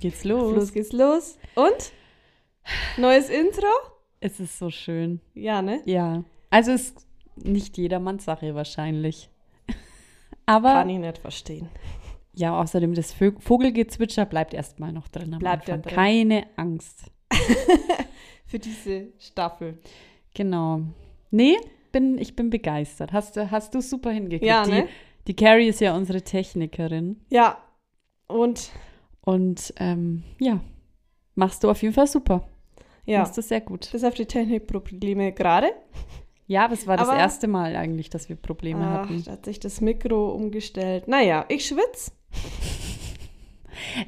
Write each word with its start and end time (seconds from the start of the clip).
geht's 0.00 0.24
los. 0.24 0.54
Los 0.54 0.72
geht's 0.72 0.92
los. 0.92 1.38
Und? 1.54 1.92
Neues 2.96 3.28
Intro? 3.30 3.68
Es 4.20 4.38
ist 4.40 4.58
so 4.58 4.70
schön. 4.70 5.20
Ja, 5.34 5.62
ne? 5.62 5.80
Ja. 5.86 6.24
Also 6.50 6.72
es 6.72 6.90
ist 6.90 7.06
nicht 7.36 7.78
jedermanns 7.78 8.24
Sache 8.24 8.54
wahrscheinlich. 8.54 9.30
Aber 10.46 10.72
Kann 10.72 10.90
ich 10.90 10.98
nicht 10.98 11.18
verstehen. 11.18 11.68
ja, 12.34 12.58
außerdem 12.60 12.94
das 12.94 13.12
Vogelgezwitscher 13.14 14.26
bleibt 14.26 14.52
erstmal 14.54 14.92
noch 14.92 15.08
drin. 15.08 15.32
am 15.34 15.38
Bleibt 15.40 15.68
ja 15.68 15.74
Anfang. 15.74 15.92
drin. 15.92 15.96
Keine 15.96 16.46
Angst. 16.56 17.04
Für 18.46 18.58
diese 18.58 19.08
Staffel. 19.18 19.78
Genau. 20.34 20.82
Nee, 21.30 21.56
bin, 21.92 22.18
ich 22.18 22.34
bin 22.36 22.50
begeistert. 22.50 23.12
Hast, 23.12 23.36
du- 23.36 23.50
hast 23.50 23.74
du 23.74 23.80
super 23.80 24.10
hingekriegt. 24.10 24.44
Ja, 24.44 24.66
ne? 24.66 24.82
Die, 25.26 25.32
die 25.32 25.36
Carrie 25.44 25.68
ist 25.68 25.80
ja 25.80 25.94
unsere 25.96 26.22
Technikerin. 26.22 27.20
Ja. 27.30 27.58
Und 28.26 28.70
Und 29.22 29.74
ähm, 29.76 30.22
ja, 30.38 30.60
machst 31.34 31.62
du 31.64 31.70
auf 31.70 31.82
jeden 31.82 31.94
Fall 31.94 32.06
super. 32.06 32.48
ja, 33.04 33.20
Machst 33.20 33.36
du 33.36 33.42
sehr 33.42 33.60
gut. 33.60 33.90
bis 33.92 34.04
auf 34.04 34.14
die 34.14 34.26
Technikprobleme 34.26 35.32
gerade. 35.32 35.68
Ja, 36.46 36.68
es 36.72 36.86
war 36.86 36.96
das 36.96 37.08
Aber- 37.08 37.18
erste 37.18 37.46
Mal 37.46 37.76
eigentlich, 37.76 38.10
dass 38.10 38.28
wir 38.28 38.36
Probleme 38.36 38.84
Ach, 38.84 39.02
hatten. 39.04 39.22
da 39.24 39.32
hat 39.32 39.44
sich 39.44 39.60
das 39.60 39.80
Mikro 39.80 40.30
umgestellt. 40.30 41.06
Naja, 41.06 41.44
ich 41.48 41.66
schwitz. 41.66 42.12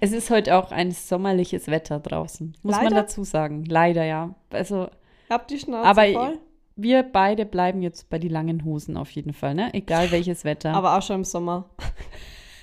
Es 0.00 0.12
ist 0.12 0.28
heute 0.30 0.56
auch 0.56 0.70
ein 0.70 0.90
sommerliches 0.90 1.68
Wetter 1.68 1.98
draußen, 2.00 2.56
muss 2.62 2.74
man 2.74 2.84
Leider? 2.84 2.96
dazu 2.96 3.24
sagen. 3.24 3.64
Leider, 3.64 4.04
ja. 4.04 4.34
Also 4.50 4.88
Hab 5.30 5.48
die 5.48 5.58
Schnauze 5.58 5.88
Aber 5.88 6.04
voll. 6.12 6.38
wir 6.76 7.02
beide 7.04 7.46
bleiben 7.46 7.80
jetzt 7.80 8.10
bei 8.10 8.18
die 8.18 8.28
langen 8.28 8.64
Hosen 8.64 8.96
auf 8.96 9.10
jeden 9.12 9.32
Fall, 9.32 9.54
ne? 9.54 9.72
Egal 9.72 10.10
welches 10.10 10.44
Wetter. 10.44 10.74
Aber 10.74 10.96
auch 10.98 11.02
schon 11.02 11.16
im 11.16 11.24
Sommer. 11.24 11.70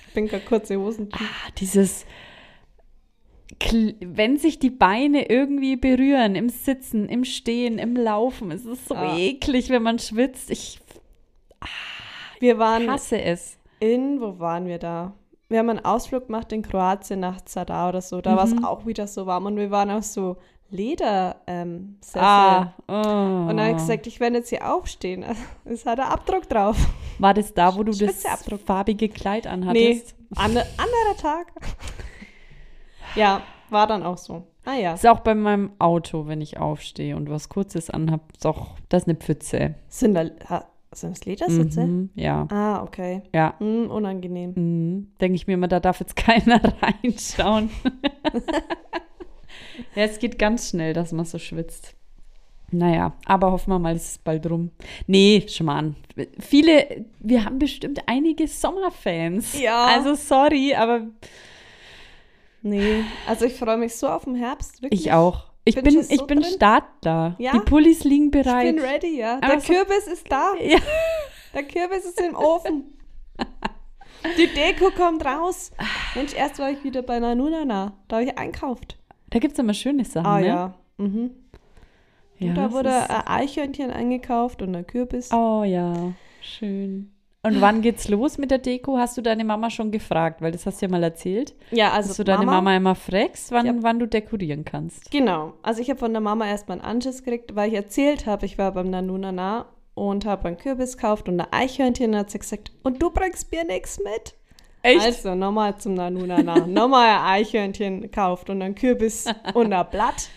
Ich 0.08 0.14
bin 0.14 0.28
gar 0.28 0.40
kurze 0.40 0.76
Hosen. 0.76 1.08
Ah, 1.12 1.50
dieses, 1.58 2.04
wenn 4.00 4.36
sich 4.38 4.58
die 4.58 4.70
Beine 4.70 5.28
irgendwie 5.28 5.76
berühren, 5.76 6.34
im 6.34 6.48
Sitzen, 6.48 7.08
im 7.08 7.24
Stehen, 7.24 7.78
im 7.78 7.96
Laufen, 7.96 8.50
es 8.50 8.64
ist 8.64 8.86
so 8.88 8.94
Ja. 8.94 9.16
eklig, 9.16 9.68
wenn 9.70 9.82
man 9.82 9.98
schwitzt. 9.98 10.50
Ich 10.50 10.80
Wir 12.38 12.58
waren 12.58 12.90
hasse 12.90 13.20
es. 13.20 13.58
in, 13.80 14.20
wo 14.20 14.38
waren 14.38 14.66
wir 14.66 14.78
da? 14.78 15.12
Wir 15.48 15.58
haben 15.58 15.70
einen 15.70 15.84
Ausflug 15.84 16.26
gemacht 16.26 16.52
in 16.52 16.62
Kroatien 16.62 17.20
nach 17.20 17.40
Zadar 17.44 17.88
oder 17.88 18.00
so. 18.00 18.20
Da 18.20 18.36
war 18.36 18.44
es 18.44 18.54
auch 18.62 18.86
wieder 18.86 19.06
so 19.08 19.26
warm 19.26 19.46
und 19.46 19.56
wir 19.56 19.70
waren 19.70 19.90
auf 19.90 20.04
so 20.04 20.36
Leder 20.72 21.40
ähm. 21.48 21.98
Ah, 22.14 22.72
oh. 22.86 22.92
Und 22.92 23.56
dann 23.56 23.60
habe 23.60 23.70
ich 23.72 23.76
gesagt, 23.78 24.06
ich 24.06 24.20
werde 24.20 24.36
jetzt 24.36 24.50
hier 24.50 24.72
aufstehen. 24.72 25.24
Es 25.64 25.84
hat 25.84 25.98
ein 25.98 26.06
Abdruck 26.06 26.48
drauf. 26.48 26.76
War 27.18 27.34
das 27.34 27.52
da, 27.52 27.74
wo 27.76 27.82
du 27.82 27.90
das 27.90 28.22
farbige 28.64 29.08
Kleid 29.08 29.44
Nee, 29.46 29.50
anhattest? 29.50 30.14
an, 30.36 30.50
anderer 30.52 31.16
Tag. 31.20 31.52
Ja, 33.14 33.42
war 33.70 33.86
dann 33.86 34.02
auch 34.02 34.18
so. 34.18 34.44
Ah 34.64 34.74
ja. 34.74 34.94
Ist 34.94 35.06
auch 35.06 35.20
bei 35.20 35.34
meinem 35.34 35.72
Auto, 35.78 36.26
wenn 36.26 36.40
ich 36.40 36.58
aufstehe 36.58 37.16
und 37.16 37.30
was 37.30 37.48
Kurzes 37.48 37.90
anhab, 37.90 38.20
doch, 38.42 38.76
das 38.88 39.02
ist 39.02 39.08
eine 39.08 39.16
Pfütze. 39.16 39.74
Sind, 39.88 40.14
da, 40.14 40.24
sind 40.92 41.16
das 41.16 41.24
Ledersitze? 41.24 41.86
Mhm, 41.86 42.10
ja, 42.14 42.46
Ah, 42.50 42.82
okay. 42.82 43.22
ja. 43.34 43.54
Hm, 43.58 43.90
unangenehm. 43.90 44.52
Mhm. 44.54 45.12
Denke 45.20 45.36
ich 45.36 45.46
mir 45.46 45.54
immer, 45.54 45.68
da 45.68 45.80
darf 45.80 46.00
jetzt 46.00 46.16
keiner 46.16 46.60
reinschauen. 46.82 47.70
ja, 49.94 50.04
es 50.04 50.18
geht 50.18 50.38
ganz 50.38 50.70
schnell, 50.70 50.92
dass 50.92 51.12
man 51.12 51.24
so 51.24 51.38
schwitzt. 51.38 51.94
Naja, 52.72 53.14
aber 53.26 53.50
hoffen 53.50 53.70
wir 53.70 53.80
mal, 53.80 53.96
es 53.96 54.12
ist 54.12 54.24
bald 54.24 54.48
rum. 54.48 54.70
Nee, 55.08 55.44
Schmarrn. 55.48 55.96
Viele, 56.38 57.04
wir 57.18 57.44
haben 57.44 57.58
bestimmt 57.58 58.00
einige 58.06 58.46
Sommerfans. 58.46 59.60
Ja. 59.60 59.86
Also 59.86 60.14
sorry, 60.14 60.74
aber 60.74 61.08
Nee, 62.62 63.04
also 63.26 63.46
ich 63.46 63.54
freue 63.54 63.76
mich 63.78 63.94
so 63.96 64.08
auf 64.08 64.24
den 64.24 64.34
Herbst. 64.34 64.82
Wirklich. 64.82 65.00
ich 65.06 65.12
auch. 65.12 65.46
Ich 65.64 65.74
Bin 65.74 65.84
bin, 65.84 65.92
schon 65.94 66.02
ich 66.10 66.18
so 66.18 66.26
bin 66.26 66.42
startklar. 66.42 67.34
Ja? 67.38 67.52
Die 67.52 67.60
Pullis 67.60 68.04
liegen 68.04 68.26
Ich 68.26 68.30
bereit. 68.30 68.74
bin 68.74 68.84
ready, 68.84 69.18
ja. 69.18 69.38
Der 69.40 69.60
so- 69.60 69.72
Kürbis 69.72 70.06
ist 70.06 70.30
da. 70.30 70.52
Ja. 70.60 70.78
Der 71.54 71.64
Kürbis 71.64 72.04
ist 72.04 72.20
im 72.20 72.34
Ofen. 72.36 72.84
Die 74.36 74.46
Deko 74.48 74.90
kommt 74.90 75.24
raus. 75.24 75.70
Mensch, 76.14 76.34
erst 76.34 76.58
war 76.58 76.70
ich 76.70 76.82
wieder 76.84 77.02
bei 77.02 77.18
Nanunana. 77.18 77.94
Da 78.08 78.16
habe 78.16 78.26
ich 78.26 78.38
einkauft. 78.38 78.98
Da 79.30 79.38
gibt 79.38 79.54
es 79.54 79.58
immer 79.58 79.74
schöne 79.74 80.04
Sachen. 80.04 80.26
Ah 80.26 80.40
ne? 80.40 80.46
ja. 80.46 80.74
Mhm. 80.98 81.30
ja 82.38 82.48
Und 82.50 82.54
da 82.56 82.72
wurde 82.72 82.90
ein 83.10 83.26
Eichhörnchen 83.26 83.90
eingekauft 83.90 84.60
und 84.62 84.74
ein 84.76 84.86
Kürbis. 84.86 85.30
Oh 85.32 85.64
ja, 85.64 86.12
schön. 86.42 87.12
Und 87.42 87.60
wann 87.62 87.80
geht's 87.80 88.08
los 88.08 88.36
mit 88.36 88.50
der 88.50 88.58
Deko? 88.58 88.98
Hast 88.98 89.16
du 89.16 89.22
deine 89.22 89.44
Mama 89.44 89.70
schon 89.70 89.90
gefragt? 89.90 90.42
Weil 90.42 90.52
das 90.52 90.66
hast 90.66 90.82
du 90.82 90.86
ja 90.86 90.90
mal 90.90 91.02
erzählt. 91.02 91.54
Ja, 91.70 91.90
also 91.92 92.08
dass 92.08 92.18
du 92.18 92.24
deine 92.24 92.44
Mama, 92.44 92.76
immer 92.76 92.94
fragst, 92.94 93.50
wann, 93.50 93.64
Ja. 93.64 93.74
wann 93.78 93.98
du 93.98 94.06
dekorieren 94.06 94.66
kannst. 94.66 95.10
Genau. 95.10 95.54
Also 95.62 95.80
ich 95.80 95.88
habe 95.88 95.98
von 95.98 96.12
der 96.12 96.20
Mama 96.20 96.46
erstmal 96.46 96.78
einen 96.78 96.86
Anschiss 96.86 97.24
gekriegt, 97.24 97.56
weil 97.56 97.70
ich 97.70 97.74
erzählt 97.76 98.26
habe, 98.26 98.44
ich 98.44 98.58
war 98.58 98.72
beim 98.72 98.90
Nanunana 98.90 99.66
und 99.94 100.26
habe 100.26 100.48
einen 100.48 100.58
Kürbis 100.58 100.98
gekauft 100.98 101.30
und 101.30 101.40
ein 101.40 101.46
Eichhörnchen. 101.50 102.10
Und 102.10 102.16
hat 102.18 102.30
sie 102.30 102.38
gesagt, 102.40 102.72
und 102.82 103.00
du 103.00 103.10
bringst 103.10 103.50
mir 103.50 103.64
nichts 103.64 103.98
mit? 103.98 104.34
Also 104.82 105.34
nochmal 105.34 105.78
zum 105.78 105.94
Nanunana. 105.94 106.66
nochmal 106.66 107.08
ein 107.08 107.24
Eichhörnchen 107.40 108.02
gekauft 108.02 108.50
und 108.50 108.60
ein 108.60 108.74
Kürbis 108.74 109.24
und 109.54 109.72
ein 109.72 109.86
Blatt. 109.90 110.28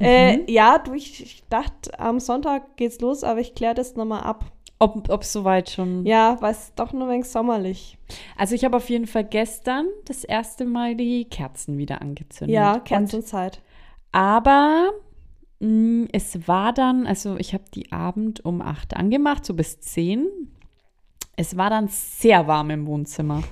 Äh, 0.00 0.50
ja, 0.50 0.78
du, 0.78 0.92
ich, 0.92 1.22
ich 1.22 1.44
dachte, 1.48 1.98
am 2.00 2.18
Sonntag 2.18 2.76
geht's 2.76 3.00
los, 3.00 3.22
aber 3.22 3.38
ich 3.40 3.54
kläre 3.54 3.74
das 3.74 3.94
nochmal 3.94 4.22
ab. 4.24 4.44
Ob 4.78 5.22
es 5.22 5.32
soweit 5.32 5.70
schon. 5.70 6.04
Ja, 6.04 6.36
weil 6.40 6.52
es 6.52 6.74
doch 6.74 6.92
nur 6.92 7.08
wenig 7.08 7.26
sommerlich. 7.26 7.96
Also 8.36 8.54
ich 8.54 8.64
habe 8.64 8.76
auf 8.76 8.90
jeden 8.90 9.06
Fall 9.06 9.24
gestern 9.24 9.86
das 10.04 10.22
erste 10.22 10.66
Mal 10.66 10.96
die 10.96 11.24
Kerzen 11.24 11.78
wieder 11.78 12.02
angezündet. 12.02 12.54
Ja, 12.54 12.74
Und, 12.74 12.84
Kerzenzeit. 12.84 13.62
aber 14.12 14.90
mh, 15.60 16.08
es 16.12 16.46
war 16.46 16.74
dann, 16.74 17.06
also 17.06 17.36
ich 17.38 17.54
habe 17.54 17.64
die 17.74 17.90
Abend 17.90 18.44
um 18.44 18.60
8 18.60 18.94
angemacht, 18.96 19.46
so 19.46 19.54
bis 19.54 19.80
10. 19.80 20.26
Es 21.36 21.56
war 21.56 21.70
dann 21.70 21.88
sehr 21.88 22.46
warm 22.46 22.68
im 22.70 22.86
Wohnzimmer. 22.86 23.42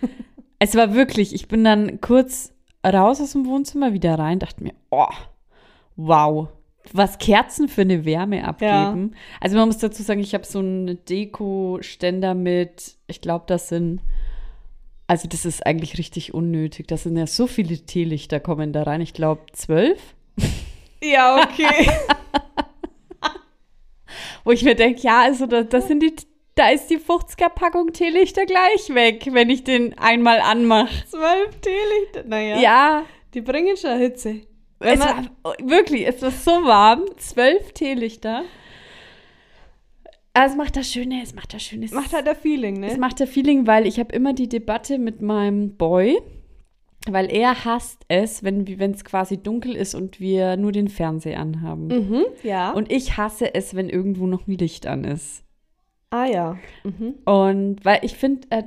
es 0.58 0.74
war 0.74 0.94
wirklich, 0.94 1.34
ich 1.34 1.48
bin 1.48 1.64
dann 1.64 2.00
kurz 2.00 2.52
raus 2.84 3.20
aus 3.20 3.32
dem 3.32 3.46
Wohnzimmer, 3.46 3.92
wieder 3.92 4.18
rein, 4.18 4.38
dachte 4.38 4.62
mir, 4.62 4.74
oh, 4.90 5.06
wow, 5.96 6.48
was 6.92 7.18
Kerzen 7.18 7.68
für 7.68 7.82
eine 7.82 8.04
Wärme 8.04 8.44
abgeben. 8.44 9.14
Also 9.40 9.56
man 9.56 9.68
muss 9.68 9.78
dazu 9.78 10.02
sagen, 10.02 10.20
ich 10.20 10.34
habe 10.34 10.44
so 10.44 10.58
einen 10.58 11.04
Deko-Ständer 11.04 12.34
mit, 12.34 12.96
ich 13.06 13.20
glaube, 13.20 13.44
das 13.46 13.68
sind, 13.68 14.00
also 15.06 15.28
das 15.28 15.44
ist 15.44 15.64
eigentlich 15.66 15.98
richtig 15.98 16.34
unnötig. 16.34 16.88
Das 16.88 17.04
sind 17.04 17.16
ja 17.16 17.26
so 17.26 17.46
viele 17.46 17.78
Teelichter 17.78 18.40
kommen 18.40 18.72
da 18.72 18.82
rein. 18.82 19.00
Ich 19.00 19.14
glaube, 19.14 19.42
zwölf. 19.52 20.00
Ja, 21.02 21.36
okay. 21.42 21.90
Wo 24.44 24.50
ich 24.50 24.64
mir 24.64 24.74
denke, 24.74 25.00
ja, 25.02 25.22
also 25.22 25.46
da, 25.46 25.62
das 25.62 25.88
sind 25.88 26.02
die, 26.02 26.14
da 26.54 26.70
ist 26.70 26.88
die 26.88 26.98
50er-Packung 26.98 27.92
Teelichter 27.92 28.44
gleich 28.46 28.94
weg, 28.94 29.28
wenn 29.32 29.50
ich 29.50 29.64
den 29.64 29.96
einmal 29.98 30.40
anmache. 30.40 30.90
Zwölf 31.08 31.60
Teelichter. 31.60 32.28
Naja, 32.28 32.56
Ja, 32.58 33.02
die 33.34 33.40
bringen 33.40 33.76
schon 33.76 33.98
Hitze. 33.98 34.40
Es 34.82 35.00
war, 35.00 35.24
wirklich, 35.62 36.06
es 36.06 36.20
war 36.22 36.30
so 36.30 36.50
warm. 36.50 37.02
Zwölf 37.16 37.72
Teelichter. 37.72 38.42
Also 40.34 40.52
es 40.52 40.56
macht 40.58 40.76
das 40.76 40.90
Schöne, 40.90 41.20
es 41.22 41.34
macht 41.34 41.52
das 41.52 41.62
Schöne. 41.62 41.84
Es 41.84 41.92
macht 41.92 42.12
halt 42.12 42.26
ein 42.26 42.36
Feeling, 42.36 42.82
Es 42.82 42.94
ne? 42.94 42.98
macht 42.98 43.20
der 43.20 43.26
Feeling, 43.26 43.66
weil 43.66 43.86
ich 43.86 43.98
habe 43.98 44.14
immer 44.14 44.32
die 44.32 44.48
Debatte 44.48 44.98
mit 44.98 45.20
meinem 45.20 45.76
Boy, 45.76 46.18
weil 47.06 47.30
er 47.30 47.64
hasst 47.64 48.04
es, 48.08 48.42
wenn 48.42 48.64
es 48.92 49.04
quasi 49.04 49.42
dunkel 49.42 49.76
ist 49.76 49.94
und 49.94 50.20
wir 50.20 50.56
nur 50.56 50.72
den 50.72 50.88
Fernseher 50.88 51.38
anhaben. 51.38 51.88
Mhm, 51.88 52.24
ja. 52.42 52.70
Und 52.70 52.90
ich 52.90 53.16
hasse 53.18 53.54
es, 53.54 53.74
wenn 53.74 53.90
irgendwo 53.90 54.26
noch 54.26 54.46
ein 54.46 54.56
Licht 54.56 54.86
an 54.86 55.04
ist. 55.04 55.44
ah 56.10 56.24
ja. 56.26 56.56
Mhm. 56.84 57.14
Und 57.26 57.84
weil 57.84 57.98
ich 58.02 58.14
finde, 58.16 58.46
äh, 58.50 58.62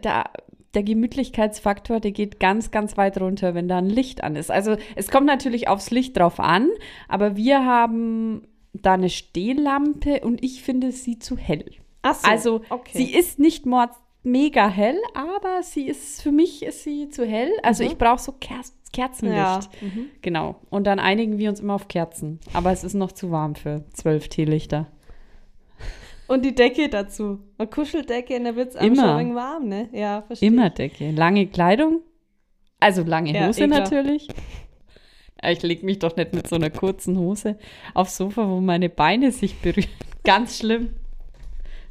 da 0.00 0.30
der 0.74 0.82
Gemütlichkeitsfaktor, 0.82 2.00
der 2.00 2.12
geht 2.12 2.40
ganz, 2.40 2.70
ganz 2.70 2.96
weit 2.96 3.20
runter, 3.20 3.54
wenn 3.54 3.68
da 3.68 3.78
ein 3.78 3.88
Licht 3.90 4.22
an 4.24 4.36
ist. 4.36 4.50
Also 4.50 4.76
es 4.96 5.10
kommt 5.10 5.26
natürlich 5.26 5.68
aufs 5.68 5.90
Licht 5.90 6.16
drauf 6.16 6.40
an, 6.40 6.68
aber 7.08 7.36
wir 7.36 7.64
haben 7.64 8.46
da 8.72 8.94
eine 8.94 9.10
Stehlampe 9.10 10.20
und 10.20 10.42
ich 10.42 10.62
finde 10.62 10.92
sie 10.92 11.18
zu 11.18 11.36
hell. 11.36 11.64
Ach 12.02 12.14
so, 12.14 12.28
Also 12.28 12.60
okay. 12.70 12.90
sie 12.98 13.14
ist 13.14 13.38
nicht 13.38 13.66
mord 13.66 13.90
mega 14.22 14.68
hell, 14.68 14.96
aber 15.14 15.62
sie 15.62 15.86
ist 15.86 16.22
für 16.22 16.32
mich 16.32 16.62
ist 16.62 16.84
sie 16.84 17.08
zu 17.10 17.26
hell. 17.26 17.50
Also 17.62 17.84
Mhm. 17.84 17.90
ich 17.90 17.98
brauche 17.98 18.20
so 18.20 18.32
Ker 18.32 18.60
Kerzenlicht. 18.92 19.36
Ja. 19.38 19.60
Mhm. 19.80 20.06
Genau. 20.20 20.56
Und 20.68 20.86
dann 20.86 20.98
einigen 20.98 21.38
wir 21.38 21.48
uns 21.48 21.60
immer 21.60 21.74
auf 21.74 21.88
Kerzen. 21.88 22.40
Aber 22.52 22.72
es 22.72 22.84
ist 22.84 22.92
noch 22.92 23.12
zu 23.12 23.30
warm 23.30 23.54
für 23.54 23.84
zwölf 23.94 24.28
Teelichter. 24.28 24.86
Und 26.28 26.44
die 26.44 26.54
Decke 26.54 26.88
dazu. 26.88 27.40
Eine 27.58 27.68
Kuscheldecke, 27.68 28.34
in 28.34 28.44
der 28.44 28.56
wird 28.56 28.74
es 28.74 28.80
schon 28.80 28.96
wenig 28.96 29.34
warm, 29.34 29.68
ne? 29.68 29.88
Ja, 29.92 30.22
verstehe. 30.22 30.48
Immer 30.48 30.70
Decke. 30.70 31.10
Lange 31.10 31.46
Kleidung. 31.46 32.00
Also 32.80 33.02
lange 33.02 33.32
Ja, 33.32 33.46
Hose 33.46 33.64
eh 33.64 33.66
natürlich. 33.66 34.28
Ich 35.44 35.62
lege 35.62 35.84
mich 35.84 35.98
doch 35.98 36.16
nicht 36.16 36.34
mit 36.34 36.48
so 36.48 36.56
einer 36.56 36.70
kurzen 36.70 37.18
Hose 37.18 37.58
aufs 37.94 38.16
Sofa, 38.16 38.48
wo 38.48 38.60
meine 38.60 38.88
Beine 38.88 39.32
sich 39.32 39.60
berühren. 39.60 39.90
Ganz 40.24 40.58
schlimm. 40.58 40.94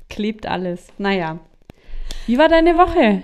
Klebt 0.10 0.46
alles. 0.46 0.88
Naja. 0.98 1.40
Wie 2.28 2.38
war 2.38 2.48
deine 2.48 2.78
Woche? 2.78 3.24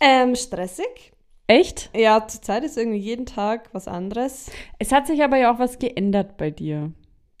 Ähm, 0.00 0.34
stressig. 0.34 1.12
Echt? 1.46 1.90
Ja, 1.94 2.26
zurzeit 2.26 2.64
ist 2.64 2.78
irgendwie 2.78 2.98
jeden 2.98 3.26
Tag 3.26 3.68
was 3.72 3.86
anderes. 3.86 4.50
Es 4.78 4.92
hat 4.92 5.06
sich 5.06 5.22
aber 5.22 5.36
ja 5.36 5.52
auch 5.52 5.58
was 5.58 5.78
geändert 5.78 6.36
bei 6.38 6.50
dir. 6.50 6.92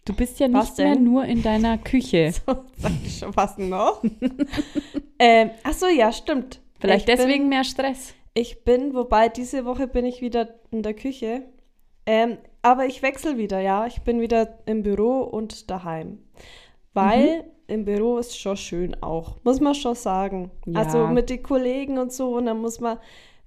Du 0.04 0.12
bist 0.14 0.38
ja 0.38 0.52
Was 0.52 0.76
nicht 0.76 0.78
mehr 0.78 0.96
nur 0.96 1.24
in 1.24 1.42
deiner 1.42 1.78
Küche. 1.78 2.32
Sag 2.76 2.92
ich 3.04 3.18
schon 3.18 3.34
was 3.36 3.56
noch? 3.56 4.02
ähm, 5.18 5.50
ach 5.62 5.72
so, 5.72 5.86
ja, 5.86 6.12
stimmt. 6.12 6.60
Vielleicht 6.78 7.08
ich 7.08 7.16
deswegen 7.16 7.44
Bin, 7.44 7.48
mehr 7.48 7.64
Stress. 7.64 8.14
ich 8.34 8.64
bin, 8.64 8.94
wobei 8.94 9.28
diese 9.30 9.64
Woche 9.64 9.86
bin 9.88 10.04
ich 10.04 10.20
wieder 10.20 10.48
in 10.70 10.82
der 10.82 10.92
Küche. 10.94 11.42
Ähm, 12.06 12.36
aber 12.60 12.84
ich 12.86 13.00
wechsle 13.02 13.38
wieder, 13.38 13.60
ja. 13.60 13.86
Ich 13.86 14.02
bin 14.02 14.20
wieder 14.20 14.58
im 14.66 14.82
Büro 14.82 15.20
und 15.20 15.70
daheim. 15.70 16.18
Weil 16.92 17.38
Mhm. 17.38 17.44
im 17.68 17.84
Büro 17.86 18.18
ist 18.18 18.38
schon 18.38 18.56
schön 18.58 19.02
auch, 19.02 19.36
muss 19.42 19.60
man 19.60 19.74
schon 19.74 19.94
sagen. 19.94 20.50
Ja. 20.66 20.80
Also 20.80 21.06
mit 21.06 21.30
den 21.30 21.42
Kollegen 21.42 21.96
und 21.98 22.12
so. 22.12 22.36
Und 22.36 22.46
dann 22.46 22.60
muss 22.60 22.78
man, 22.78 22.98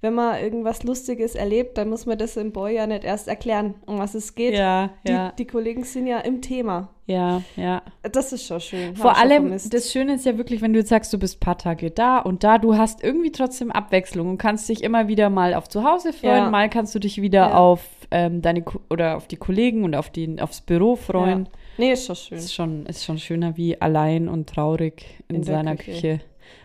wenn 0.02 0.14
man 0.14 0.40
irgendwas 0.42 0.84
Lustiges 0.84 1.34
erlebt, 1.36 1.78
dann 1.78 1.90
muss 1.90 2.06
man 2.06 2.18
das 2.18 2.38
im 2.38 2.52
Boy 2.52 2.76
ja 2.76 2.86
nicht 2.86 3.04
erst 3.04 3.28
erklären, 3.28 3.76
um 3.88 3.98
was 3.98 4.14
es 4.14 4.36
geht. 4.36 4.54
Ja, 4.54 4.92
Die, 5.08 5.12
ja, 5.12 5.32
die 5.38 5.46
Kollegen 5.48 5.84
sind 5.84 6.06
ja 6.08 6.20
im 6.20 6.42
Thema. 6.42 6.90
ja, 7.08 7.42
ja. 7.56 7.82
Das 8.12 8.32
ist 8.32 8.46
schon 8.46 8.60
schön. 8.60 8.96
Vor 8.96 9.18
allem, 9.18 9.50
das 9.52 9.92
Schöne 9.92 10.14
ist 10.16 10.26
ja 10.26 10.38
wirklich, 10.38 10.62
wenn 10.62 10.74
du 10.74 10.80
jetzt 10.80 10.90
sagst, 10.90 11.12
du 11.14 11.18
bist 11.18 11.38
ein 11.38 11.40
paar 11.40 11.58
Tage 11.58 11.90
da 11.90 12.20
und 12.20 12.44
da, 12.44 12.58
du 12.60 12.78
hast 12.78 13.04
irgendwie 13.04 13.32
trotzdem 13.32 13.72
Abwechslung 13.72 14.30
und 14.30 14.38
kannst 14.38 14.70
dich 14.70 14.84
immer 14.84 15.08
wieder 15.08 15.30
mal 15.32 15.54
auf 15.56 15.68
zu 15.68 15.84
Hause 15.84 16.14
freuen, 16.14 16.36
Ja. 16.46 16.50
mal 16.52 16.70
kannst 16.70 16.94
du 16.94 17.00
dich 17.00 17.20
wieder 17.22 17.50
Ja. 17.50 17.54
auf 17.58 17.82
ähm, 18.12 18.42
deine 18.42 18.62
Ko- 18.62 18.80
oder 18.90 19.18
auf 19.18 19.28
die 19.28 19.36
Kollegen 19.38 19.84
und 19.84 19.96
auf 19.96 20.10
die, 20.12 20.40
aufs 20.40 20.62
Büro 20.62 20.96
freuen. 20.96 21.46
Ja. 21.46 21.52
Nee, 21.80 21.92
ist 21.94 22.06
schon 22.06 22.16
schön. 22.16 22.38
Ist 22.38 22.54
schon, 22.54 22.86
ist 22.86 23.04
schon 23.04 23.18
schöner 23.18 23.58
wie 23.58 23.82
allein 23.82 24.30
und 24.30 24.48
traurig 24.48 25.06
in, 25.28 25.38
In 25.38 25.44
seiner 25.44 25.76
Küche. 25.76 25.92
Küche. 25.92 26.20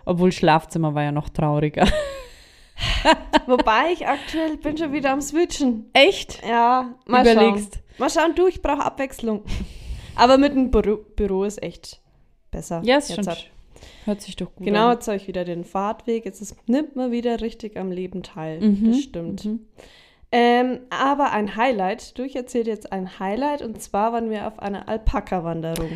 Obwohl 0.04 0.32
Schlafzimmer 0.32 0.94
war 0.94 1.02
ja 1.02 1.12
noch 1.12 1.28
trauriger. 1.30 1.86
Wobei 3.46 3.92
ich 3.92 4.06
aktuell 4.06 4.56
bin 4.56 4.76
schon 4.76 4.92
wieder 4.92 5.10
am 5.12 5.20
Switchen. 5.20 5.90
Echt? 5.92 6.40
Ja, 6.46 6.94
mal 7.06 7.22
Überlegst. 7.26 7.74
schauen. 7.74 7.82
Mal 7.98 8.10
schauen, 8.10 8.34
du, 8.34 8.46
ich 8.46 8.62
brauche 8.62 8.82
Abwechslung. 8.84 9.42
Aber 10.16 10.38
mit 10.38 10.54
dem 10.54 10.70
Büro, 10.70 10.96
Büro 11.16 11.44
ist 11.44 11.62
echt 11.62 12.00
besser. 12.50 12.80
Ja, 12.84 12.98
ist 12.98 13.14
schon. 13.14 13.26
hat- 13.26 13.46
Hört 14.04 14.20
sich 14.20 14.36
doch 14.36 14.52
gut 14.54 14.66
Genau, 14.66 14.86
an. 14.88 14.92
jetzt 14.94 15.06
habe 15.08 15.16
ich 15.16 15.26
wieder 15.28 15.44
den 15.44 15.64
Fahrtweg. 15.64 16.24
Jetzt 16.24 16.40
ist, 16.40 16.56
nimmt 16.68 16.96
man 16.96 17.10
wieder 17.12 17.40
richtig 17.40 17.76
am 17.76 17.90
Leben 17.90 18.22
teil. 18.22 18.60
Mhm, 18.60 18.90
Das 18.92 19.00
stimmt. 19.00 19.44
mhm. 19.44 19.60
Ähm, 20.34 20.80
aber 20.90 21.30
ein 21.32 21.56
Highlight. 21.56 22.16
Du, 22.18 22.22
ich 22.24 22.34
erzähle 22.36 22.70
jetzt 22.70 22.90
ein 22.92 23.18
Highlight. 23.20 23.62
Und 23.62 23.80
zwar 23.82 24.12
waren 24.12 24.30
wir 24.30 24.46
auf 24.48 24.58
einer 24.58 24.88
Alpaka-Wanderung. 24.88 25.90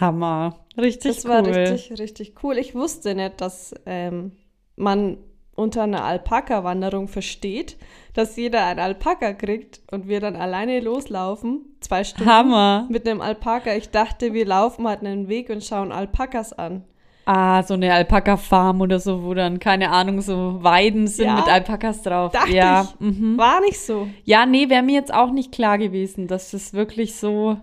Hammer. 0.00 0.58
Richtig 0.76 1.16
Das 1.16 1.24
cool. 1.24 1.30
war 1.30 1.46
richtig, 1.46 1.98
richtig 1.98 2.34
cool. 2.42 2.56
Ich 2.58 2.74
wusste 2.74 3.14
nicht, 3.14 3.40
dass 3.40 3.74
ähm, 3.86 4.32
man 4.76 5.18
unter 5.58 5.82
einer 5.82 6.04
Alpaka-Wanderung 6.04 7.08
versteht, 7.08 7.76
dass 8.14 8.36
jeder 8.36 8.64
ein 8.66 8.78
Alpaka 8.78 9.32
kriegt 9.32 9.80
und 9.90 10.08
wir 10.08 10.20
dann 10.20 10.36
alleine 10.36 10.80
loslaufen, 10.80 11.76
zwei 11.80 12.04
Stunden 12.04 12.30
Hammer. 12.30 12.86
mit 12.88 13.08
einem 13.08 13.20
Alpaka. 13.20 13.74
Ich 13.74 13.90
dachte, 13.90 14.32
wir 14.32 14.46
laufen 14.46 14.86
halt 14.88 15.00
einen 15.00 15.28
Weg 15.28 15.50
und 15.50 15.62
schauen 15.64 15.92
Alpakas 15.92 16.52
an. 16.52 16.84
Ah, 17.26 17.62
so 17.62 17.74
eine 17.74 17.92
Alpaka-Farm 17.92 18.80
oder 18.80 18.98
so, 19.00 19.22
wo 19.22 19.34
dann, 19.34 19.58
keine 19.58 19.90
Ahnung, 19.90 20.22
so 20.22 20.62
Weiden 20.62 21.06
sind 21.06 21.26
Ja. 21.26 21.34
mit 21.36 21.48
Alpakas 21.48 22.00
drauf. 22.02 22.32
Dachte 22.32 22.52
ja. 22.56 22.88
ich. 22.88 23.00
Mhm. 23.00 23.36
War 23.36 23.60
nicht 23.60 23.78
so. 23.80 24.08
Ja, 24.24 24.46
nee, 24.46 24.70
wäre 24.70 24.82
mir 24.82 24.94
jetzt 24.94 25.12
auch 25.12 25.30
nicht 25.30 25.52
klar 25.52 25.76
gewesen, 25.76 26.26
dass 26.26 26.52
das 26.52 26.72
wirklich 26.72 27.16
so. 27.16 27.58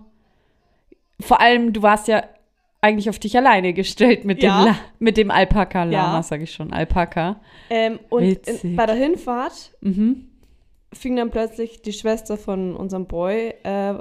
Vor 1.20 1.40
allem, 1.40 1.72
du 1.72 1.82
warst 1.82 2.06
ja 2.08 2.22
eigentlich 2.80 3.08
auf 3.10 3.18
dich 3.18 3.36
alleine 3.36 3.72
gestellt 3.72 4.24
mit 4.24 4.42
Ja. 4.42 4.60
dem, 4.62 4.66
La 4.66 4.78
mit 4.98 5.16
dem 5.16 5.30
Alpaka-Lama, 5.30 6.16
Ja. 6.16 6.22
sag 6.22 6.40
ich 6.42 6.52
schon. 6.52 6.72
Alpaka. 6.72 7.40
Ähm, 7.70 7.98
und 8.10 8.22
Witzig. 8.24 8.64
in, 8.64 8.76
bei 8.76 8.86
der 8.86 8.94
Hinfahrt 8.96 9.72
Mhm. 9.80 10.28
fing 10.92 11.16
dann 11.16 11.30
plötzlich 11.30 11.82
die 11.82 11.92
Schwester 11.92 12.36
von 12.36 12.76
unserem 12.76 13.06
Boy, 13.06 13.54
äh, 13.64 13.94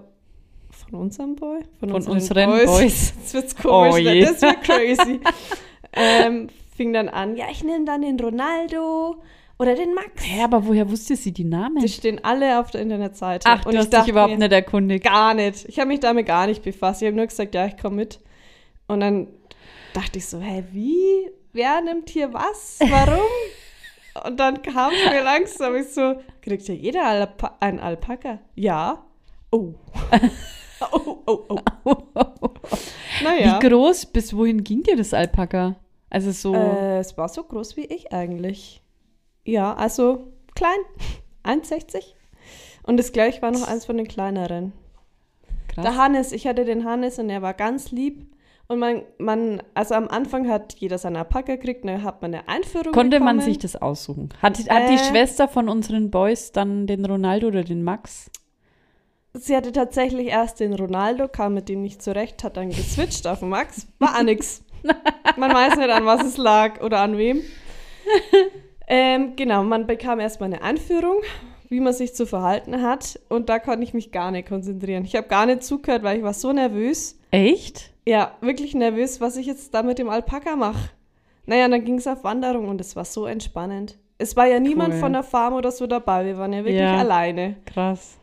von 0.70 1.00
unserem 1.00 1.36
Boy? 1.36 1.62
Von 1.80 1.92
unseren 1.92 2.20
Boys. 2.66 2.82
Jetzt 3.18 3.34
wird's 3.34 3.56
komisch, 3.56 3.96
Oh 3.96 3.98
ne? 4.04 4.20
das 4.22 4.42
wird 4.42 4.62
crazy. 4.62 5.20
ähm, 5.94 6.48
fing 6.76 6.94
dann 6.94 7.10
an, 7.10 7.36
ja, 7.38 7.46
ich 7.52 7.64
nehme 7.64 7.86
dann 7.86 8.02
den 8.02 8.20
Ronaldo 8.20 9.16
oder 9.58 9.74
den 9.76 9.94
Max. 9.94 10.10
Hä, 10.22 10.44
aber 10.44 10.68
woher 10.68 10.90
wusste 10.92 11.16
sie 11.16 11.32
die 11.32 11.46
Namen? 11.46 11.78
Die 11.82 11.88
stehen 11.88 12.20
alle 12.24 12.60
auf 12.60 12.72
der 12.72 12.82
Internetseite. 12.82 13.48
Ach, 13.50 13.64
du 13.64 13.70
ich 13.72 13.78
hast 13.78 13.94
dich 13.94 14.08
überhaupt 14.10 14.34
mir, 14.34 14.38
nicht 14.40 14.52
erkundigt. 14.52 15.06
Gar 15.06 15.34
nicht. 15.34 15.66
Ich 15.70 15.80
habe 15.80 15.88
mich 15.88 16.02
damit 16.02 16.26
gar 16.26 16.46
nicht 16.48 16.62
befasst. 16.62 17.02
Ich 17.02 17.08
habe 17.08 17.16
nur 17.16 17.26
gesagt, 17.26 17.56
ja, 17.56 17.66
ich 17.66 17.78
komme 17.78 17.96
mit. 17.96 18.20
Und 18.88 19.00
dann 19.00 19.28
dachte 19.94 20.20
ich 20.20 20.28
so, 20.28 20.40
hä, 20.40 20.64
wie? 20.72 21.32
Wer 21.54 21.82
nimmt 21.82 22.10
hier 22.10 22.34
was? 22.34 22.80
Warum? 22.80 23.26
Und 24.26 24.40
dann 24.40 24.62
kam 24.62 24.92
mir 24.92 25.24
langsam, 25.24 25.76
ich 25.76 25.88
so, 25.90 26.16
kriegt 26.42 26.66
hier 26.66 26.76
jeder 26.76 27.06
Alpa 27.06 27.58
ein 27.60 27.80
Alpaka? 27.80 28.40
Ja. 28.56 29.06
Oh. 29.52 29.74
oh, 30.92 31.18
oh, 31.26 31.46
oh. 31.50 31.60
Naja. 33.24 33.60
Wie 33.62 33.68
groß, 33.68 34.08
bis 34.08 34.36
wohin 34.36 34.64
ging 34.64 34.84
dir 34.84 34.96
das 34.96 35.14
Alpaka? 35.14 35.76
Also 36.10 36.32
so. 36.32 36.54
Äh, 36.54 37.00
es 37.00 37.18
war 37.18 37.30
so 37.30 37.44
groß 37.44 37.78
wie 37.78 37.86
ich 37.86 38.14
eigentlich. 38.14 38.82
Ja, 39.44 39.74
also 39.76 40.32
klein. 40.56 40.78
1,60. 41.44 42.14
Und 42.84 42.98
das 42.98 43.12
gleich 43.12 43.42
war 43.42 43.52
noch 43.52 43.68
eins 43.68 43.86
von 43.86 43.98
den 43.98 44.08
kleineren. 44.08 44.74
krass. 45.68 45.84
Der 45.84 45.98
Hannes, 45.98 46.32
ich 46.32 46.48
hatte 46.48 46.66
den 46.66 46.86
Hannes 46.86 47.20
und 47.20 47.30
er 47.30 47.42
war 47.42 47.54
ganz 47.54 47.92
lieb. 47.92 48.28
Und 48.68 48.80
man, 48.80 49.04
man, 49.20 49.62
also 49.76 49.94
am 49.94 50.08
Anfang 50.08 50.50
hat 50.50 50.74
jeder 50.80 50.98
seinen 50.98 51.18
Alpaka 51.18 51.56
gekriegt, 51.56 51.86
dann 51.86 52.02
hat 52.04 52.22
man 52.24 52.34
eine 52.34 52.48
Einführung 52.48 52.94
Konnte 52.94 53.20
man 53.20 53.38
bekommen. 53.38 53.42
sich 53.54 53.60
das 53.60 53.76
aussuchen? 53.76 54.30
Hat, 54.42 54.58
hat 54.70 54.90
die 54.90 54.96
Äh. 54.96 55.10
Schwester 55.10 55.48
von 55.48 55.70
unseren 55.70 56.10
Boys 56.10 56.52
dann 56.52 56.88
den 56.88 57.06
Ronaldo 57.06 57.48
oder 57.48 57.64
den 57.64 57.84
Max? 57.84 58.32
Sie 59.34 59.56
hatte 59.56 59.72
tatsächlich 59.72 60.28
erst 60.30 60.62
den 60.62 60.74
Ronaldo, 60.74 61.28
kam 61.28 61.54
mit 61.54 61.70
dem 61.70 61.82
nicht 61.84 62.02
zurecht, 62.02 62.44
hat 62.44 62.58
dann 62.58 62.70
geswitcht 62.70 63.28
auf 63.28 63.40
den 63.40 63.50
Max. 63.50 63.86
War 64.00 64.18
auch 64.18 64.24
nix. 64.24 64.64
Man 65.38 65.54
weiß 65.54 65.76
nicht, 65.76 65.90
an 65.90 66.06
was 66.06 66.24
es 66.24 66.38
lag 66.38 66.82
oder 66.82 67.02
an 67.02 67.18
wem. 67.18 67.42
ähm, 68.88 69.36
genau, 69.36 69.64
man 69.64 69.88
bekam 69.88 70.20
erstmal 70.20 70.54
eine 70.54 70.62
Einführung, 70.62 71.18
wie 71.70 71.80
man 71.80 71.94
sich 71.94 72.14
zu 72.16 72.26
verhalten 72.28 72.82
hat. 72.82 73.20
Und 73.30 73.50
da 73.50 73.60
konnte 73.60 73.84
ich 73.84 73.94
mich 73.94 74.12
gar 74.12 74.32
nicht 74.32 74.48
konzentrieren. 74.48 75.04
Ich 75.06 75.16
habe 75.16 75.28
gar 75.28 75.46
nicht 75.48 75.64
zugehört, 75.64 76.04
weil 76.04 76.18
ich 76.18 76.24
war 76.24 76.34
so 76.34 76.54
nervös. 76.54 77.18
Echt? 77.32 77.92
Ja, 78.08 78.34
wirklich 78.42 78.76
nervös, 78.76 79.20
was 79.22 79.36
ich 79.38 79.46
jetzt 79.48 79.74
da 79.74 79.82
mit 79.84 79.98
dem 79.98 80.10
Alpaka 80.10 80.56
mache. 80.56 80.90
Naja, 81.46 81.68
dann 81.68 81.84
ging 81.86 81.98
es 81.98 82.08
auf 82.08 82.24
Wanderung 82.24 82.70
und 82.70 82.82
es 82.82 82.96
war 82.96 83.06
so 83.06 83.26
entspannend. 83.26 83.98
Es 84.18 84.36
war 84.36 84.46
ja 84.48 84.60
niemand 84.60 84.94
Cool. 84.94 85.00
von 85.00 85.14
der 85.14 85.24
Farm 85.24 85.54
oder 85.54 85.72
so 85.72 85.88
dabei. 85.88 86.26
Wir 86.26 86.38
waren 86.38 86.54
ja 86.54 86.60
wirklich 86.60 86.80
Ja. 86.82 86.98
alleine. 86.98 87.56
Krass. 87.66 88.18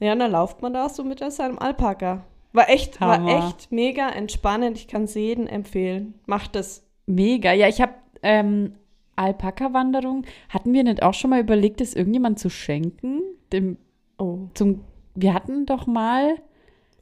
Ja, 0.00 0.12
und 0.12 0.18
dann 0.20 0.30
lauft 0.32 0.62
man 0.62 0.72
da 0.72 0.88
so 0.88 1.02
mit 1.04 1.20
seinem 1.32 1.58
Alpaka. 1.58 2.24
War 2.52 2.68
echt, 2.68 3.00
Hammer. 3.00 3.24
war 3.24 3.48
echt 3.48 3.72
mega 3.72 4.08
entspannend. 4.10 4.76
Ich 4.76 4.86
kann 4.88 5.04
es 5.04 5.14
jedem 5.14 5.46
empfehlen. 5.46 6.14
Macht 6.26 6.54
es. 6.56 6.86
Mega. 7.06 7.52
Ja, 7.52 7.68
ich 7.68 7.80
habe 7.80 7.92
ähm, 8.22 8.74
Alpaka-Wanderung. 9.16 10.24
Hatten 10.48 10.72
wir 10.72 10.84
nicht 10.84 11.02
auch 11.02 11.14
schon 11.14 11.30
mal 11.30 11.40
überlegt, 11.40 11.80
das 11.80 11.94
irgendjemand 11.94 12.38
zu 12.38 12.50
schenken? 12.50 13.20
Dem, 13.52 13.78
Oh. 14.18 14.48
zum, 14.54 14.84
wir 15.14 15.34
hatten 15.34 15.66
doch 15.66 15.86
mal, 15.86 16.36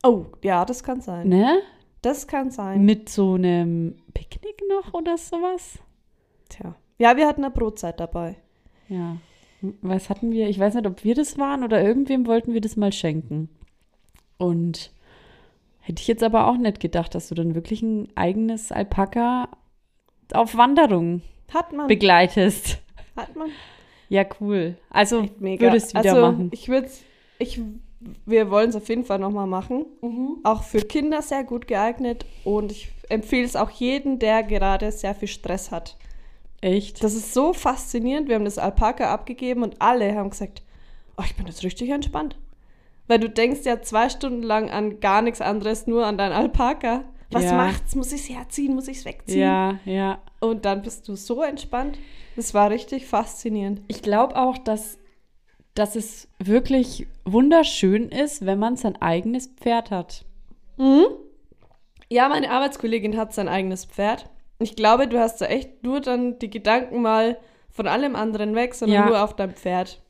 Oh, 0.02 0.26
ja, 0.42 0.64
das 0.64 0.82
kann 0.84 1.00
sein. 1.00 1.28
ne? 1.28 1.58
Das 2.02 2.26
kann 2.26 2.50
sein. 2.50 2.84
Mit 2.84 3.08
so 3.08 3.34
einem 3.34 3.96
Picknick 4.14 4.62
noch 4.68 4.94
oder 4.94 5.18
sowas? 5.18 5.78
Tja. 6.48 6.74
Ja, 6.98 7.16
wir 7.16 7.26
hatten 7.26 7.44
eine 7.44 7.52
Brotzeit 7.52 8.00
dabei. 8.00 8.36
Ja. 8.88 9.16
Was 9.82 10.08
hatten 10.08 10.32
wir? 10.32 10.48
Ich 10.48 10.58
weiß 10.58 10.74
nicht, 10.74 10.86
ob 10.86 11.04
wir 11.04 11.14
das 11.14 11.38
waren 11.38 11.62
oder 11.62 11.82
irgendwem 11.82 12.26
wollten 12.26 12.54
wir 12.54 12.60
das 12.60 12.76
mal 12.76 12.92
schenken. 12.92 13.50
Und 14.38 14.90
hätte 15.80 16.00
ich 16.00 16.08
jetzt 16.08 16.22
aber 16.22 16.46
auch 16.46 16.56
nicht 16.56 16.80
gedacht, 16.80 17.14
dass 17.14 17.28
du 17.28 17.34
dann 17.34 17.54
wirklich 17.54 17.82
ein 17.82 18.08
eigenes 18.16 18.72
Alpaka 18.72 19.48
auf 20.32 20.56
Wanderung 20.56 21.22
Hat 21.52 21.72
man. 21.72 21.88
begleitest. 21.88 22.80
hat 23.16 23.36
man. 23.36 23.50
Ja, 24.08 24.24
cool. 24.40 24.76
Also 24.88 25.28
würdest 25.38 25.90
wieder 25.94 26.14
also, 26.14 26.32
machen. 26.32 26.50
Ich 26.52 26.68
würde 26.68 26.88
ich, 27.38 27.60
wir 28.26 28.50
wollen 28.50 28.70
es 28.70 28.76
auf 28.76 28.88
jeden 28.88 29.04
Fall 29.04 29.18
nochmal 29.18 29.46
machen. 29.46 29.84
Mhm. 30.00 30.38
Auch 30.42 30.62
für 30.62 30.80
Kinder 30.80 31.20
sehr 31.22 31.44
gut 31.44 31.66
geeignet 31.66 32.24
und 32.44 32.72
ich 32.72 32.90
empfehle 33.08 33.44
es 33.44 33.56
auch 33.56 33.70
jedem, 33.70 34.18
der 34.18 34.42
gerade 34.42 34.90
sehr 34.92 35.14
viel 35.14 35.28
Stress 35.28 35.70
hat. 35.70 35.96
Echt? 36.62 37.02
Das 37.02 37.14
ist 37.14 37.32
so 37.34 37.52
faszinierend. 37.52 38.28
Wir 38.28 38.34
haben 38.36 38.44
das 38.44 38.58
Alpaka 38.58 39.12
abgegeben 39.12 39.62
und 39.62 39.80
alle 39.80 40.14
haben 40.14 40.30
gesagt, 40.30 40.62
oh, 41.16 41.22
ich 41.24 41.34
bin 41.36 41.46
jetzt 41.46 41.62
richtig 41.64 41.88
entspannt. 41.90 42.38
Weil 43.08 43.18
du 43.18 43.28
denkst 43.28 43.60
ja 43.64 43.82
zwei 43.82 44.08
Stunden 44.08 44.42
lang 44.42 44.70
an 44.70 45.00
gar 45.00 45.20
nichts 45.22 45.40
anderes, 45.40 45.86
nur 45.86 46.06
an 46.06 46.16
dein 46.18 46.32
Alpaka. 46.32 47.04
Was 47.32 47.44
Ja. 47.44 47.54
macht's? 47.56 47.94
Muss 47.94 48.12
ich 48.12 48.22
es 48.22 48.28
herziehen? 48.28 48.74
Muss 48.74 48.88
ich 48.88 48.98
es 48.98 49.04
wegziehen? 49.04 49.40
Ja, 49.40 49.78
ja. 49.84 50.18
Und 50.40 50.64
dann 50.64 50.82
bist 50.82 51.08
du 51.08 51.16
so 51.16 51.42
entspannt. 51.42 51.98
Das 52.36 52.54
war 52.54 52.70
richtig 52.70 53.06
faszinierend. 53.06 53.82
Ich 53.88 54.02
glaube 54.02 54.36
auch, 54.36 54.58
dass 54.58 54.98
dass 55.80 55.96
es 55.96 56.28
wirklich 56.38 57.06
wunderschön 57.24 58.10
ist, 58.10 58.44
wenn 58.44 58.58
man 58.58 58.76
sein 58.76 59.00
eigenes 59.00 59.46
Pferd 59.46 59.90
hat. 59.90 60.24
Mhm. 60.76 61.04
Ja, 62.10 62.28
meine 62.28 62.50
Arbeitskollegin 62.50 63.16
hat 63.16 63.32
sein 63.32 63.48
eigenes 63.48 63.86
Pferd. 63.86 64.28
Ich 64.58 64.76
glaube, 64.76 65.08
du 65.08 65.18
hast 65.18 65.40
da 65.40 65.46
echt 65.46 65.82
nur 65.82 66.00
dann 66.00 66.38
die 66.38 66.50
Gedanken 66.50 67.00
mal 67.00 67.38
von 67.70 67.86
allem 67.86 68.14
anderen 68.14 68.54
weg, 68.54 68.74
sondern 68.74 68.94
Ja. 69.02 69.06
nur 69.06 69.24
auf 69.24 69.34
dein 69.36 69.52
Pferd. 69.52 70.02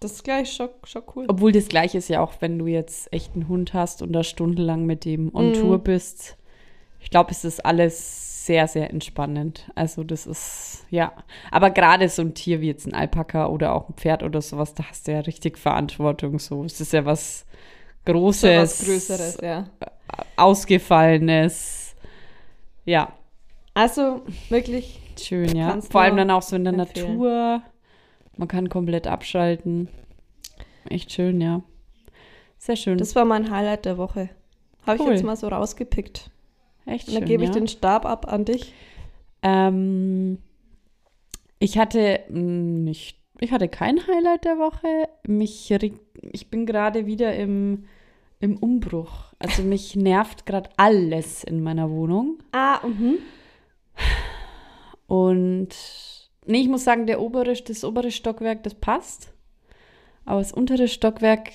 Das 0.00 0.12
ist 0.12 0.24
gleich 0.24 0.52
schon, 0.52 0.70
schon 0.84 1.02
cool. 1.14 1.26
Obwohl 1.28 1.52
das 1.52 1.68
gleiche 1.68 1.98
ist 1.98 2.08
ja 2.08 2.20
auch, 2.20 2.32
wenn 2.40 2.58
du 2.58 2.66
jetzt 2.66 3.12
echt 3.12 3.34
einen 3.34 3.46
Hund 3.46 3.74
hast 3.74 4.02
und 4.02 4.12
da 4.12 4.24
stundenlang 4.24 4.86
mit 4.86 5.04
dem 5.04 5.32
on 5.32 5.50
Mhm. 5.50 5.54
Tour 5.54 5.78
bist. 5.78 6.36
Ich 6.98 7.10
glaube, 7.10 7.30
es 7.30 7.44
ist 7.44 7.64
alles 7.64 8.31
sehr, 8.46 8.66
sehr 8.68 8.90
entspannend. 8.90 9.70
Also 9.74 10.04
das 10.04 10.26
ist, 10.26 10.84
ja. 10.90 11.12
Aber 11.50 11.70
gerade 11.70 12.08
so 12.08 12.22
ein 12.22 12.34
Tier 12.34 12.60
wie 12.60 12.66
jetzt 12.68 12.86
ein 12.86 12.94
Alpaka 12.94 13.46
oder 13.46 13.74
auch 13.74 13.88
ein 13.88 13.94
Pferd 13.94 14.22
oder 14.22 14.40
sowas, 14.42 14.74
da 14.74 14.84
hast 14.88 15.06
du 15.08 15.12
ja 15.12 15.20
richtig 15.20 15.58
Verantwortung. 15.58 16.38
So, 16.38 16.64
es 16.64 16.80
ist 16.80 16.92
ja 16.92 17.04
was 17.04 17.46
Großes, 18.04 18.80
was 18.80 18.84
Größeres, 18.84 19.38
ja. 19.42 19.64
Ausgefallenes. 20.36 21.94
Ja, 22.84 23.12
Also 23.74 24.22
wirklich, 24.48 24.98
schön, 25.20 25.54
ja. 25.56 25.80
Vor 25.80 26.00
allem 26.00 26.16
dann 26.16 26.30
auch 26.30 26.42
so 26.42 26.56
in 26.56 26.64
der 26.64 26.74
empfehlen. 26.74 27.12
Natur. 27.12 27.62
Man 28.36 28.48
kann 28.48 28.68
komplett 28.68 29.06
abschalten. 29.06 29.88
Echt 30.88 31.12
schön, 31.12 31.40
ja. 31.40 31.62
Sehr 32.58 32.74
schön. 32.76 32.98
das 32.98 33.14
war 33.14 33.24
mein 33.24 33.50
Highlight 33.50 33.84
der 33.84 33.98
Woche. 33.98 34.30
Habe 34.84 34.96
ich 34.96 35.02
Cool. 35.02 35.12
jetzt 35.12 35.22
mal 35.24 35.36
so 35.36 35.46
rausgepickt. 35.48 36.31
Echt 36.86 37.08
Und 37.08 37.12
schön. 37.12 37.20
dann 37.20 37.28
gebe 37.28 37.44
ich 37.44 37.50
ja. 37.50 37.54
den 37.54 37.68
Stab 37.68 38.04
ab 38.06 38.30
an 38.32 38.44
dich. 38.44 38.72
Ähm, 39.42 40.38
ich 41.58 41.78
hatte 41.78 42.20
mh, 42.28 42.40
nicht, 42.40 43.18
ich 43.40 43.52
hatte 43.52 43.68
kein 43.68 44.06
Highlight 44.06 44.44
der 44.44 44.58
Woche. 44.58 45.08
Mich, 45.26 45.70
ich 46.32 46.50
bin 46.50 46.66
gerade 46.66 47.06
wieder 47.06 47.34
im, 47.36 47.84
im 48.40 48.56
Umbruch. 48.56 49.32
Also 49.38 49.62
mich 49.62 49.96
nervt 49.96 50.46
gerade 50.46 50.70
alles 50.76 51.44
in 51.44 51.62
meiner 51.62 51.90
Wohnung. 51.90 52.38
Ah, 52.52 52.86
mhm. 52.86 53.18
Und 55.06 55.68
nee, 56.46 56.60
ich 56.60 56.68
muss 56.68 56.84
sagen, 56.84 57.06
der 57.06 57.20
obere, 57.20 57.52
das 57.52 57.84
obere 57.84 58.10
Stockwerk, 58.10 58.62
das 58.62 58.74
passt. 58.74 59.32
Aber 60.24 60.38
das 60.38 60.52
untere 60.52 60.88
Stockwerk 60.88 61.50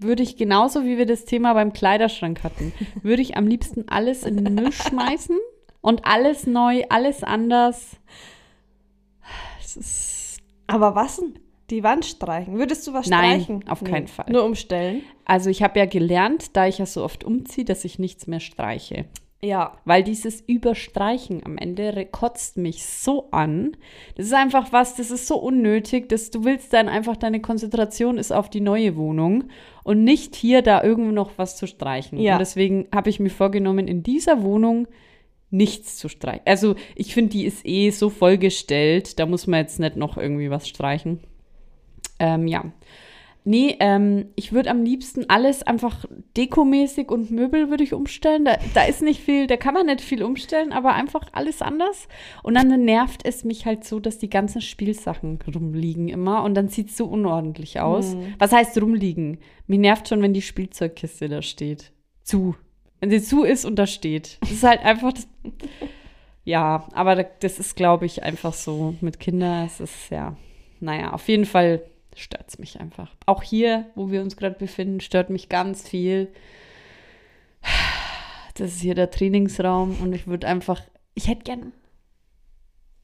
würde 0.00 0.22
ich 0.22 0.36
genauso 0.36 0.84
wie 0.84 0.98
wir 0.98 1.06
das 1.06 1.24
Thema 1.24 1.54
beim 1.54 1.72
Kleiderschrank 1.72 2.44
hatten, 2.44 2.72
würde 3.02 3.22
ich 3.22 3.36
am 3.36 3.46
liebsten 3.46 3.88
alles 3.88 4.22
in 4.24 4.42
den 4.42 4.54
Müll 4.54 4.72
schmeißen 4.72 5.36
und 5.80 6.04
alles 6.04 6.46
neu, 6.46 6.84
alles 6.88 7.22
anders. 7.24 7.96
Aber 10.66 10.94
was 10.94 11.16
denn? 11.16 11.38
Die 11.70 11.82
Wand 11.82 12.06
streichen. 12.06 12.58
Würdest 12.58 12.86
du 12.86 12.94
was 12.94 13.08
Nein, 13.08 13.42
streichen? 13.42 13.68
auf 13.68 13.84
keinen 13.84 14.08
Fall. 14.08 14.26
Nur 14.30 14.44
umstellen? 14.44 15.02
also 15.26 15.50
ich 15.50 15.62
habe 15.62 15.78
ja 15.78 15.84
gelernt, 15.84 16.56
da 16.56 16.66
ich 16.66 16.78
ja 16.78 16.86
so 16.86 17.04
oft 17.04 17.24
umziehe, 17.24 17.66
dass 17.66 17.84
ich 17.84 17.98
nichts 17.98 18.26
mehr 18.26 18.40
streiche. 18.40 19.04
Ja. 19.40 19.78
Weil 19.84 20.02
dieses 20.02 20.40
Überstreichen 20.40 21.44
am 21.44 21.58
Ende 21.58 22.06
kotzt 22.06 22.56
mich 22.56 22.84
so 22.84 23.30
an. 23.30 23.76
Das 24.16 24.26
ist 24.26 24.34
einfach 24.34 24.72
was, 24.72 24.96
das 24.96 25.10
ist 25.10 25.28
so 25.28 25.36
unnötig, 25.36 26.08
dass 26.08 26.30
du 26.30 26.44
willst 26.44 26.72
dann 26.72 26.88
einfach, 26.88 27.16
deine 27.16 27.40
Konzentration 27.40 28.18
ist 28.18 28.32
auf 28.32 28.50
die 28.50 28.60
neue 28.60 28.96
Wohnung 28.96 29.44
und 29.84 30.02
nicht 30.02 30.34
hier 30.34 30.62
da 30.62 30.82
irgendwo 30.82 31.12
noch 31.12 31.30
was 31.36 31.56
zu 31.56 31.68
streichen. 31.68 32.18
Ja. 32.18 32.34
Und 32.34 32.40
deswegen 32.40 32.88
habe 32.92 33.10
ich 33.10 33.20
mir 33.20 33.30
vorgenommen, 33.30 33.86
in 33.86 34.02
dieser 34.02 34.42
Wohnung 34.42 34.88
nichts 35.50 35.96
zu 35.96 36.08
streichen. 36.08 36.42
Also 36.44 36.74
ich 36.96 37.14
finde, 37.14 37.30
die 37.30 37.44
ist 37.44 37.64
eh 37.64 37.90
so 37.90 38.10
vollgestellt, 38.10 39.18
da 39.18 39.26
muss 39.26 39.46
man 39.46 39.60
jetzt 39.60 39.78
nicht 39.78 39.96
noch 39.96 40.16
irgendwie 40.16 40.50
was 40.50 40.68
streichen. 40.68 41.20
Ähm, 42.18 42.48
ja. 42.48 42.64
Nee, 43.50 43.76
ähm, 43.80 44.26
ich 44.36 44.52
würde 44.52 44.70
am 44.70 44.82
liebsten 44.84 45.24
alles 45.30 45.62
einfach 45.62 46.04
dekomäßig 46.36 47.08
und 47.10 47.30
Möbel 47.30 47.70
würde 47.70 47.82
ich 47.82 47.94
umstellen. 47.94 48.44
Da, 48.44 48.58
da 48.74 48.84
ist 48.84 49.00
nicht 49.00 49.22
viel, 49.22 49.46
da 49.46 49.56
kann 49.56 49.72
man 49.72 49.86
nicht 49.86 50.02
viel 50.02 50.22
umstellen, 50.22 50.70
aber 50.72 50.92
einfach 50.92 51.22
alles 51.32 51.62
anders. 51.62 52.08
Und 52.42 52.52
dann 52.54 52.68
nervt 52.84 53.22
es 53.24 53.44
mich 53.44 53.64
halt 53.64 53.84
so, 53.84 54.00
dass 54.00 54.18
die 54.18 54.28
ganzen 54.28 54.60
Spielsachen 54.60 55.38
rumliegen 55.54 56.08
immer 56.10 56.42
und 56.42 56.52
dann 56.54 56.68
sieht 56.68 56.90
es 56.90 56.98
so 56.98 57.06
unordentlich 57.06 57.80
aus. 57.80 58.16
Was 58.38 58.52
heißt 58.52 58.80
rumliegen? 58.82 59.38
Mir 59.66 59.78
nervt 59.78 60.08
schon, 60.08 60.20
wenn 60.20 60.34
die 60.34 60.42
Spielzeugkiste 60.42 61.30
da 61.30 61.40
steht. 61.40 61.92
Zu. 62.24 62.54
Wenn 63.00 63.08
sie 63.08 63.22
zu 63.22 63.44
ist 63.44 63.64
und 63.64 63.76
da 63.76 63.86
steht. 63.86 64.36
Das 64.42 64.50
ist 64.50 64.62
halt 64.64 64.84
einfach 64.84 65.14
das. 65.14 65.26
Ja, 66.44 66.86
aber 66.94 67.14
da- 67.14 67.26
das 67.40 67.58
ist, 67.58 67.76
glaube 67.76 68.06
ich, 68.06 68.22
einfach 68.22 68.52
so 68.54 68.94
mit 69.00 69.20
Kindern. 69.20 69.66
Es 69.66 69.80
ist 69.80 70.10
ja, 70.10 70.36
naja, 70.80 71.12
auf 71.12 71.28
jeden 71.28 71.44
Fall 71.44 71.82
stört 72.18 72.44
es 72.48 72.58
mich 72.58 72.80
einfach. 72.80 73.14
Auch 73.26 73.42
hier, 73.42 73.86
wo 73.94 74.10
wir 74.10 74.20
uns 74.22 74.36
gerade 74.36 74.56
befinden, 74.56 75.00
stört 75.00 75.30
mich 75.30 75.48
ganz 75.48 75.88
viel. 75.88 76.28
Das 78.54 78.72
ist 78.72 78.80
hier 78.80 78.94
der 78.94 79.10
Trainingsraum 79.10 79.96
und 80.02 80.12
ich 80.12 80.26
würde 80.26 80.46
einfach, 80.48 80.80
ich 81.14 81.28
hätte 81.28 81.44
gern 81.44 81.72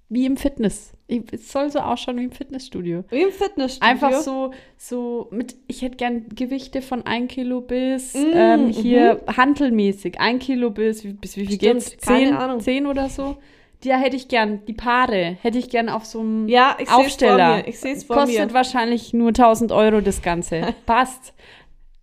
wie 0.08 0.26
im 0.26 0.36
Fitness. 0.36 0.92
Ich, 1.06 1.22
es 1.32 1.50
soll 1.50 1.70
so 1.70 1.78
ausschauen 1.80 2.18
wie 2.18 2.24
im 2.24 2.32
Fitnessstudio. 2.32 3.04
Wie 3.10 3.22
im 3.22 3.30
Fitnessstudio. 3.32 3.88
Einfach 3.90 4.12
so, 4.20 4.52
so 4.76 5.28
mit, 5.30 5.56
ich 5.66 5.82
hätte 5.82 5.96
gern 5.96 6.28
Gewichte 6.28 6.82
von 6.82 7.04
1 7.06 7.32
Kilo 7.32 7.60
bis 7.60 8.14
Mm, 8.14 8.18
ähm, 8.34 8.68
hier 8.68 9.22
hantelmäßig. 9.26 10.20
1 10.20 10.44
Kilo 10.44 10.70
bis, 10.70 11.04
wie- 11.04 11.14
bis 11.14 11.36
wie 11.36 11.46
viel 11.46 11.56
Stimmt, 11.56 11.84
geht's? 11.90 11.96
keine 12.06 12.26
10, 12.26 12.34
Ahnung. 12.34 12.60
10 12.60 12.86
oder 12.86 13.08
so. 13.08 13.36
Die 13.84 13.92
hätte 13.92 14.16
ich 14.16 14.28
gern, 14.28 14.64
die 14.66 14.72
Paare 14.72 15.36
hätte 15.42 15.58
ich 15.58 15.68
gern 15.68 15.88
auf 15.88 16.04
so 16.06 16.20
einem 16.20 16.48
Ja, 16.48 16.76
ich 16.78 16.88
vor 16.88 16.98
Aufsteller. 17.00 17.56
mir. 17.58 17.68
Ich 17.68 17.78
sehe 17.80 17.92
es 17.92 18.04
vor 18.04 18.16
Kostet 18.16 18.48
mir. 18.48 18.54
wahrscheinlich 18.54 19.12
nur 19.12 19.28
1000 19.28 19.72
Euro 19.72 20.00
das 20.00 20.22
Ganze. 20.22 20.74
Passt. 20.86 21.34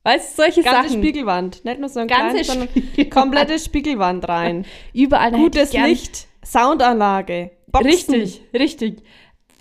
Weißt 0.04 0.38
du, 0.38 0.44
solche 0.44 0.64
Ganze 0.64 0.90
Sachen. 0.90 1.02
Spiegelwand. 1.02 1.66
Nicht 1.66 1.80
nur 1.80 1.90
so 1.90 2.00
ein 2.00 2.08
Ganze 2.08 2.28
kleines, 2.30 2.48
sondern 2.48 2.68
Spiegelwand. 2.70 3.12
komplette 3.12 3.60
Spiegelwand 3.60 4.28
rein. 4.30 4.66
Überall 4.94 5.32
Gutes 5.32 5.74
Licht, 5.74 6.28
Soundanlage, 6.46 7.52
Boxen. 7.68 7.90
Richtig, 7.90 8.42
richtig. 8.54 9.04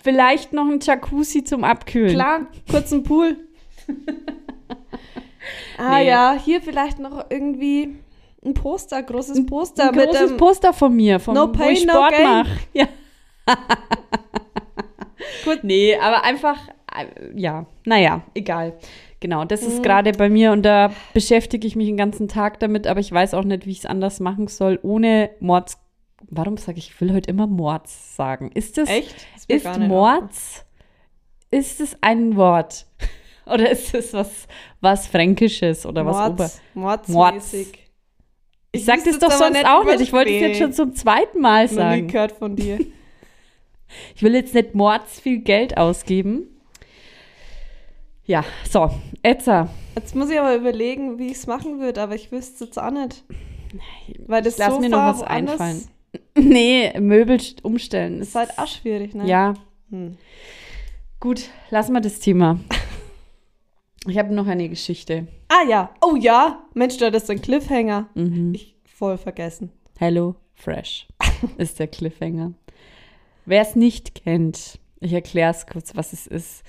Vielleicht 0.03 0.51
noch 0.53 0.67
ein 0.67 0.79
Jacuzzi 0.79 1.43
zum 1.43 1.63
Abkühlen. 1.63 2.13
Klar, 2.13 2.47
kurzen 2.69 3.03
Pool. 3.03 3.37
ah 5.77 5.99
Nee. 5.99 6.07
ja, 6.07 6.35
hier 6.43 6.61
vielleicht 6.61 6.97
noch 6.99 7.25
irgendwie 7.29 7.95
ein 8.43 8.53
Poster, 8.53 9.03
großes 9.03 9.45
Poster 9.45 9.89
Ein 9.89 9.95
mit 9.95 10.05
großes 10.09 10.27
dem 10.31 10.37
Poster 10.37 10.73
von 10.73 10.95
mir, 10.95 11.19
vom, 11.19 11.33
No 11.35 11.47
wo 11.47 11.51
ich 11.51 11.57
pain, 11.59 11.87
no 11.87 11.93
Sport 11.93 12.11
gain. 12.11 12.23
mache. 12.23 12.49
Ja. 12.73 12.87
Gut. 15.45 15.63
Nee, 15.63 15.95
aber 15.97 16.23
einfach, 16.23 16.57
äh, 16.95 17.05
ja, 17.39 17.65
naja, 17.85 18.21
egal. 18.33 18.77
Genau, 19.19 19.45
das 19.45 19.61
Mhm. 19.61 19.67
ist 19.67 19.83
gerade 19.83 20.11
bei 20.13 20.29
mir 20.29 20.51
und 20.51 20.63
da 20.63 20.91
beschäftige 21.13 21.67
ich 21.67 21.75
mich 21.75 21.87
den 21.87 21.97
ganzen 21.97 22.27
Tag 22.27 22.59
damit, 22.59 22.87
aber 22.87 22.99
ich 22.99 23.11
weiß 23.11 23.33
auch 23.35 23.43
nicht, 23.43 23.65
wie 23.67 23.71
ich 23.71 23.79
es 23.79 23.85
anders 23.85 24.19
machen 24.19 24.47
soll, 24.47 24.79
ohne 24.81 25.29
Mords. 25.39 25.77
Warum 26.29 26.57
sage 26.57 26.79
ich, 26.79 26.89
ich 26.89 27.01
will 27.01 27.13
heute 27.13 27.29
immer 27.29 27.47
Mords 27.47 28.15
sagen? 28.15 28.51
Ist 28.53 28.77
das, 28.77 28.89
Echt? 28.89 29.15
Das 29.35 29.45
ist 29.47 29.65
nicht 29.77 29.87
Mords, 29.89 30.65
ist 31.51 31.81
es 31.81 31.97
ein 32.01 32.35
Wort? 32.35 32.85
Oder 33.45 33.69
ist 33.71 33.93
es 33.93 34.13
was, 34.13 34.47
was 34.81 35.07
Fränkisches 35.07 35.85
oder 35.85 36.05
was 36.05 36.15
Ober... 36.31 36.49
Mords, 36.75 37.07
Mords. 37.09 37.55
Ich 38.73 38.85
sag 38.85 39.03
das 39.03 39.19
doch 39.19 39.31
sonst 39.31 39.65
auch 39.65 39.83
nicht. 39.85 39.99
Ich 40.01 40.13
wollte 40.13 40.31
es 40.31 40.39
jetzt 40.41 40.57
schon 40.59 40.71
zum 40.73 40.95
zweiten 40.95 41.41
Mal 41.41 41.65
Noch 41.65 41.71
nie 41.71 41.75
sagen. 41.77 42.07
gehört 42.07 42.31
von 42.33 42.55
dir. 42.55 42.79
Ich 44.15 44.23
will 44.23 44.33
jetzt 44.35 44.53
nicht 44.53 44.73
mords 44.73 45.19
viel 45.19 45.39
Geld 45.39 45.75
ausgeben. 45.77 46.43
Ja, 48.25 48.45
so, 48.69 48.89
Etza. 49.21 49.67
Jetzt 49.95 50.15
muss 50.15 50.29
ich 50.29 50.39
aber 50.39 50.55
überlegen, 50.55 51.19
wie 51.19 51.25
ich 51.27 51.33
es 51.33 51.45
machen 51.45 51.81
würde, 51.81 52.01
aber 52.01 52.15
ich 52.15 52.31
wüsste 52.31 52.53
es 52.53 52.59
jetzt 52.69 52.79
auch 52.79 52.91
nicht. 52.91 53.25
Weil 54.27 54.43
das 54.43 54.57
Lass 54.57 54.69
Sofa 54.69 54.79
mir 54.79 54.87
noch 54.89 54.99
was 54.99 55.23
einfallen. 55.23 55.83
Nee, 56.37 56.93
Möbel 57.01 57.35
st- 57.37 57.63
umstellen. 57.63 58.21
Ist 58.21 58.33
halt 58.35 58.57
auch 58.57 58.67
schwierig, 58.67 59.13
ne? 59.13 59.25
Ja, 59.27 59.55
Hm. 59.89 60.17
gut, 61.19 61.49
lass 61.69 61.89
mal 61.89 61.99
das 61.99 62.19
Thema. 62.19 62.59
Ich 64.07 64.17
habe 64.17 64.33
noch 64.33 64.47
eine 64.47 64.67
Geschichte. 64.67 65.27
Ah 65.47 65.63
ja. 65.69 65.93
Oh 66.01 66.15
ja. 66.15 66.63
Mensch, 66.73 66.97
du 66.97 67.05
hattest 67.05 67.29
einen 67.29 67.41
Cliffhanger. 67.41 68.09
Mhm. 68.15 68.53
Ich 68.55 68.75
voll 68.83 69.17
vergessen. 69.17 69.71
Hello 69.99 70.35
Fresh 70.55 71.07
ist 71.57 71.79
der 71.79 71.87
Cliffhanger. 71.87 72.53
Wer 73.45 73.61
es 73.61 73.75
nicht 73.75 74.15
kennt, 74.15 74.79
ich 74.99 75.13
erkläre 75.13 75.51
es 75.51 75.67
kurz, 75.67 75.95
was 75.95 76.13
es 76.13 76.25
ist. 76.25 76.63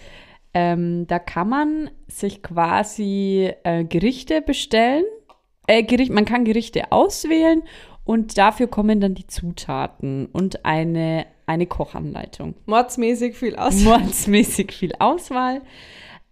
Ähm, 0.52 1.06
da 1.06 1.18
kann 1.18 1.48
man 1.48 1.90
sich 2.06 2.42
quasi 2.42 3.50
äh, 3.64 3.84
Gerichte 3.84 4.42
bestellen. 4.42 5.04
Äh, 5.66 5.84
Gericht, 5.84 6.12
man 6.12 6.26
kann 6.26 6.44
Gerichte 6.44 6.92
auswählen 6.92 7.62
und 8.04 8.36
dafür 8.36 8.66
kommen 8.66 9.00
dann 9.00 9.14
die 9.14 9.26
Zutaten 9.26 10.26
und 10.26 10.66
eine, 10.66 11.24
eine 11.46 11.66
Kochanleitung. 11.66 12.54
Mordsmäßig 12.66 13.36
viel 13.36 13.56
aus. 13.56 13.76
Mordsmäßig 13.82 14.72
viel 14.72 14.92
Auswahl. 14.98 15.62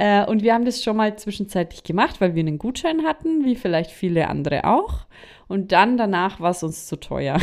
Äh, 0.01 0.25
und 0.25 0.43
wir 0.43 0.55
haben 0.55 0.65
das 0.65 0.83
schon 0.83 0.97
mal 0.97 1.19
zwischenzeitlich 1.19 1.85
gemacht, 1.85 2.23
weil 2.23 2.35
wir 2.35 2.41
einen 2.41 2.57
Gutschein 2.57 3.05
hatten, 3.05 3.45
wie 3.45 3.55
vielleicht 3.55 3.91
viele 3.91 4.29
andere 4.29 4.65
auch. 4.65 5.05
Und 5.47 5.73
dann 5.73 5.99
danach 5.99 6.41
war 6.41 6.53
es 6.53 6.63
uns 6.63 6.87
zu 6.87 6.97
teuer. 6.97 7.37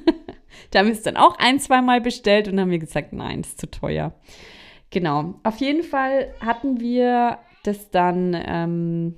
da 0.72 0.80
haben 0.80 0.86
wir 0.86 0.94
es 0.94 1.04
dann 1.04 1.16
auch 1.16 1.38
ein, 1.38 1.60
zwei 1.60 1.82
Mal 1.82 2.00
bestellt 2.00 2.48
und 2.48 2.58
haben 2.58 2.72
wir 2.72 2.80
gesagt, 2.80 3.12
nein, 3.12 3.42
ist 3.42 3.60
zu 3.60 3.70
teuer. 3.70 4.12
Genau. 4.90 5.34
Auf 5.44 5.58
jeden 5.58 5.84
Fall 5.84 6.34
hatten 6.40 6.80
wir 6.80 7.38
das 7.62 7.88
dann 7.92 8.34
ähm, 8.34 9.14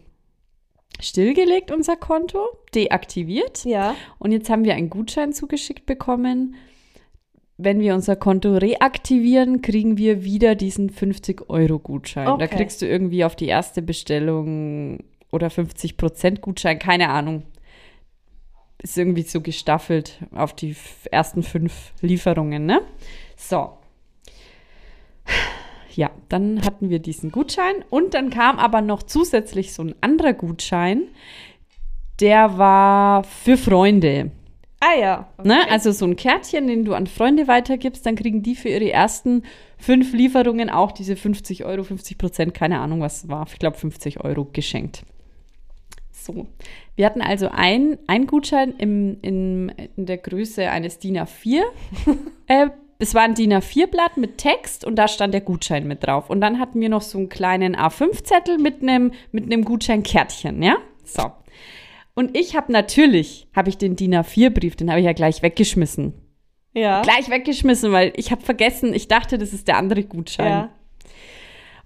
stillgelegt, 1.00 1.70
unser 1.70 1.96
Konto, 1.96 2.48
deaktiviert. 2.74 3.64
Ja. 3.64 3.94
Und 4.18 4.32
jetzt 4.32 4.50
haben 4.50 4.64
wir 4.64 4.74
einen 4.74 4.90
Gutschein 4.90 5.32
zugeschickt 5.32 5.86
bekommen. 5.86 6.56
Wenn 7.60 7.80
wir 7.80 7.94
unser 7.94 8.14
Konto 8.14 8.56
reaktivieren, 8.56 9.62
kriegen 9.62 9.98
wir 9.98 10.22
wieder 10.22 10.54
diesen 10.54 10.90
50-Euro-Gutschein. 10.90 12.24
Da 12.26 12.34
Okay. 12.34 12.46
kriegst 12.48 12.80
du 12.82 12.86
irgendwie 12.86 13.24
auf 13.24 13.34
die 13.34 13.46
erste 13.48 13.82
Bestellung 13.82 15.00
oder 15.32 15.48
50% 15.48 16.40
Gutschein, 16.40 16.78
keine 16.78 17.08
Ahnung. 17.08 17.42
Ist 18.80 18.96
irgendwie 18.96 19.22
so 19.22 19.40
gestaffelt 19.40 20.20
auf 20.32 20.54
die 20.54 20.76
ersten 21.10 21.42
fünf 21.42 21.92
Lieferungen, 22.00 22.64
ne? 22.64 22.80
So. 23.36 23.72
Ja, 25.96 26.12
dann 26.28 26.64
hatten 26.64 26.90
wir 26.90 27.00
diesen 27.00 27.32
Gutschein 27.32 27.84
und 27.90 28.14
dann 28.14 28.30
kam 28.30 28.60
aber 28.60 28.82
noch 28.82 29.02
zusätzlich 29.02 29.72
so 29.72 29.82
ein 29.82 29.96
anderer 30.00 30.32
Gutschein, 30.32 31.08
der 32.20 32.56
war 32.56 33.24
für 33.24 33.56
Freunde. 33.56 34.30
Ah 34.80 34.94
ja. 34.98 35.28
Ne? 35.42 35.68
Also 35.70 35.90
so 35.90 36.04
ein 36.04 36.16
Kärtchen, 36.16 36.68
den 36.68 36.84
du 36.84 36.94
an 36.94 37.06
Freunde 37.06 37.48
weitergibst, 37.48 38.06
dann 38.06 38.14
kriegen 38.14 38.42
die 38.42 38.54
für 38.54 38.68
ihre 38.68 38.90
ersten 38.90 39.42
fünf 39.76 40.12
Lieferungen 40.12 40.70
auch 40.70 40.92
diese 40.92 41.16
50 41.16 41.64
Euro, 41.64 41.82
50 41.82 42.16
Prozent, 42.16 42.54
keine 42.54 42.78
Ahnung, 42.78 43.00
was 43.00 43.28
war. 43.28 43.46
Ich 43.48 43.58
glaube 43.58 43.76
50 43.76 44.24
Euro 44.24 44.44
geschenkt. 44.52 45.02
So. 46.12 46.46
Wir 46.94 47.06
hatten 47.06 47.22
also 47.22 47.48
ein, 47.50 47.98
ein 48.06 48.26
Gutschein 48.26 48.74
im, 48.78 49.18
in, 49.22 49.72
in 49.96 50.06
der 50.06 50.18
Größe 50.18 50.68
eines 50.70 50.98
DIN 50.98 51.18
A4. 51.18 51.62
äh, 52.46 52.68
es 53.00 53.14
war 53.14 53.22
ein 53.22 53.34
DIN 53.34 53.54
A4-Blatt 53.54 54.16
mit 54.16 54.38
Text 54.38 54.84
und 54.84 54.96
da 54.96 55.08
stand 55.08 55.32
der 55.32 55.40
Gutschein 55.40 55.86
mit 55.86 56.04
drauf. 56.04 56.30
Und 56.30 56.40
dann 56.40 56.58
hatten 56.58 56.80
wir 56.80 56.88
noch 56.88 57.02
so 57.02 57.18
einen 57.18 57.28
kleinen 57.28 57.76
A5-Zettel 57.76 58.58
mit 58.58 58.82
einem 58.82 59.12
mit 59.32 59.44
einem 59.44 59.64
Gutscheinkärtchen, 59.64 60.62
ja? 60.62 60.76
So. 61.04 61.32
Und 62.18 62.36
ich 62.36 62.56
habe 62.56 62.72
natürlich, 62.72 63.46
habe 63.54 63.68
ich 63.68 63.78
den 63.78 63.94
DIN 63.94 64.12
A4-Brief, 64.12 64.74
den 64.74 64.90
habe 64.90 64.98
ich 64.98 65.06
ja 65.06 65.12
gleich 65.12 65.40
weggeschmissen. 65.40 66.14
Ja. 66.74 67.00
Gleich 67.02 67.30
weggeschmissen, 67.30 67.92
weil 67.92 68.12
ich 68.16 68.32
habe 68.32 68.42
vergessen, 68.42 68.92
ich 68.92 69.06
dachte, 69.06 69.38
das 69.38 69.52
ist 69.52 69.68
der 69.68 69.76
andere 69.76 70.02
Gutschein. 70.02 70.50
Ja. 70.50 70.68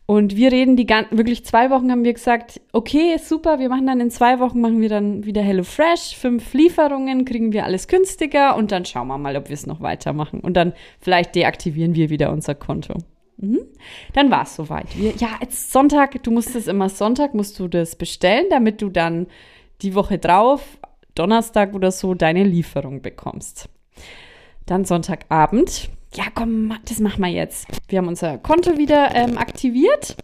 Und 0.06 0.34
wir 0.34 0.50
reden 0.50 0.78
die 0.78 0.86
ganzen, 0.86 1.18
wirklich 1.18 1.44
zwei 1.44 1.68
Wochen 1.68 1.90
haben 1.90 2.02
wir 2.02 2.14
gesagt, 2.14 2.62
okay, 2.72 3.18
super, 3.18 3.58
wir 3.58 3.68
machen 3.68 3.86
dann 3.86 4.00
in 4.00 4.10
zwei 4.10 4.40
Wochen, 4.40 4.62
machen 4.62 4.80
wir 4.80 4.88
dann 4.88 5.26
wieder 5.26 5.42
HelloFresh, 5.42 6.16
fünf 6.16 6.54
Lieferungen, 6.54 7.26
kriegen 7.26 7.52
wir 7.52 7.66
alles 7.66 7.86
günstiger 7.86 8.56
und 8.56 8.72
dann 8.72 8.86
schauen 8.86 9.08
wir 9.08 9.18
mal, 9.18 9.36
ob 9.36 9.50
wir 9.50 9.54
es 9.54 9.66
noch 9.66 9.82
weitermachen. 9.82 10.40
Und 10.40 10.54
dann 10.54 10.72
vielleicht 10.98 11.34
deaktivieren 11.34 11.94
wir 11.94 12.08
wieder 12.08 12.32
unser 12.32 12.54
Konto. 12.54 12.94
Mhm. 13.36 13.60
Dann 14.14 14.30
war 14.30 14.44
es 14.44 14.56
soweit. 14.56 14.98
Wir, 14.98 15.12
ja, 15.14 15.28
jetzt 15.42 15.72
Sonntag, 15.72 16.22
du 16.22 16.30
musst 16.30 16.56
es 16.56 16.68
immer 16.68 16.88
Sonntag, 16.88 17.34
musst 17.34 17.58
du 17.58 17.68
das 17.68 17.96
bestellen, 17.96 18.46
damit 18.48 18.80
du 18.80 18.88
dann 18.88 19.26
die 19.82 19.94
Woche 19.94 20.18
drauf, 20.18 20.78
Donnerstag 21.14 21.74
oder 21.74 21.90
so, 21.90 22.14
deine 22.14 22.44
Lieferung 22.44 23.02
bekommst. 23.02 23.68
Dann 24.66 24.84
Sonntagabend. 24.84 25.90
Ja, 26.14 26.24
komm, 26.34 26.74
das 26.84 27.00
machen 27.00 27.22
wir 27.22 27.30
jetzt. 27.30 27.66
Wir 27.88 27.98
haben 27.98 28.08
unser 28.08 28.38
Konto 28.38 28.76
wieder 28.76 29.14
ähm, 29.14 29.38
aktiviert. 29.38 30.16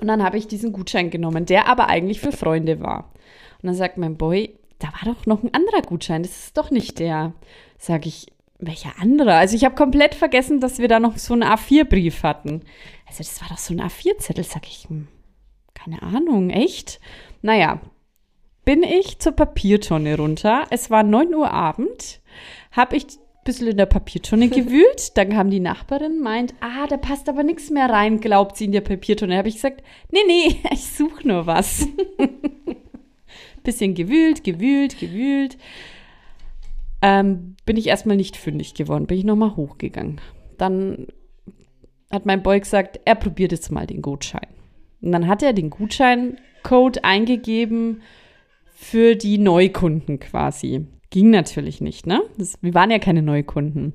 Und 0.00 0.08
dann 0.08 0.22
habe 0.22 0.38
ich 0.38 0.48
diesen 0.48 0.72
Gutschein 0.72 1.10
genommen, 1.10 1.46
der 1.46 1.68
aber 1.68 1.88
eigentlich 1.88 2.20
für 2.20 2.32
Freunde 2.32 2.80
war. 2.80 3.10
Und 3.62 3.66
dann 3.66 3.74
sagt 3.74 3.98
mein 3.98 4.16
Boy, 4.16 4.58
da 4.78 4.88
war 4.88 5.14
doch 5.14 5.26
noch 5.26 5.42
ein 5.42 5.54
anderer 5.54 5.82
Gutschein. 5.82 6.22
Das 6.22 6.46
ist 6.46 6.56
doch 6.56 6.70
nicht 6.70 6.98
der. 6.98 7.34
Sag 7.78 8.06
ich, 8.06 8.26
welcher 8.58 8.98
andere? 8.98 9.34
Also 9.34 9.56
ich 9.56 9.64
habe 9.64 9.74
komplett 9.74 10.14
vergessen, 10.14 10.60
dass 10.60 10.78
wir 10.78 10.88
da 10.88 11.00
noch 11.00 11.18
so 11.18 11.34
einen 11.34 11.44
A4-Brief 11.44 12.22
hatten. 12.22 12.62
Also 13.06 13.18
das 13.18 13.40
war 13.40 13.48
doch 13.48 13.58
so 13.58 13.74
ein 13.74 13.80
A4-Zettel. 13.80 14.44
Sag 14.44 14.66
ich, 14.66 14.86
hm, 14.88 15.08
keine 15.74 16.02
Ahnung, 16.02 16.50
echt? 16.50 17.00
Naja, 17.42 17.80
bin 18.70 18.84
ich 18.84 19.18
zur 19.18 19.32
Papiertonne 19.32 20.16
runter. 20.16 20.64
Es 20.70 20.90
war 20.90 21.02
9 21.02 21.34
Uhr 21.34 21.50
Abend. 21.50 22.20
Habe 22.70 22.96
ich 22.96 23.04
ein 23.04 23.42
bisschen 23.42 23.66
in 23.66 23.76
der 23.76 23.86
Papiertonne 23.86 24.48
gewühlt. 24.48 25.16
Dann 25.16 25.30
kam 25.30 25.50
die 25.50 25.58
Nachbarin, 25.58 26.20
meint, 26.20 26.54
ah, 26.60 26.86
da 26.86 26.96
passt 26.96 27.28
aber 27.28 27.42
nichts 27.42 27.70
mehr 27.70 27.90
rein, 27.90 28.20
glaubt 28.20 28.56
sie 28.56 28.66
in 28.66 28.70
der 28.70 28.82
Papiertonne. 28.82 29.36
Habe 29.36 29.48
ich 29.48 29.56
gesagt, 29.56 29.82
nee, 30.12 30.20
nee, 30.24 30.60
ich 30.70 30.86
suche 30.86 31.26
nur 31.26 31.48
was. 31.48 31.84
bisschen 33.64 33.96
gewühlt, 33.96 34.44
gewühlt, 34.44 35.00
gewühlt. 35.00 35.58
Ähm, 37.02 37.56
bin 37.66 37.76
ich 37.76 37.88
erstmal 37.88 38.16
nicht 38.16 38.36
fündig 38.36 38.74
geworden, 38.74 39.08
bin 39.08 39.18
ich 39.18 39.24
nochmal 39.24 39.56
hochgegangen. 39.56 40.20
Dann 40.58 41.08
hat 42.08 42.24
mein 42.24 42.44
Boy 42.44 42.60
gesagt, 42.60 43.00
er 43.04 43.16
probiert 43.16 43.50
jetzt 43.50 43.72
mal 43.72 43.88
den 43.88 44.00
Gutschein. 44.00 44.46
Und 45.02 45.10
dann 45.10 45.26
hat 45.26 45.42
er 45.42 45.54
den 45.54 45.70
Gutscheincode 45.70 47.02
eingegeben 47.02 48.02
für 48.80 49.14
die 49.14 49.36
Neukunden 49.36 50.18
quasi. 50.18 50.86
Ging 51.10 51.28
natürlich 51.28 51.82
nicht, 51.82 52.06
ne? 52.06 52.22
Das, 52.38 52.56
wir 52.62 52.72
waren 52.72 52.90
ja 52.90 52.98
keine 52.98 53.20
Neukunden. 53.20 53.92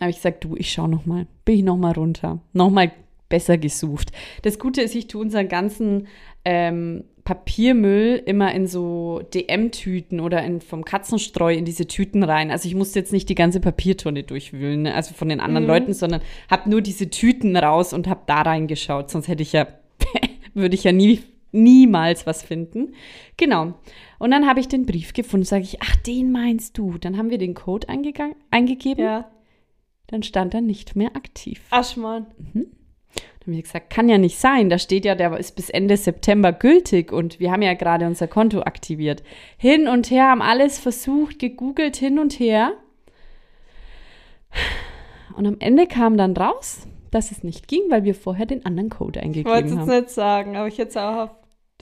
Habe 0.00 0.10
ich 0.10 0.16
gesagt, 0.16 0.42
du, 0.44 0.56
ich 0.56 0.72
schau 0.72 0.86
noch 0.86 1.04
mal. 1.04 1.26
Bin 1.44 1.56
ich 1.56 1.62
noch 1.62 1.76
mal 1.76 1.92
runter. 1.92 2.40
Noch 2.54 2.70
mal 2.70 2.90
besser 3.28 3.58
gesucht. 3.58 4.12
Das 4.42 4.58
Gute 4.58 4.80
ist, 4.80 4.94
ich 4.94 5.08
tue 5.08 5.20
unseren 5.20 5.48
ganzen 5.48 6.08
ähm, 6.46 7.04
Papiermüll 7.22 8.22
immer 8.24 8.52
in 8.54 8.66
so 8.66 9.20
DM-Tüten 9.34 10.20
oder 10.20 10.42
in, 10.42 10.62
vom 10.62 10.86
Katzenstreu 10.86 11.52
in 11.52 11.66
diese 11.66 11.86
Tüten 11.86 12.22
rein. 12.24 12.50
Also 12.50 12.66
ich 12.66 12.74
musste 12.74 12.98
jetzt 12.98 13.12
nicht 13.12 13.28
die 13.28 13.34
ganze 13.34 13.60
Papiertonne 13.60 14.22
durchwühlen, 14.22 14.82
ne? 14.82 14.94
also 14.94 15.12
von 15.12 15.28
den 15.28 15.38
anderen 15.38 15.66
Leuten, 15.66 15.92
sondern 15.92 16.22
habe 16.50 16.70
nur 16.70 16.80
diese 16.80 17.10
Tüten 17.10 17.56
raus 17.58 17.92
und 17.92 18.08
habe 18.08 18.22
da 18.26 18.40
reingeschaut. 18.40 19.10
Sonst 19.10 19.28
hätte 19.28 19.42
ich 19.42 19.52
ja, 19.52 19.68
würde 20.54 20.74
ich 20.74 20.82
ja 20.82 20.92
nie, 20.92 21.20
niemals 21.52 22.26
was 22.26 22.42
finden. 22.42 22.94
Genau. 23.36 23.74
Und 24.18 24.30
dann 24.30 24.46
habe 24.46 24.60
ich 24.60 24.68
den 24.68 24.86
Brief 24.86 25.12
gefunden, 25.12 25.44
sage 25.46 25.62
ich, 25.64 25.80
ach, 25.82 25.96
den 25.96 26.30
meinst 26.32 26.76
du. 26.78 26.98
Dann 26.98 27.16
haben 27.16 27.30
wir 27.30 27.38
den 27.38 27.54
Code 27.54 27.88
eingegangen, 27.88 28.36
eingegeben, 28.50 29.04
Ja. 29.04 29.30
dann 30.06 30.22
stand 30.22 30.54
er 30.54 30.60
nicht 30.60 30.96
mehr 30.96 31.16
aktiv. 31.16 31.60
Aschmann. 31.70 32.26
Dann 32.54 32.66
habe 33.54 33.56
ich 33.56 33.62
gesagt, 33.64 33.88
kann 33.90 34.08
ja 34.08 34.18
nicht 34.18 34.38
sein. 34.38 34.68
Da 34.68 34.78
steht 34.78 35.04
ja, 35.06 35.14
der 35.14 35.36
ist 35.38 35.56
bis 35.56 35.70
Ende 35.70 35.96
September 35.96 36.52
gültig 36.52 37.10
und 37.12 37.40
wir 37.40 37.50
haben 37.50 37.62
ja 37.62 37.72
gerade 37.74 38.06
unser 38.06 38.28
Konto 38.28 38.60
aktiviert. 38.60 39.22
Hin 39.56 39.88
und 39.88 40.10
her 40.10 40.28
haben 40.28 40.42
alles 40.42 40.78
versucht, 40.78 41.38
gegoogelt, 41.38 41.96
hin 41.96 42.18
und 42.18 42.38
her. 42.38 42.74
Und 45.36 45.46
am 45.46 45.56
Ende 45.60 45.86
kam 45.86 46.16
dann 46.16 46.36
raus, 46.36 46.86
dass 47.10 47.30
es 47.30 47.42
nicht 47.42 47.66
ging, 47.68 47.82
weil 47.88 48.04
wir 48.04 48.14
vorher 48.14 48.46
den 48.46 48.66
anderen 48.66 48.90
Code 48.90 49.20
Ich 49.20 49.44
wollte 49.44 49.68
es 49.68 49.72
eingegeben 49.72 49.78
jetzt 49.78 49.88
haben. 49.88 50.00
nicht 50.00 50.10
sagen, 50.10 50.56
aber 50.56 50.68
ich 50.68 50.78
es 50.78 50.96
auch 50.96 51.16
auf 51.16 51.30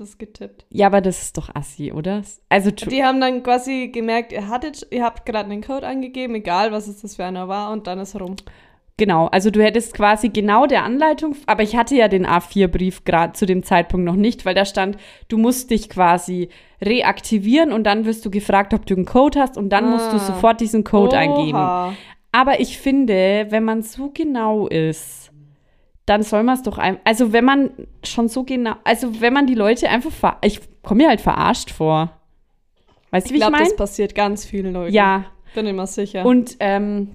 das 0.00 0.18
getippt. 0.18 0.64
Ja, 0.70 0.86
aber 0.86 1.00
das 1.00 1.22
ist 1.22 1.36
doch 1.38 1.54
assi, 1.54 1.92
oder? 1.92 2.22
Also, 2.48 2.70
Die 2.70 3.04
haben 3.04 3.20
dann 3.20 3.42
quasi 3.42 3.88
gemerkt, 3.88 4.32
ihr 4.32 4.48
hattet, 4.48 4.86
ihr 4.90 5.04
habt 5.04 5.26
gerade 5.26 5.50
einen 5.50 5.62
Code 5.62 5.86
angegeben, 5.86 6.34
egal 6.34 6.72
was 6.72 6.86
es 6.88 7.00
das 7.02 7.16
für 7.16 7.24
einer 7.24 7.48
war, 7.48 7.72
und 7.72 7.86
dann 7.86 7.98
ist 7.98 8.18
rum. 8.20 8.36
Genau, 9.00 9.26
also 9.26 9.50
du 9.52 9.62
hättest 9.62 9.94
quasi 9.94 10.28
genau 10.28 10.66
der 10.66 10.82
Anleitung, 10.82 11.36
aber 11.46 11.62
ich 11.62 11.76
hatte 11.76 11.94
ja 11.94 12.08
den 12.08 12.26
A4-Brief 12.26 13.04
gerade 13.04 13.32
zu 13.32 13.46
dem 13.46 13.62
Zeitpunkt 13.62 14.04
noch 14.04 14.16
nicht, 14.16 14.44
weil 14.44 14.56
da 14.56 14.64
stand, 14.64 14.96
du 15.28 15.38
musst 15.38 15.70
dich 15.70 15.88
quasi 15.88 16.48
reaktivieren 16.82 17.72
und 17.72 17.84
dann 17.84 18.04
wirst 18.06 18.24
du 18.26 18.30
gefragt, 18.30 18.74
ob 18.74 18.86
du 18.86 18.94
einen 18.96 19.04
Code 19.04 19.40
hast 19.40 19.56
und 19.56 19.68
dann 19.70 19.88
musst 19.90 20.12
du 20.12 20.16
Ah. 20.16 20.20
sofort 20.20 20.60
diesen 20.60 20.82
Code 20.82 21.16
eingeben. 21.16 21.58
Oha. 21.58 21.92
Aber 22.32 22.60
ich 22.60 22.78
finde, 22.78 23.46
wenn 23.50 23.62
man 23.64 23.82
so 23.82 24.10
genau 24.12 24.66
ist, 24.66 25.27
dann 26.08 26.22
soll 26.22 26.42
man 26.42 26.54
es 26.56 26.62
doch 26.62 26.78
einfach, 26.78 27.00
also 27.04 27.32
wenn 27.32 27.44
man 27.44 27.70
schon 28.04 28.28
so 28.28 28.44
genau, 28.44 28.74
also 28.84 29.20
wenn 29.20 29.32
man 29.32 29.46
die 29.46 29.54
Leute 29.54 29.88
einfach, 29.88 30.10
ver 30.12 30.38
ich 30.42 30.60
komme 30.82 31.02
mir 31.04 31.08
halt 31.08 31.20
verarscht 31.20 31.70
vor. 31.70 32.10
Weißt 33.10 33.26
du, 33.26 33.28
Ich 33.28 33.32
wie 33.32 33.36
ich 33.36 33.40
glaube, 33.42 33.52
meine? 33.52 33.64
das 33.64 33.76
passiert 33.76 34.14
ganz 34.14 34.44
vielen 34.44 34.72
Leuten. 34.74 34.94
Ja, 34.94 35.24
Bin 35.54 35.66
immer 35.66 35.86
sicher. 35.86 36.24
und 36.26 36.56
ähm, 36.60 37.14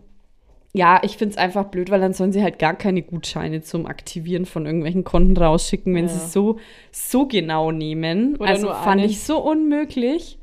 ja, 0.75 0.99
ich 1.03 1.17
finde 1.17 1.34
es 1.34 1.38
einfach 1.38 1.65
blöd, 1.65 1.91
weil 1.91 2.01
dann 2.01 2.13
sollen 2.13 2.32
sie 2.32 2.41
halt 2.41 2.58
gar 2.58 2.73
keine 2.73 3.03
Gutscheine 3.03 3.62
zum 3.62 3.86
Aktivieren 3.86 4.47
von 4.47 4.65
irgendwelchen 4.65 5.03
Konten 5.03 5.38
rausschicken, 5.38 5.93
wenn 5.93 6.06
Ja. 6.06 6.10
sie 6.10 6.17
es 6.17 6.34
so, 6.34 6.58
so 6.91 7.27
genau 7.27 7.71
nehmen. 7.71 8.36
Oder 8.38 8.49
also 8.49 8.69
fand 8.69 9.01
einen. 9.01 9.03
ich 9.10 9.21
so 9.21 9.38
unmöglich. 9.39 10.39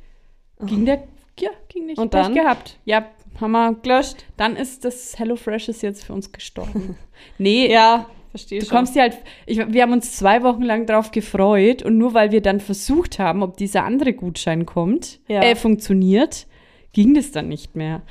Ging 0.64 0.84
der, 0.84 1.02
ja, 1.40 1.50
ging 1.68 1.86
nicht. 1.86 1.98
Und 1.98 2.14
dann? 2.14 2.32
gehabt. 2.34 2.78
Ja, 2.84 3.06
haben 3.40 3.50
wir, 3.52 3.74
gelöscht. 3.82 4.24
dann 4.36 4.54
ist 4.54 4.84
das 4.84 5.18
HelloFresh 5.18 5.68
ist 5.68 5.82
jetzt 5.82 6.04
für 6.04 6.12
uns 6.12 6.30
gestorben. 6.30 6.96
nee, 7.38 7.68
Ja, 7.72 8.06
verstehe 8.30 8.60
Du 8.60 8.66
schon. 8.66 8.76
kommst 8.76 8.94
dir 8.96 9.02
halt, 9.02 9.18
ich, 9.46 9.58
wir 9.72 9.82
haben 9.82 9.92
uns 9.92 10.16
zwei 10.16 10.42
Wochen 10.42 10.62
lang 10.62 10.86
drauf 10.86 11.10
gefreut 11.10 11.82
und 11.82 11.98
nur 11.98 12.14
weil 12.14 12.30
wir 12.32 12.40
dann 12.40 12.60
versucht 12.60 13.18
haben, 13.18 13.42
ob 13.42 13.56
dieser 13.56 13.84
andere 13.84 14.12
Gutschein 14.12 14.66
kommt, 14.66 15.20
Ja. 15.28 15.42
äh, 15.42 15.54
funktioniert, 15.56 16.46
ging 16.92 17.14
das 17.14 17.30
dann 17.32 17.48
nicht 17.48 17.76
mehr. 17.76 18.02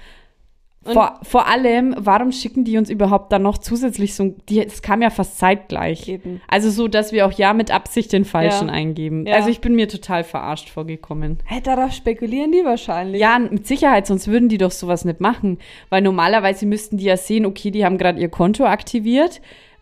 Vor, 0.86 1.20
vor 1.24 1.46
allem, 1.48 1.94
warum 2.00 2.32
schicken 2.32 2.64
die 2.64 2.78
uns 2.78 2.90
überhaupt 2.90 3.34
dann 3.34 3.42
noch 3.44 3.58
zusätzlich 3.58 4.16
so, 4.16 4.34
die, 4.48 4.66
es 4.66 4.82
kam 4.82 5.02
ja 5.02 5.10
fast 5.10 5.38
zeitgleich. 5.38 6.08
Eben. 6.08 6.42
Also 6.48 6.70
so, 6.72 6.88
dass 6.88 7.12
wir 7.12 7.28
auch 7.28 7.34
ja 7.34 7.54
mit 7.54 7.70
Absicht 7.70 8.14
den 8.14 8.24
falschen 8.24 8.70
Ja. 8.70 8.74
eingeben. 8.74 9.28
Ja. 9.28 9.36
Also 9.36 9.50
ich 9.50 9.60
bin 9.60 9.76
mir 9.76 9.90
total 9.90 10.24
verarscht 10.24 10.70
vorgekommen. 10.70 11.40
Hä, 11.46 11.60
darauf 11.62 11.92
spekulieren 11.92 12.54
die 12.54 12.64
wahrscheinlich. 12.64 13.20
Ja, 13.20 13.38
mit 13.38 13.68
Sicherheit, 13.68 14.08
sonst 14.08 14.30
würden 14.30 14.48
die 14.48 14.58
doch 14.58 14.72
sowas 14.72 15.04
nicht 15.04 15.20
machen. 15.20 15.60
Weil 15.90 16.02
normalerweise 16.02 16.66
müssten 16.66 16.96
die 16.98 17.06
ja 17.06 17.18
sehen, 17.18 17.46
okay, 17.46 17.72
die 17.72 17.84
haben 17.84 17.98
gerade 17.98 18.20
ihr 18.22 18.30
Konto 18.30 18.64
aktiviert, 18.66 19.42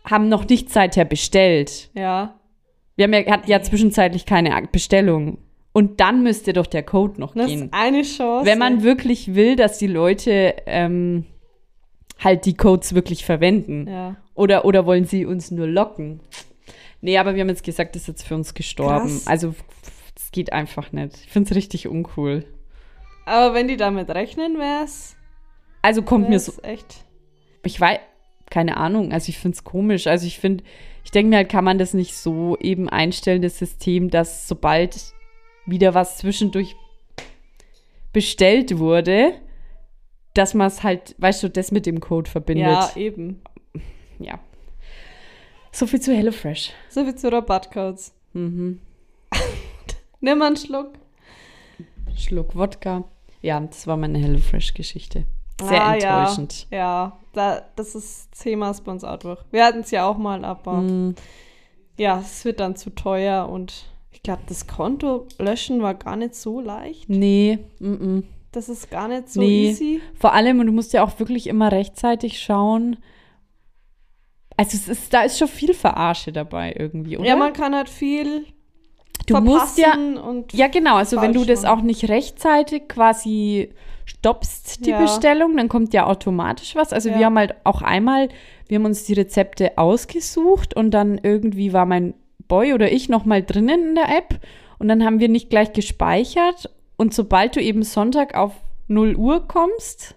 haben 0.09 0.29
noch 0.29 0.47
nicht 0.47 0.69
seither 0.69 1.05
bestellt. 1.05 1.89
Ja. 1.93 2.39
Wir 2.95 3.03
haben 3.05 3.13
ja, 3.13 3.25
hatten 3.31 3.49
ja 3.49 3.61
zwischenzeitlich 3.61 4.25
keine 4.25 4.67
Bestellung. 4.71 5.37
Und 5.73 5.99
dann 5.99 6.23
müsste 6.23 6.53
doch 6.53 6.65
der 6.65 6.81
Code 6.83 7.19
noch 7.19 7.35
Das 7.35 7.47
gehen. 7.47 7.65
ist 7.65 7.73
eine 7.73 8.01
Chance. 8.01 8.45
Wenn 8.45 8.57
man 8.57 8.81
wirklich 8.83 9.35
will, 9.35 9.55
dass 9.55 9.77
die 9.77 9.85
Leute 9.87 10.55
ähm, 10.65 11.25
halt 12.19 12.45
die 12.45 12.55
Codes 12.55 12.95
wirklich 12.95 13.25
verwenden. 13.25 13.87
Ja. 13.87 14.15
Oder, 14.33 14.65
oder 14.65 14.85
wollen 14.87 15.05
sie 15.05 15.25
uns 15.25 15.51
nur 15.51 15.67
locken? 15.67 16.21
Nee, 17.01 17.17
aber 17.19 17.35
wir 17.35 17.41
haben 17.41 17.49
jetzt 17.49 17.63
gesagt, 17.63 17.95
das 17.95 18.03
ist 18.03 18.07
jetzt 18.07 18.23
für 18.27 18.33
uns 18.33 18.55
gestorben. 18.55 19.09
Krass. 19.09 19.27
Also, 19.27 19.53
es 20.15 20.31
geht 20.31 20.51
einfach 20.51 20.91
nicht. 20.91 21.15
Ich 21.25 21.31
finde 21.31 21.51
es 21.51 21.55
richtig 21.55 21.87
uncool. 21.87 22.43
Aber 23.25 23.53
wenn 23.53 23.67
die 23.67 23.77
damit 23.77 24.09
rechnen, 24.09 24.57
wäre 24.57 24.83
es 24.85 25.15
Also 25.83 26.01
kommt 26.01 26.29
mir 26.29 26.39
so, 26.39 26.53
echt. 26.63 27.03
ich 27.63 27.79
weiß, 27.79 27.99
keine 28.49 28.77
Ahnung, 28.77 29.11
also 29.11 29.29
ich 29.29 29.39
finde 29.39 29.55
es 29.55 29.63
komisch. 29.63 30.07
Also 30.07 30.25
ich 30.25 30.39
finde, 30.39 30.63
ich 31.03 31.11
denke 31.11 31.29
mir 31.29 31.37
halt, 31.37 31.49
kann 31.49 31.63
man 31.63 31.77
das 31.77 31.93
nicht 31.93 32.15
so 32.15 32.57
eben 32.59 32.89
einstellen, 32.89 33.41
das 33.41 33.57
System, 33.57 34.09
dass 34.09 34.47
sobald 34.47 35.13
wieder 35.65 35.93
was 35.93 36.17
zwischendurch 36.17 36.75
bestellt 38.13 38.77
wurde, 38.77 39.33
dass 40.33 40.53
man 40.53 40.67
es 40.67 40.83
halt, 40.83 41.15
weißt 41.17 41.43
du, 41.43 41.49
das 41.49 41.71
mit 41.71 41.85
dem 41.85 41.99
Code 41.99 42.29
verbindet. 42.29 42.67
Ja, 42.67 42.91
eben. 42.95 43.41
ja. 44.19 44.39
So 45.71 45.85
viel 45.85 45.99
zu 45.99 46.15
HelloFresh. 46.15 46.71
So 46.89 47.03
viel 47.03 47.15
zu 47.15 47.31
Rabattcodes. 47.31 48.13
Mhm. 48.33 48.79
Nimm 50.21 50.37
mal 50.39 50.47
einen 50.47 50.57
Schluck. 50.57 50.93
Schluck 52.15 52.55
Wodka. 52.55 53.03
Ja, 53.41 53.59
das 53.59 53.85
war 53.85 53.97
meine 53.97 54.17
HelloFresh-Geschichte. 54.17 55.25
Sehr 55.61 55.83
Ah, 55.85 55.95
enttäuschend. 55.95 56.67
Ja, 56.71 56.77
ja 56.77 57.19
da, 57.33 57.61
das 57.75 57.95
ist 57.95 58.31
Thema 58.41 58.73
bei 58.83 58.91
uns 58.91 59.03
durch. 59.21 59.39
Wir 59.51 59.65
hatten 59.65 59.79
es 59.79 59.91
ja 59.91 60.05
auch 60.07 60.17
mal, 60.17 60.43
aber 60.45 60.81
Mm, 60.81 61.15
ja, 61.97 62.19
es 62.19 62.45
wird 62.45 62.59
dann 62.59 62.75
zu 62.75 62.91
teuer 62.91 63.49
und 63.49 63.85
ich 64.11 64.21
glaube, 64.23 64.43
das 64.47 64.67
Konto 64.67 65.27
löschen 65.39 65.81
war 65.81 65.93
gar 65.95 66.15
nicht 66.15 66.35
so 66.35 66.59
leicht. 66.61 67.09
nee, 67.09 67.59
mm, 67.79 67.87
mm. 68.17 68.23
Das 68.51 68.69
ist 68.69 68.89
gar 68.89 69.07
nicht 69.07 69.29
so 69.29 69.41
Nee. 69.41 69.69
easy. 69.69 70.01
Vor 70.15 70.33
allem, 70.33 70.59
und 70.59 70.67
du 70.67 70.71
musst 70.73 70.93
ja 70.93 71.03
auch 71.03 71.19
wirklich 71.19 71.47
immer 71.47 71.71
rechtzeitig 71.71 72.39
schauen. 72.39 72.97
Also 74.55 74.75
es 74.77 74.87
ist, 74.87 75.13
da 75.13 75.21
ist 75.21 75.37
schon 75.37 75.47
viel 75.47 75.73
Verarsche 75.73 76.31
dabei 76.31 76.73
irgendwie, 76.77 77.17
oder? 77.17 77.27
Ja, 77.27 77.35
man 77.35 77.53
kann 77.53 77.75
halt 77.75 77.89
viel 77.89 78.45
du 79.25 79.39
musst 79.41 79.77
ja, 79.77 79.97
ja 80.53 80.67
genau, 80.67 80.95
also 80.95 81.21
wenn 81.21 81.33
du 81.33 81.43
das 81.45 81.65
auch 81.65 81.81
nicht 81.81 82.09
rechtzeitig 82.09 82.87
quasi 82.87 83.69
stoppst, 84.05 84.85
die 84.85 84.91
Ja. 84.91 85.01
Bestellung, 85.01 85.57
dann 85.57 85.67
kommt 85.67 85.93
ja 85.93 86.05
automatisch 86.05 86.75
was. 86.75 86.93
Also 86.93 87.09
Ja. 87.09 87.19
wir 87.19 87.25
haben 87.25 87.37
halt 87.37 87.55
auch 87.65 87.81
einmal, 87.81 88.29
wir 88.67 88.77
haben 88.77 88.85
uns 88.85 89.03
die 89.03 89.13
Rezepte 89.13 89.77
ausgesucht 89.77 90.75
und 90.75 90.91
dann 90.91 91.19
irgendwie 91.21 91.73
war 91.73 91.85
mein 91.85 92.13
Boy 92.47 92.73
oder 92.73 92.91
ich 92.91 93.09
noch 93.09 93.25
mal 93.25 93.43
drinnen 93.43 93.89
in 93.89 93.95
der 93.95 94.09
App 94.17 94.39
und 94.79 94.87
dann 94.87 95.03
haben 95.03 95.19
wir 95.19 95.27
nicht 95.27 95.49
gleich 95.49 95.73
gespeichert 95.73 96.69
und 96.95 97.13
sobald 97.13 97.55
du 97.57 97.61
eben 97.61 97.83
Sonntag 97.83 98.35
auf 98.35 98.53
0 98.87 99.15
Uhr 99.15 99.45
kommst, 99.47 100.15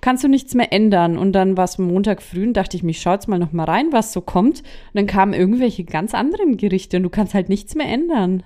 kannst 0.00 0.24
du 0.24 0.28
nichts 0.28 0.54
mehr 0.54 0.72
ändern. 0.72 1.18
Und 1.18 1.32
dann 1.32 1.56
war 1.56 1.64
es 1.64 1.78
Montag 1.78 2.22
früh 2.22 2.46
und 2.46 2.54
dachte 2.54 2.76
ich, 2.76 2.82
mich 2.82 3.02
jetzt 3.04 3.28
mal 3.28 3.38
noch 3.38 3.52
mal 3.52 3.64
rein, 3.64 3.92
was 3.92 4.12
so 4.12 4.20
kommt. 4.20 4.60
Und 4.60 4.94
dann 4.94 5.06
kamen 5.06 5.34
irgendwelche 5.34 5.84
ganz 5.84 6.14
anderen 6.14 6.56
Gerichte 6.56 6.96
und 6.96 7.02
du 7.02 7.10
kannst 7.10 7.34
halt 7.34 7.48
nichts 7.48 7.74
mehr 7.74 7.88
ändern. 7.88 8.42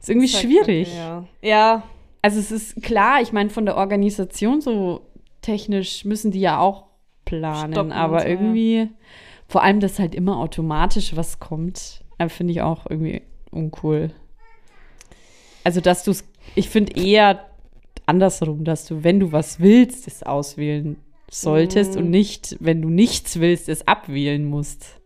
ist 0.00 0.08
irgendwie 0.08 0.26
ist 0.26 0.34
halt 0.34 0.44
schwierig. 0.44 0.88
kacke, 0.88 0.98
Ja. 1.42 1.48
ja, 1.48 1.82
Also 2.22 2.38
es 2.38 2.50
ist 2.50 2.82
klar, 2.82 3.20
ich 3.22 3.32
meine, 3.32 3.50
von 3.50 3.66
der 3.66 3.76
Organisation 3.76 4.60
so 4.60 5.02
technisch 5.42 6.04
müssen 6.04 6.30
die 6.30 6.40
ja 6.40 6.58
auch 6.58 6.84
planen, 7.24 7.72
Stoppen 7.72 7.92
aber 7.92 8.20
so, 8.20 8.26
ja. 8.26 8.30
irgendwie, 8.30 8.88
vor 9.48 9.62
allem, 9.62 9.80
dass 9.80 9.98
halt 9.98 10.14
immer 10.14 10.38
automatisch 10.38 11.16
was 11.16 11.38
kommt, 11.38 12.04
äh, 12.18 12.28
finde 12.28 12.52
ich 12.52 12.62
auch 12.62 12.86
irgendwie 12.88 13.22
uncool. 13.50 14.10
Also, 15.64 15.80
dass 15.80 16.04
du 16.04 16.10
es, 16.10 16.24
ich 16.54 16.68
finde 16.68 17.00
eher 17.00 17.49
andersrum, 18.10 18.64
dass 18.64 18.84
du, 18.86 19.02
wenn 19.04 19.20
du 19.20 19.32
was 19.32 19.60
willst, 19.60 20.06
es 20.06 20.22
auswählen 20.22 20.96
solltest 21.30 21.94
Mhm. 21.94 22.00
und 22.02 22.10
nicht, 22.10 22.56
wenn 22.60 22.82
du 22.82 22.88
nichts 22.90 23.40
willst, 23.40 23.68
es 23.68 23.86
abwählen 23.88 24.44
musst. 24.44 25.00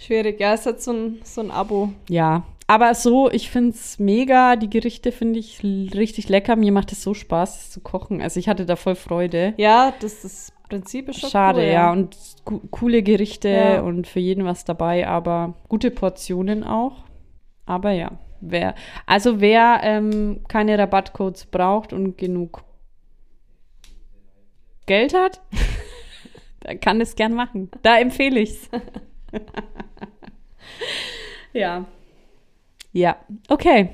schwierig. 0.00 0.38
Ja, 0.40 0.54
es 0.54 0.64
hat 0.66 0.80
so 0.80 0.92
ein, 0.92 1.18
so 1.24 1.40
ein 1.40 1.50
Abo. 1.50 1.90
Ja, 2.08 2.44
aber 2.68 2.94
so, 2.94 3.30
ich 3.30 3.50
finde 3.50 3.70
es 3.70 3.98
mega. 3.98 4.54
Die 4.56 4.70
Gerichte 4.70 5.10
finde 5.12 5.38
ich 5.40 5.62
richtig 5.62 6.28
lecker. 6.28 6.54
Mir 6.56 6.70
macht 6.72 6.92
es 6.92 7.02
so 7.02 7.14
Spaß, 7.14 7.60
es 7.62 7.70
zu 7.70 7.80
kochen. 7.80 8.20
Also 8.22 8.38
ich 8.38 8.48
hatte 8.48 8.64
da 8.64 8.76
voll 8.76 8.94
Freude. 8.94 9.54
Ja, 9.56 9.92
das, 10.00 10.22
das 10.22 10.52
Prinzip 10.68 11.08
ist 11.08 11.18
schon 11.20 11.30
Schade, 11.30 11.60
cool, 11.60 11.66
ja. 11.66 11.90
Und 11.92 12.16
gu 12.44 12.60
coole 12.70 13.02
Gerichte 13.02 13.48
Ja. 13.48 13.80
und 13.80 14.06
für 14.06 14.20
jeden 14.20 14.44
was 14.44 14.64
dabei, 14.64 15.08
aber 15.08 15.54
gute 15.68 15.90
Portionen 15.90 16.62
auch. 16.62 17.04
Aber 17.66 17.90
ja, 17.90 18.12
wer, 18.40 18.74
also 19.06 19.40
wer 19.40 19.80
ähm, 19.82 20.40
keine 20.48 20.78
Rabattcodes 20.78 21.46
braucht 21.46 21.92
und 21.92 22.18
genug 22.18 22.64
Geld 24.86 25.14
hat, 25.14 25.40
der 26.62 26.78
kann 26.78 27.00
es 27.00 27.14
gern 27.14 27.34
machen. 27.34 27.70
Da 27.82 27.98
empfehle 27.98 28.40
ich's. 28.40 28.68
ja. 31.52 31.84
Ja, 32.92 33.16
okay. 33.48 33.90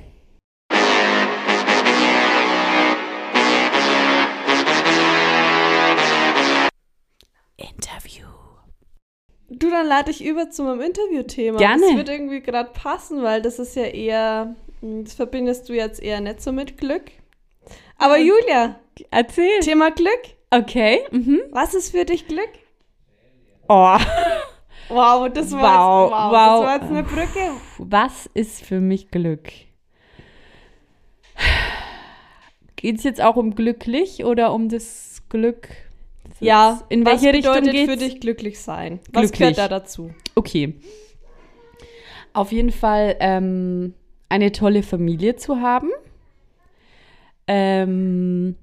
Du, 9.65 9.71
dann 9.71 9.87
lade 9.87 10.11
ich 10.11 10.23
über 10.23 10.51
zu 10.51 10.63
meinem 10.63 10.81
Interviewthema. 10.81 11.57
Gerne. 11.57 11.81
Das 11.81 11.95
wird 11.95 12.09
irgendwie 12.09 12.41
gerade 12.41 12.69
passen, 12.71 13.23
weil 13.23 13.41
das 13.41 13.57
ist 13.57 13.75
ja 13.75 13.85
eher, 13.85 14.55
hm, 14.81 15.05
das 15.05 15.15
verbindest 15.15 15.67
du 15.69 15.73
jetzt 15.73 15.99
eher 16.03 16.21
nicht 16.21 16.39
so 16.41 16.51
mit 16.51 16.77
Glück. 16.77 17.05
Aber 17.97 18.19
Julia, 18.19 18.79
Erzähl. 19.09 19.61
Thema 19.61 19.89
Glück. 19.89 20.21
Okay. 20.51 20.99
Mhm. 21.09 21.41
Was 21.49 21.73
ist 21.73 21.91
für 21.91 22.05
dich 22.05 22.27
Glück? 22.27 22.49
Oh. 23.67 23.97
Wow, 24.89 25.33
das 25.33 25.51
war, 25.51 25.63
Wow, 25.63 26.03
jetzt, 26.03 26.11
wow, 26.11 26.31
wow. 26.31 26.31
Das 26.31 26.61
war 26.61 26.75
jetzt 26.75 26.91
eine 26.91 27.03
Brücke. 27.03 27.51
Was 27.79 28.29
ist 28.35 28.63
für 28.63 28.79
mich 28.79 29.09
Glück? 29.09 29.49
Geht 32.75 32.97
es 32.97 33.03
jetzt 33.03 33.19
auch 33.19 33.35
um 33.35 33.55
glücklich 33.55 34.25
oder 34.25 34.53
um 34.53 34.69
das 34.69 35.23
Glück? 35.27 35.69
Das 36.39 36.47
Ja, 36.47 36.81
In 36.89 37.05
was 37.05 37.21
welche 37.21 37.35
Richtung 37.37 37.53
bedeutet 37.55 37.71
geht's? 37.73 37.91
für 37.91 37.97
dich 37.97 38.19
glücklich 38.19 38.59
sein? 38.59 38.99
Was 39.11 39.31
Glücklich. 39.31 39.39
gehört 39.39 39.57
da 39.57 39.67
dazu? 39.67 40.13
Okay. 40.35 40.75
Auf 42.33 42.51
jeden 42.51 42.71
Fall 42.71 43.15
ähm, 43.19 43.93
eine 44.29 44.51
tolle 44.51 44.83
Familie 44.83 45.35
zu 45.37 45.61
haben. 45.61 45.89
Ähm, 47.47 48.55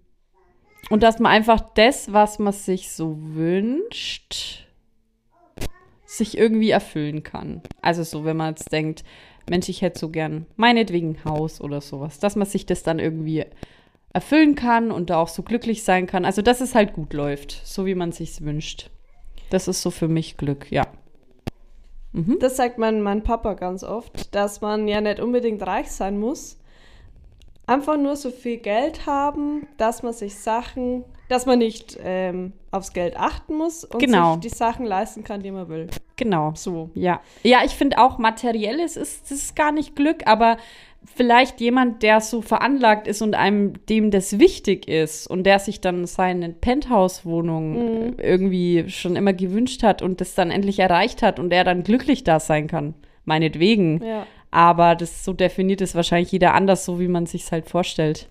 und 0.91 1.03
dass 1.03 1.19
man 1.19 1.33
einfach 1.33 1.61
das, 1.75 2.13
was 2.13 2.39
man 2.39 2.53
sich 2.53 2.91
so 2.91 3.17
wünscht, 3.19 4.67
sich 6.05 6.37
irgendwie 6.37 6.71
erfüllen 6.71 7.23
kann. 7.23 7.63
Also 7.81 8.03
so, 8.03 8.25
wenn 8.25 8.37
man 8.37 8.51
jetzt 8.51 8.71
denkt, 8.73 9.05
Mensch, 9.49 9.69
ich 9.69 9.81
hätte 9.83 9.99
so 9.99 10.11
gern 10.11 10.47
meinetwegen 10.57 11.17
ein 11.17 11.25
Haus 11.25 11.61
oder 11.61 11.81
sowas, 11.81 12.19
dass 12.19 12.37
man 12.37 12.47
sich 12.47 12.67
das 12.67 12.83
dann 12.83 12.99
irgendwie 12.99 13.47
erfüllen 14.13 14.55
kann 14.55 14.91
und 14.91 15.11
da 15.11 15.19
auch 15.19 15.29
so 15.29 15.43
glücklich 15.43 15.85
sein 15.85 16.07
kann. 16.07 16.25
Also, 16.25 16.43
dass 16.43 16.61
es 16.61 16.75
halt 16.75 16.93
gut 16.93 17.13
läuft, 17.15 17.61
so 17.65 17.87
wie 17.87 17.95
man 17.95 18.13
sich's 18.13 18.43
wünscht. 18.43 18.91
Das 19.51 19.69
ist 19.69 19.83
so 19.83 19.91
für 19.91 20.09
mich 20.09 20.37
Glück, 20.37 20.71
ja. 20.71 20.87
Mhm. 22.13 22.39
Das 22.41 22.57
sagt 22.57 22.79
mein, 22.79 23.01
mein 23.03 23.23
Papa 23.23 23.55
ganz 23.55 23.85
oft, 23.85 24.35
dass 24.35 24.61
man 24.61 24.87
ja 24.87 25.01
nicht 25.01 25.21
unbedingt 25.21 25.67
reich 25.67 25.91
sein 25.91 26.19
muss. 26.19 26.59
Einfach 27.67 27.97
nur 27.97 28.17
so 28.17 28.31
viel 28.31 28.59
Geld 28.59 29.07
haben, 29.07 29.67
dass 29.79 30.03
man 30.03 30.13
sich 30.13 30.35
Sachen, 30.35 31.05
dass 31.29 31.47
man 31.47 31.59
nicht 31.61 31.97
ähm, 32.03 32.53
aufs 32.71 32.93
Geld 32.93 33.17
achten 33.17 33.57
muss 33.57 33.85
und 33.85 33.99
Genau. 34.01 34.33
sich 34.35 34.41
die 34.41 34.49
Sachen 34.57 34.85
leisten 34.85 35.23
kann, 35.25 35.43
die 35.43 35.53
man 35.53 35.69
will. 35.69 35.89
Genau. 36.17 36.53
So. 36.55 36.91
Ja. 36.95 37.21
Ja, 37.45 37.61
ich 37.65 37.73
finde 37.73 37.99
auch 37.99 38.19
materielles 38.19 38.97
ist, 38.97 39.31
das 39.31 39.39
ist 39.39 39.57
gar 39.57 39.73
nicht 39.73 39.97
Glück, 39.97 40.27
aber 40.27 40.59
vielleicht 41.15 41.61
jemand, 41.61 42.03
der 42.03 42.21
so 42.21 42.41
veranlagt 42.43 43.07
ist 43.07 43.23
und 43.23 43.35
einem 43.35 43.75
dem 43.87 44.11
das 44.11 44.39
wichtig 44.39 44.89
ist 44.89 45.27
und 45.27 45.45
der 45.45 45.59
sich 45.59 45.81
dann 45.81 46.07
seine 46.07 46.51
Penthouse-Wohnung 46.51 47.73
Mhm. 47.73 48.17
irgendwie 48.19 48.89
schon 48.89 49.17
immer 49.17 49.33
gewünscht 49.33 49.83
hat 49.83 50.03
und 50.03 50.21
das 50.21 50.35
dann 50.35 50.51
endlich 50.51 50.79
erreicht 50.79 51.23
hat 51.23 51.39
und 51.39 51.51
der 51.51 51.65
dann 51.65 51.83
glücklich 51.83 52.25
da 52.25 52.41
sein 52.41 52.67
kann. 52.67 52.95
Meinetwegen. 53.25 54.03
Ja. 54.05 54.27
Aber 54.51 54.95
das 54.95 55.25
so 55.25 55.33
definiert 55.33 55.81
ist 55.81 55.95
wahrscheinlich 55.95 56.33
jeder 56.33 56.55
anders, 56.55 56.85
so 56.85 57.01
wie 57.01 57.09
man 57.09 57.27
sich 57.27 57.51
halt 57.53 57.69
vorstellt. 57.69 58.29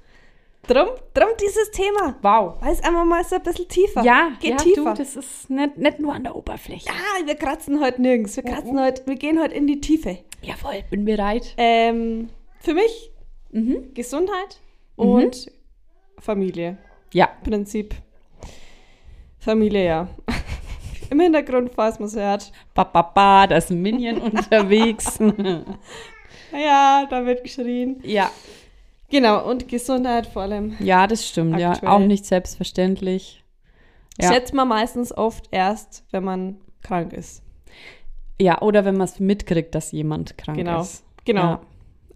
Drum, 0.67 0.89
drum 1.15 1.29
dieses 1.41 1.71
Thema. 1.71 2.15
Wow. 2.21 2.61
Weiß 2.61 2.83
einfach 2.83 3.03
mal 3.05 3.23
so 3.23 3.37
ein 3.37 3.41
bisschen 3.41 3.67
tiefer. 3.67 4.03
Ja, 4.03 4.29
Geht 4.39 4.51
ja, 4.51 4.57
tiefer. 4.57 4.93
du, 4.93 4.97
das 5.01 5.15
ist 5.15 5.49
nicht, 5.49 5.77
nicht 5.77 5.99
nur 5.99 6.13
an 6.13 6.23
der 6.23 6.35
Oberfläche. 6.35 6.87
ah, 6.89 7.25
wir 7.25 7.33
kratzen 7.35 7.79
heute 7.83 7.99
nirgends. 8.01 8.35
Wir 8.35 8.43
kratzen 8.43 8.79
heute, 8.79 9.01
wir 9.07 9.15
gehen 9.15 9.39
heute 9.41 9.55
in 9.55 9.65
die 9.65 9.81
Tiefe. 9.81 10.19
Jawohl, 10.43 10.83
bin 10.91 11.03
bereit. 11.05 11.55
Ähm, 11.57 12.29
für 12.61 12.73
mich 12.73 13.11
Mhm. 13.53 13.93
Gesundheit 13.93 14.61
und 14.95 15.51
Familie. 16.19 16.77
Ja, 17.13 17.27
Prinzip. 17.43 17.93
Familie, 19.39 19.85
ja. 19.85 20.07
Im 21.09 21.19
Hintergrund, 21.19 21.71
falls 21.75 21.99
man 21.99 22.07
es 22.07 22.15
hört. 22.15 22.51
Ba, 22.73 22.85
ba, 22.85 23.01
ba, 23.01 23.47
da 23.47 23.57
ist 23.57 23.69
ein 23.71 23.81
Minion 23.81 24.17
unterwegs. 24.21 25.19
Ja, 26.53 27.05
da 27.09 27.25
wird 27.25 27.43
geschrien. 27.43 27.99
ja. 28.03 28.29
Genau, 29.09 29.45
und 29.49 29.67
Gesundheit 29.67 30.25
vor 30.25 30.43
allem. 30.43 30.77
Ja, 30.79 31.05
das 31.05 31.27
stimmt, 31.27 31.59
ja. 31.59 31.71
Aktuell. 31.71 31.91
Auch 31.91 31.99
nicht 31.99 32.25
selbstverständlich. 32.25 33.43
Ja. 34.21 34.31
Schätzt 34.31 34.53
man 34.53 34.69
meistens 34.69 35.11
oft 35.11 35.49
erst, 35.51 36.05
wenn 36.11 36.23
man 36.23 36.61
krank 36.81 37.11
ist. 37.11 37.43
Ja, 38.39 38.61
oder 38.61 38.85
wenn 38.85 38.95
man 38.95 39.03
es 39.05 39.19
mitkriegt, 39.19 39.75
dass 39.75 39.91
jemand 39.91 40.37
krank 40.37 40.57
Genau. 40.57 40.79
ist. 40.79 41.03
Genau. 41.25 41.41
Ja. 41.41 41.61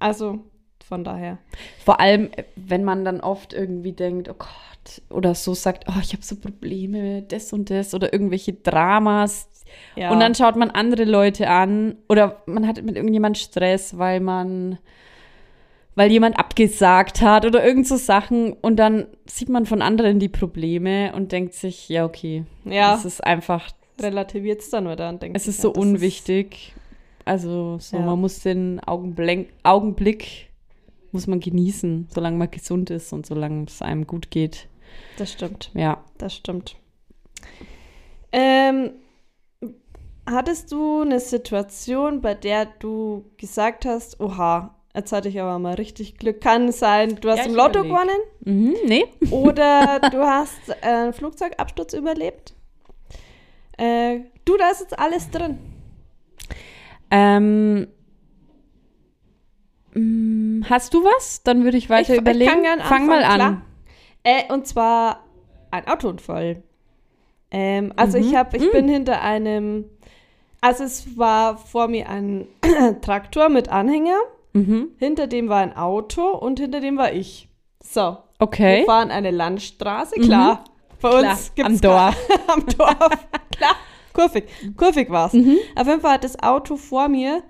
Also 0.06 0.40
von 0.88 1.04
daher. 1.04 1.40
Vor 1.84 2.00
allem, 2.00 2.30
äh, 2.36 2.44
wenn 2.56 2.84
man 2.84 3.04
dann 3.04 3.22
oft 3.22 3.54
irgendwie 3.54 3.94
denkt, 3.94 4.30
oh 4.30 4.36
Gott, 4.38 5.02
oder 5.10 5.34
so 5.34 5.56
sagt, 5.56 5.86
oh, 5.90 6.00
ich 6.00 6.14
habe 6.14 6.22
so 6.22 6.36
Probleme, 6.36 7.24
das 7.24 7.52
und 7.54 7.72
das, 7.72 7.96
oder 7.96 8.14
irgendwelche 8.14 8.54
Dramas. 8.54 9.50
Ja. 9.96 10.12
Und 10.12 10.20
dann 10.20 10.36
schaut 10.36 10.56
man 10.58 10.70
andere 10.70 11.06
Leute 11.06 11.50
an, 11.50 11.96
oder 12.08 12.44
man 12.46 12.68
hat 12.68 12.84
mit 12.84 12.96
irgendjemand 12.96 13.40
Stress, 13.40 13.98
weil 13.98 14.20
man, 14.20 14.78
weil 15.96 16.12
jemand 16.12 16.38
abgesagt 16.38 17.20
hat, 17.22 17.46
oder 17.46 17.66
irgend 17.66 17.88
so 17.88 17.96
Sachen. 17.96 18.54
Und 18.54 18.76
dann 18.76 19.08
sieht 19.26 19.50
man 19.50 19.66
von 19.66 19.82
anderen 19.82 20.20
die 20.20 20.30
Probleme 20.30 21.14
und 21.16 21.32
denkt 21.32 21.56
sich, 21.56 21.90
ja, 21.90 22.06
okay, 22.06 22.46
ja, 22.64 22.94
es 22.94 23.06
ist 23.06 23.24
einfach, 23.24 23.72
relativiert 24.00 24.62
es 24.62 24.70
dann 24.70 24.88
wieder 24.88 25.10
und 25.10 25.24
denkt 25.24 25.36
es 25.36 25.48
ist 25.48 25.62
so 25.62 25.70
ja, 25.70 25.74
das 25.74 25.84
unwichtig. 25.84 26.76
Also, 27.26 27.78
so, 27.80 27.98
Ja. 27.98 28.04
man 28.04 28.20
muss 28.22 28.40
den 28.40 28.80
Augenblick, 28.86 29.52
Augenblick 29.64 30.50
muss 31.12 31.28
man 31.28 31.40
genießen, 31.40 32.08
solange 32.14 32.38
man 32.38 32.52
gesund 32.52 32.90
ist 32.90 33.12
und 33.14 33.26
solange 33.26 33.66
es 33.66 33.82
einem 33.82 34.06
gut 34.08 34.32
geht. 34.32 34.68
das 35.18 35.32
stimmt. 35.32 35.72
Ja. 35.74 36.04
Das 36.18 36.36
stimmt. 36.36 36.76
Ähm, 38.32 38.92
hattest 40.26 40.72
du 40.72 41.02
eine 41.02 41.20
Situation, 41.20 42.22
bei 42.22 42.34
der 42.34 42.66
du 42.80 43.26
gesagt 43.38 43.86
hast, 43.86 44.20
oha, 44.20 44.76
jetzt 44.94 45.12
hatte 45.12 45.30
ich 45.30 45.40
aber 45.40 45.58
mal 45.60 45.76
richtig 45.76 46.18
Glück. 46.18 46.42
Kann 46.42 46.72
sein, 46.72 47.18
du 47.22 47.30
hast 47.30 47.40
Ja, 47.40 47.46
im 47.46 47.56
Lotto 47.56 47.80
überleg. 47.80 47.92
gewonnen 47.92 48.20
Mhm, 48.42 48.76
nee. 48.86 49.06
oder 49.32 50.00
du 50.12 50.20
hast 50.26 50.58
äh, 50.82 50.86
einen 50.86 51.14
Flugzeugabsturz 51.14 51.94
überlebt. 51.94 52.54
Äh, 53.78 54.20
du, 54.46 54.58
da 54.58 54.70
ist 54.70 54.82
jetzt 54.82 54.98
alles 55.00 55.30
drin. 55.32 55.58
Ähm, 57.12 57.88
mm, 59.94 60.64
hast 60.70 60.94
du 60.94 61.04
was? 61.04 61.44
Dann 61.44 61.64
würde 61.64 61.78
ich 61.78 61.90
weiter 61.90 62.02
Ich- 62.14 62.16
ich 62.16 62.22
überlegen. 62.22 62.52
kann 62.52 62.64
gern 62.64 62.80
Fang 62.82 63.08
mal 63.08 63.24
an. 63.24 63.42
anfangen, 63.42 63.62
Äh, 64.24 64.52
und 64.52 64.66
zwar 64.66 65.24
ein 65.72 65.88
Autounfall. 65.88 66.64
Ähm, 67.52 67.94
also 67.96 68.18
ich 68.18 68.32
Mhm. 68.32 68.38
habe, 68.38 68.58
ich 68.58 68.72
bin 68.72 68.88
hinter 68.88 69.22
einem, 69.22 69.86
also 70.62 70.84
es 70.84 71.16
war 71.18 71.58
vor 71.60 71.88
mir 71.88 72.10
ein 72.10 72.48
Traktor 73.02 73.50
mit 73.50 73.70
Anhänger, 73.70 74.18
Mhm. 74.54 74.88
hinter 74.98 75.28
dem 75.28 75.48
war 75.48 75.60
ein 75.60 75.78
Auto 75.78 76.28
und 76.30 76.60
hinter 76.60 76.80
dem 76.82 76.98
war 76.98 77.14
ich. 77.14 77.50
So, 77.84 78.02
wir 78.02 78.24
Okay. 78.40 78.84
fahren 78.86 79.12
eine 79.12 79.30
Landstraße, 79.30 80.16
klar. 80.22 80.64
Bei 81.02 81.10
Klar, 81.10 81.32
uns 81.34 81.52
gibt's 81.54 81.72
am 81.76 81.82
Dorf. 81.82 82.30
am 82.48 82.66
Dorf, 82.78 83.28
klar. 83.56 83.76
Kurvig, 84.16 84.46
kurvig 84.78 85.10
war's. 85.12 85.34
Mhm. 85.34 85.58
Auf 85.76 85.88
jeden 85.88 86.02
Fall 86.02 86.14
hat 86.14 86.24
das 86.24 86.42
Auto 86.42 86.78
vor 86.78 87.08
mir 87.10 87.44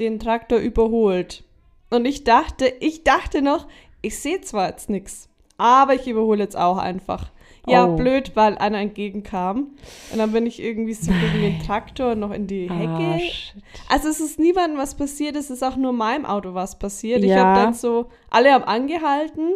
den 0.00 0.18
Traktor 0.18 0.58
überholt. 0.58 1.44
Und 1.90 2.04
ich 2.06 2.24
dachte, 2.24 2.66
ich 2.80 3.04
dachte 3.04 3.42
noch, 3.42 3.68
ich 4.02 4.18
sehe 4.18 4.40
zwar 4.40 4.68
jetzt 4.70 4.90
nichts, 4.90 5.28
aber 5.58 5.94
ich 5.94 6.08
überhole 6.08 6.42
jetzt 6.42 6.56
auch 6.56 6.78
einfach. 6.78 7.30
Ja, 7.66 7.86
Oh. 7.86 7.96
blöd, 7.96 8.32
weil 8.34 8.58
einer 8.58 8.78
entgegenkam. 8.78 9.68
Und 10.12 10.18
dann 10.18 10.32
bin 10.32 10.44
ich 10.44 10.60
irgendwie 10.62 10.92
so 10.92 11.10
gegen 11.12 11.40
den 11.40 11.60
Traktor 11.60 12.14
noch 12.14 12.30
in 12.30 12.46
die 12.46 12.68
Ah, 12.70 12.74
Hecke. 12.74 13.20
shit. 13.24 13.54
also 13.88 14.08
es 14.08 14.20
ist 14.20 14.38
niemandem 14.38 14.78
was 14.78 14.94
passiert, 14.96 15.34
es 15.36 15.48
ist 15.48 15.62
auch 15.62 15.76
nur 15.76 15.92
meinem 15.92 16.26
Auto 16.26 16.52
was 16.52 16.78
passiert. 16.78 17.22
Ich 17.24 17.30
Ja. 17.30 17.36
habe 17.44 17.60
dann 17.60 17.72
so, 17.72 18.06
alle 18.30 18.52
haben 18.52 18.64
angehalten. 18.64 19.54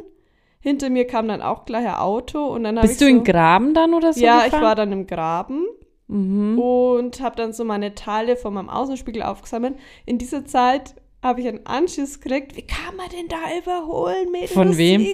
Hinter 0.61 0.89
mir 0.91 1.07
kam 1.07 1.29
dann 1.29 1.43
auch 1.43 1.67
gleich 1.67 1.87
ein 1.87 1.95
Auto 1.97 2.47
und 2.47 2.65
dann 2.65 2.77
habe 2.77 2.87
ich 2.87 2.93
Bist 2.93 3.01
du 3.03 3.05
so, 3.07 3.11
in 3.11 3.25
Graben 3.25 3.75
dann 3.75 3.93
oder 3.93 4.13
so 4.15 4.21
Ja, 4.25 4.45
gefahren? 4.45 4.61
ich 4.61 4.67
war 4.67 4.75
dann 4.75 4.93
im 4.93 5.07
Graben 5.07 5.67
Mhm. 6.09 6.59
und 6.59 7.21
habe 7.21 7.37
dann 7.37 7.53
so 7.53 7.65
meine 7.65 7.95
Teile 7.95 8.37
von 8.37 8.55
meinem 8.55 8.71
Außenspiegel 8.71 9.23
aufgesammelt. 9.23 9.77
In 10.07 10.19
dieser 10.19 10.45
Zeit 10.47 10.95
habe 11.23 11.41
ich 11.41 11.49
einen 11.49 11.67
Anschiss 11.67 12.21
gekriegt. 12.21 12.57
Wie 12.57 12.63
kann 12.63 12.97
man 12.97 13.09
denn 13.11 13.29
da 13.29 13.39
überholen, 13.59 14.31
Mädel? 14.31 14.49
Von 14.49 14.77
wem? 14.77 15.07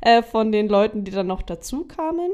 Äh, 0.00 0.22
von 0.22 0.52
den 0.52 0.68
Leuten, 0.68 1.04
die 1.04 1.10
dann 1.10 1.26
noch 1.26 1.42
dazu 1.42 1.84
kamen. 1.84 2.32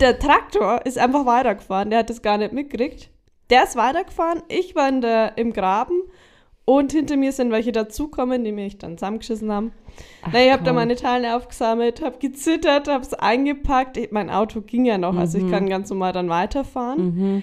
Der 0.00 0.18
Traktor 0.18 0.84
ist 0.84 0.98
einfach 0.98 1.26
weitergefahren. 1.26 1.90
Der 1.90 2.00
hat 2.00 2.10
das 2.10 2.22
gar 2.22 2.38
nicht 2.38 2.52
mitgekriegt. 2.52 3.10
Der 3.50 3.64
ist 3.64 3.76
weitergefahren. 3.76 4.42
Ich 4.48 4.74
war 4.74 4.88
in 4.88 5.00
der, 5.00 5.38
im 5.38 5.52
Graben. 5.52 6.02
Und 6.70 6.92
hinter 6.92 7.16
mir 7.16 7.32
sind 7.32 7.50
welche 7.50 7.72
dazukommen, 7.72 8.44
die 8.44 8.52
mich 8.52 8.78
dann 8.78 8.96
zusammengeschissen 8.96 9.50
haben. 9.50 9.72
Ach, 10.22 10.30
Na, 10.32 10.44
ich 10.44 10.52
habe 10.52 10.62
da 10.62 10.72
meine 10.72 10.94
Teile 10.94 11.34
aufgesammelt, 11.36 12.00
habe 12.00 12.18
gezittert, 12.18 12.86
habe 12.86 13.02
es 13.02 13.12
eingepackt. 13.12 13.96
Ich, 13.96 14.12
mein 14.12 14.30
Auto 14.30 14.60
ging 14.60 14.84
ja 14.84 14.96
noch, 14.96 15.16
also 15.16 15.36
ich 15.38 15.44
Mhm. 15.44 15.50
kann 15.50 15.68
ganz 15.68 15.90
normal 15.90 16.12
dann 16.12 16.28
weiterfahren 16.28 17.00
Mhm. 17.16 17.42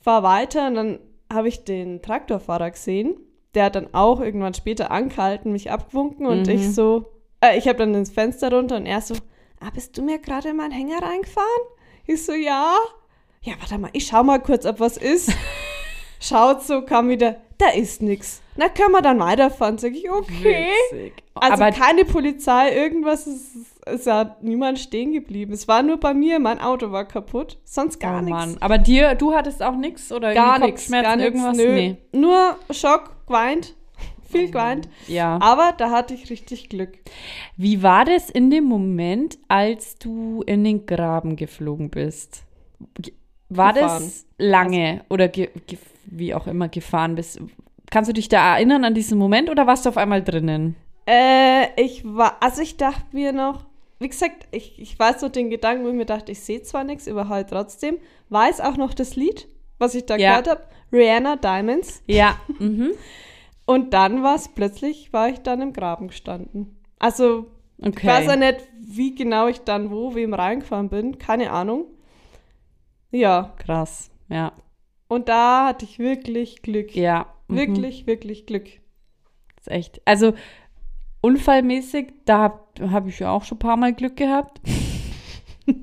fahr 0.00 0.22
weiter 0.22 0.66
und 0.66 0.74
dann 0.74 0.98
habe 1.32 1.48
ich 1.48 1.64
den 1.64 2.02
Traktorfahrer 2.02 2.70
gesehen. 2.70 3.16
Der 3.54 3.64
hat 3.64 3.76
dann 3.76 3.94
auch 3.94 4.20
irgendwann 4.20 4.52
später 4.54 4.90
angehalten, 4.90 5.52
mich 5.52 5.70
abgewunken 5.70 6.26
und 6.26 6.46
Mhm. 6.46 6.52
ich 6.54 6.68
so, 6.74 7.06
äh, 7.40 7.56
ich 7.56 7.66
habe 7.66 7.78
dann 7.78 7.94
ins 7.94 8.10
Fenster 8.10 8.52
runter 8.52 8.76
und 8.76 8.84
er 8.86 9.00
so, 9.00 9.14
ah, 9.60 9.70
bist 9.72 9.96
du 9.96 10.02
mir 10.02 10.18
gerade 10.18 10.50
in 10.50 10.56
meinen 10.56 10.72
Hänger 10.72 11.00
reingefahren? 11.02 11.62
Ich 12.06 12.24
so, 12.26 12.32
ja. 12.32 12.74
Ja, 13.42 13.54
warte 13.58 13.78
mal, 13.78 13.90
ich 13.94 14.06
schau 14.06 14.22
mal 14.22 14.38
kurz, 14.40 14.66
ob 14.66 14.80
was 14.80 14.98
ist. 14.98 15.32
Schaut 16.20 16.62
so, 16.62 16.82
kam 16.82 17.08
wieder, 17.08 17.36
da 17.60 17.68
ist 17.68 18.02
nix. 18.02 18.42
Na, 18.56 18.68
können 18.68 18.92
wir 18.92 19.02
dann 19.02 19.18
weiterfahren? 19.18 19.78
Sag 19.78 19.92
ich, 19.92 20.10
okay. 20.10 20.68
Witzig. 20.90 21.12
Also 21.34 21.62
Aber 21.62 21.72
keine 21.72 22.04
Polizei, 22.04 22.74
irgendwas, 22.74 23.26
ist, 23.26 23.56
ist 23.86 24.06
ja 24.06 24.36
niemand 24.42 24.78
stehen 24.78 25.12
geblieben. 25.12 25.52
Es 25.52 25.66
war 25.68 25.82
nur 25.82 25.98
bei 25.98 26.12
mir, 26.14 26.38
mein 26.38 26.60
Auto 26.60 26.92
war 26.92 27.06
kaputt, 27.06 27.58
sonst 27.64 27.98
gar 28.00 28.20
oh 28.20 28.24
nichts. 28.24 28.60
Aber 28.60 28.78
dir, 28.78 29.14
du 29.14 29.34
hattest 29.34 29.62
auch 29.62 29.76
nichts 29.76 30.12
oder 30.12 30.34
Gar 30.34 30.58
nichts, 30.58 30.90
gar 30.90 31.16
nichts, 31.16 31.22
irgendwas? 31.22 31.56
nö. 31.56 31.72
Nee. 31.72 31.96
Nur 32.12 32.56
Schock, 32.70 33.26
geweint, 33.26 33.74
viel 34.28 34.48
geweint. 34.48 34.88
Ja. 35.06 35.38
Aber 35.40 35.72
da 35.76 35.90
hatte 35.90 36.14
ich 36.14 36.30
richtig 36.30 36.68
Glück. 36.68 36.98
Wie 37.56 37.82
war 37.82 38.04
das 38.04 38.30
in 38.30 38.50
dem 38.50 38.64
Moment, 38.64 39.38
als 39.48 39.98
du 39.98 40.42
in 40.46 40.64
den 40.64 40.86
Graben 40.86 41.36
geflogen 41.36 41.90
bist? 41.90 42.44
War 43.48 43.72
Gefahren. 43.72 44.02
das 44.04 44.26
lange 44.38 45.04
oder 45.08 45.28
ge 45.28 45.50
ge 45.66 45.78
wie 46.10 46.34
auch 46.34 46.46
immer 46.46 46.68
gefahren 46.68 47.14
bist? 47.14 47.40
Kannst 47.90 48.08
du 48.08 48.12
dich 48.14 48.28
da 48.28 48.54
erinnern 48.56 48.84
an 48.84 48.94
diesen 48.94 49.18
Moment 49.18 49.50
oder 49.50 49.66
warst 49.66 49.84
du 49.84 49.88
auf 49.88 49.96
einmal 49.96 50.22
drinnen? 50.22 50.76
Äh, 51.06 51.68
ich 51.82 52.04
war, 52.04 52.36
also 52.40 52.62
ich 52.62 52.76
dachte 52.76 53.04
mir 53.12 53.32
noch, 53.32 53.64
wie 53.98 54.08
gesagt, 54.08 54.46
ich, 54.52 54.78
ich 54.80 54.98
weiß 54.98 55.22
noch 55.22 55.30
den 55.30 55.50
Gedanken, 55.50 55.84
wo 55.84 55.88
ich 55.88 55.94
mir 55.94 56.06
dachte, 56.06 56.32
ich 56.32 56.40
sehe 56.40 56.62
zwar 56.62 56.84
nichts, 56.84 57.08
aber 57.08 57.28
halt 57.28 57.50
trotzdem. 57.50 57.98
Weiß 58.28 58.60
auch 58.60 58.76
noch 58.76 58.94
das 58.94 59.16
Lied, 59.16 59.48
was 59.78 59.94
ich 59.94 60.06
da 60.06 60.16
Ja. 60.16 60.30
gehört 60.40 60.48
habe. 60.48 60.62
Rihanna 60.92 61.36
Diamonds. 61.36 62.02
Ja. 62.06 62.36
mhm. 62.58 62.92
Und 63.66 63.92
dann 63.94 64.22
war 64.22 64.34
es 64.36 64.48
plötzlich, 64.48 65.12
war 65.12 65.28
ich 65.28 65.40
dann 65.40 65.60
im 65.62 65.72
Graben 65.72 66.08
gestanden. 66.08 66.76
Also, 66.98 67.46
Okay. 67.82 67.92
ich 68.00 68.06
weiß 68.06 68.26
ja 68.26 68.36
nicht, 68.36 68.68
wie 68.80 69.14
genau 69.14 69.48
ich 69.48 69.60
dann 69.60 69.90
wo, 69.90 70.14
wem 70.14 70.34
reingefahren 70.34 70.88
bin. 70.90 71.18
Keine 71.18 71.50
Ahnung. 71.50 71.86
Ja, 73.10 73.54
Krass. 73.58 74.10
Ja. 74.28 74.52
Und 75.10 75.28
da 75.28 75.66
hatte 75.66 75.84
ich 75.84 75.98
wirklich 75.98 76.62
Glück. 76.62 76.94
Ja. 76.94 77.26
mhm. 77.48 77.56
Wirklich, 77.56 78.06
wirklich 78.06 78.46
Glück. 78.46 78.66
Das 79.56 79.66
ist 79.66 79.72
echt. 79.72 80.00
Also 80.04 80.34
unfallmäßig, 81.20 82.12
da 82.24 82.38
habe 82.38 82.92
hab 82.92 83.08
ich 83.08 83.18
ja 83.18 83.32
auch 83.32 83.42
schon 83.42 83.56
ein 83.56 83.58
paar 83.58 83.76
Mal 83.76 83.92
Glück 83.92 84.16
gehabt. 84.16 84.60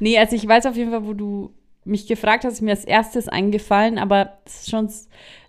nee, 0.00 0.18
also 0.18 0.34
ich 0.34 0.46
weiß 0.46 0.66
auf 0.66 0.74
jeden 0.76 0.90
Fall, 0.90 1.06
wo 1.06 1.12
du 1.12 1.54
mich 1.88 2.06
gefragt 2.06 2.44
hast, 2.44 2.54
ist 2.54 2.60
mir 2.60 2.70
als 2.70 2.84
erstes 2.84 3.28
eingefallen, 3.28 3.98
aber 3.98 4.38
schon, 4.68 4.88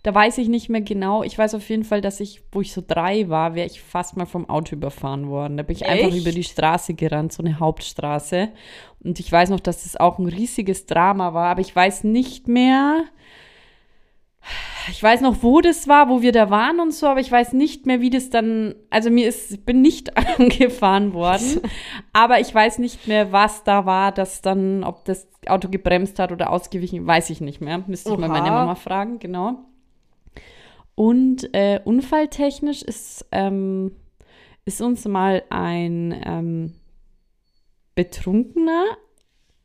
da 0.03 0.15
weiß 0.15 0.37
ich 0.37 0.47
nicht 0.47 0.69
mehr 0.69 0.81
genau. 0.81 1.23
Ich 1.23 1.37
weiß 1.37 1.55
auf 1.55 1.69
jeden 1.69 1.83
Fall, 1.83 2.01
dass 2.01 2.19
ich, 2.19 2.41
wo 2.51 2.61
ich 2.61 2.73
so 2.73 2.83
drei 2.85 3.29
war, 3.29 3.55
wäre 3.55 3.67
ich 3.67 3.81
fast 3.81 4.17
mal 4.17 4.25
vom 4.25 4.49
Auto 4.49 4.75
überfahren 4.75 5.27
worden. 5.29 5.57
Da 5.57 5.63
bin 5.63 5.75
ich 5.75 5.85
einfach 5.85 6.07
Echt? 6.07 6.21
über 6.21 6.31
die 6.31 6.43
Straße 6.43 6.93
gerannt, 6.93 7.33
so 7.33 7.43
eine 7.43 7.59
Hauptstraße. 7.59 8.49
Und 9.03 9.19
ich 9.19 9.31
weiß 9.31 9.49
noch, 9.49 9.59
dass 9.59 9.83
das 9.83 9.97
auch 9.97 10.17
ein 10.17 10.27
riesiges 10.27 10.85
Drama 10.85 11.33
war, 11.33 11.49
aber 11.49 11.61
ich 11.61 11.75
weiß 11.75 12.03
nicht 12.05 12.47
mehr, 12.47 13.03
ich 14.89 15.01
weiß 15.01 15.21
noch, 15.21 15.43
wo 15.43 15.61
das 15.61 15.87
war, 15.87 16.09
wo 16.09 16.21
wir 16.21 16.31
da 16.31 16.49
waren 16.49 16.79
und 16.79 16.93
so, 16.93 17.07
aber 17.07 17.19
ich 17.19 17.31
weiß 17.31 17.53
nicht 17.53 17.85
mehr, 17.85 18.01
wie 18.01 18.09
das 18.09 18.29
dann, 18.29 18.75
also 18.89 19.09
mir 19.09 19.27
ist, 19.27 19.51
ich 19.51 19.65
bin 19.65 19.81
nicht 19.81 20.15
angefahren 20.39 21.13
worden, 21.13 21.61
aber 22.13 22.39
ich 22.39 22.53
weiß 22.53 22.79
nicht 22.79 23.07
mehr, 23.07 23.31
was 23.31 23.63
da 23.63 23.85
war, 23.85 24.11
dass 24.11 24.41
dann, 24.41 24.83
ob 24.83 25.05
das 25.05 25.27
Auto 25.47 25.69
gebremst 25.69 26.19
hat 26.19 26.31
oder 26.31 26.49
ausgewichen, 26.51 27.05
weiß 27.05 27.29
ich 27.29 27.41
nicht 27.41 27.61
mehr. 27.61 27.83
Müsste 27.87 28.11
ich 28.11 28.17
mal 28.17 28.29
meine. 28.29 28.51
Mama 28.51 28.75
fragen, 28.75 29.19
genau. 29.19 29.59
Und 30.95 31.53
äh, 31.53 31.79
unfalltechnisch 31.83 32.81
ist, 32.81 33.25
ähm, 33.31 33.91
ist 34.65 34.81
uns 34.81 35.05
mal 35.07 35.43
ein 35.49 36.13
ähm, 36.25 36.73
betrunkener 37.95 38.83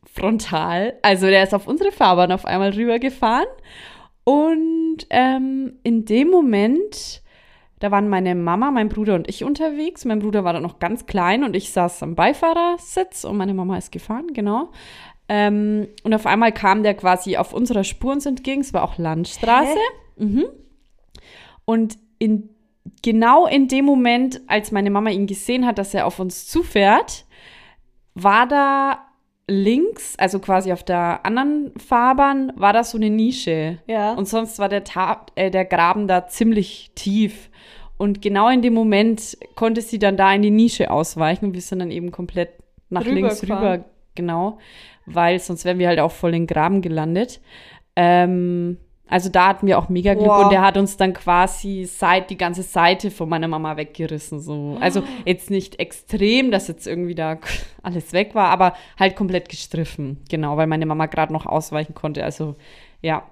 frontal. 0.05 0.93
Also 1.01 1.27
der 1.27 1.43
ist 1.43 1.53
auf 1.53 1.67
unsere 1.67 1.91
Fahrbahn 1.91 2.31
auf 2.31 2.45
einmal 2.45 2.71
rübergefahren. 2.71 3.47
Und 4.25 5.05
ähm, 5.11 5.73
in 5.83 6.03
dem 6.03 6.29
Moment, 6.29 7.21
da 7.79 7.91
waren 7.91 8.09
meine 8.09 8.35
Mama, 8.35 8.71
mein 8.71 8.89
Bruder 8.89 9.15
und 9.15 9.29
ich 9.29 9.43
unterwegs. 9.43 10.03
Mein 10.03 10.19
Bruder 10.19 10.43
war 10.43 10.53
da 10.53 10.59
noch 10.59 10.79
ganz 10.79 11.05
klein 11.05 11.43
und 11.43 11.55
ich 11.55 11.71
saß 11.71 12.03
am 12.03 12.15
Beifahrersitz 12.15 13.23
und 13.23 13.37
meine 13.37 13.53
Mama 13.53 13.77
ist 13.77 13.91
gefahren, 13.91 14.33
genau. 14.33 14.71
Ähm, 15.29 15.87
und 16.03 16.13
auf 16.13 16.25
einmal 16.25 16.51
kam 16.51 16.83
der 16.83 16.95
quasi 16.95 17.37
auf 17.37 17.53
unserer 17.53 17.83
Spur 17.83 18.11
uns 18.11 18.25
entgegen. 18.25 18.61
Es 18.61 18.73
war 18.73 18.83
auch 18.83 18.97
Landstraße. 18.97 19.77
Mhm. 20.17 20.45
Und 21.65 21.97
in, 22.17 22.49
genau 23.03 23.45
in 23.45 23.67
dem 23.67 23.85
Moment, 23.85 24.41
als 24.47 24.71
meine 24.71 24.89
Mama 24.89 25.11
ihn 25.11 25.27
gesehen 25.27 25.65
hat, 25.67 25.77
dass 25.77 25.93
er 25.93 26.07
auf 26.07 26.19
uns 26.19 26.47
zufährt, 26.47 27.25
war 28.15 28.47
da 28.47 29.05
links, 29.47 30.15
also 30.17 30.39
quasi 30.39 30.71
auf 30.71 30.83
der 30.83 31.25
anderen 31.25 31.71
Fahrbahn, 31.77 32.51
war 32.55 32.73
da 32.73 32.83
so 32.83 32.97
eine 32.97 33.09
Nische. 33.09 33.79
Ja. 33.87 34.13
Und 34.13 34.27
sonst 34.27 34.59
war 34.59 34.69
der, 34.69 34.83
Ta 34.83 35.25
äh, 35.35 35.51
der 35.51 35.65
Graben 35.65 36.07
da 36.07 36.27
ziemlich 36.27 36.91
tief. 36.95 37.49
Und 37.97 38.21
genau 38.21 38.49
in 38.49 38.61
dem 38.61 38.73
Moment 38.73 39.37
konnte 39.55 39.81
sie 39.81 39.99
dann 39.99 40.17
da 40.17 40.33
in 40.33 40.41
die 40.41 40.51
Nische 40.51 40.91
ausweichen 40.91 41.45
und 41.45 41.53
wir 41.53 41.61
sind 41.61 41.79
dann 41.79 41.91
eben 41.91 42.11
komplett 42.11 42.49
nach 42.89 43.05
links 43.05 43.41
Rübergefahren. 43.43 43.73
rüber, 43.73 43.85
genau, 44.15 44.57
weil 45.05 45.39
sonst 45.39 45.63
wären 45.63 45.79
wir 45.79 45.87
halt 45.87 45.99
auch 45.99 46.11
voll 46.11 46.31
in 46.31 46.43
den 46.43 46.47
Graben 46.47 46.81
gelandet. 46.81 47.39
Ähm, 47.95 48.77
also 49.07 49.29
da 49.29 49.47
hatten 49.47 49.67
wir 49.67 49.77
auch 49.77 49.87
mega 49.89 50.13
Glück 50.15 50.27
Wow. 50.27 50.43
und 50.45 50.51
der 50.51 50.61
hat 50.61 50.77
uns 50.77 50.97
dann 50.97 51.13
quasi 51.13 51.85
seit, 51.85 52.29
die 52.29 52.37
ganze 52.37 52.63
Seite 52.63 53.11
von 53.11 53.29
meiner 53.29 53.47
Mama 53.47 53.77
weggerissen. 53.77 54.39
So. 54.39 54.77
Also 54.81 55.03
jetzt 55.25 55.49
nicht 55.51 55.79
extrem, 55.79 56.49
dass 56.51 56.67
jetzt 56.67 56.87
irgendwie 56.87 57.15
da 57.15 57.37
alles 57.83 58.13
weg 58.13 58.33
war, 58.33 58.49
aber 58.49 58.73
halt 58.99 59.15
komplett 59.15 59.49
gestriffen. 59.49 60.23
Genau, 60.29 60.57
weil 60.57 60.67
meine 60.67 60.85
Mama 60.85 61.05
gerade 61.05 61.31
noch 61.33 61.45
ausweichen 61.45 61.93
konnte. 61.93 62.23
Also 62.23 62.55
ja. 63.01 63.23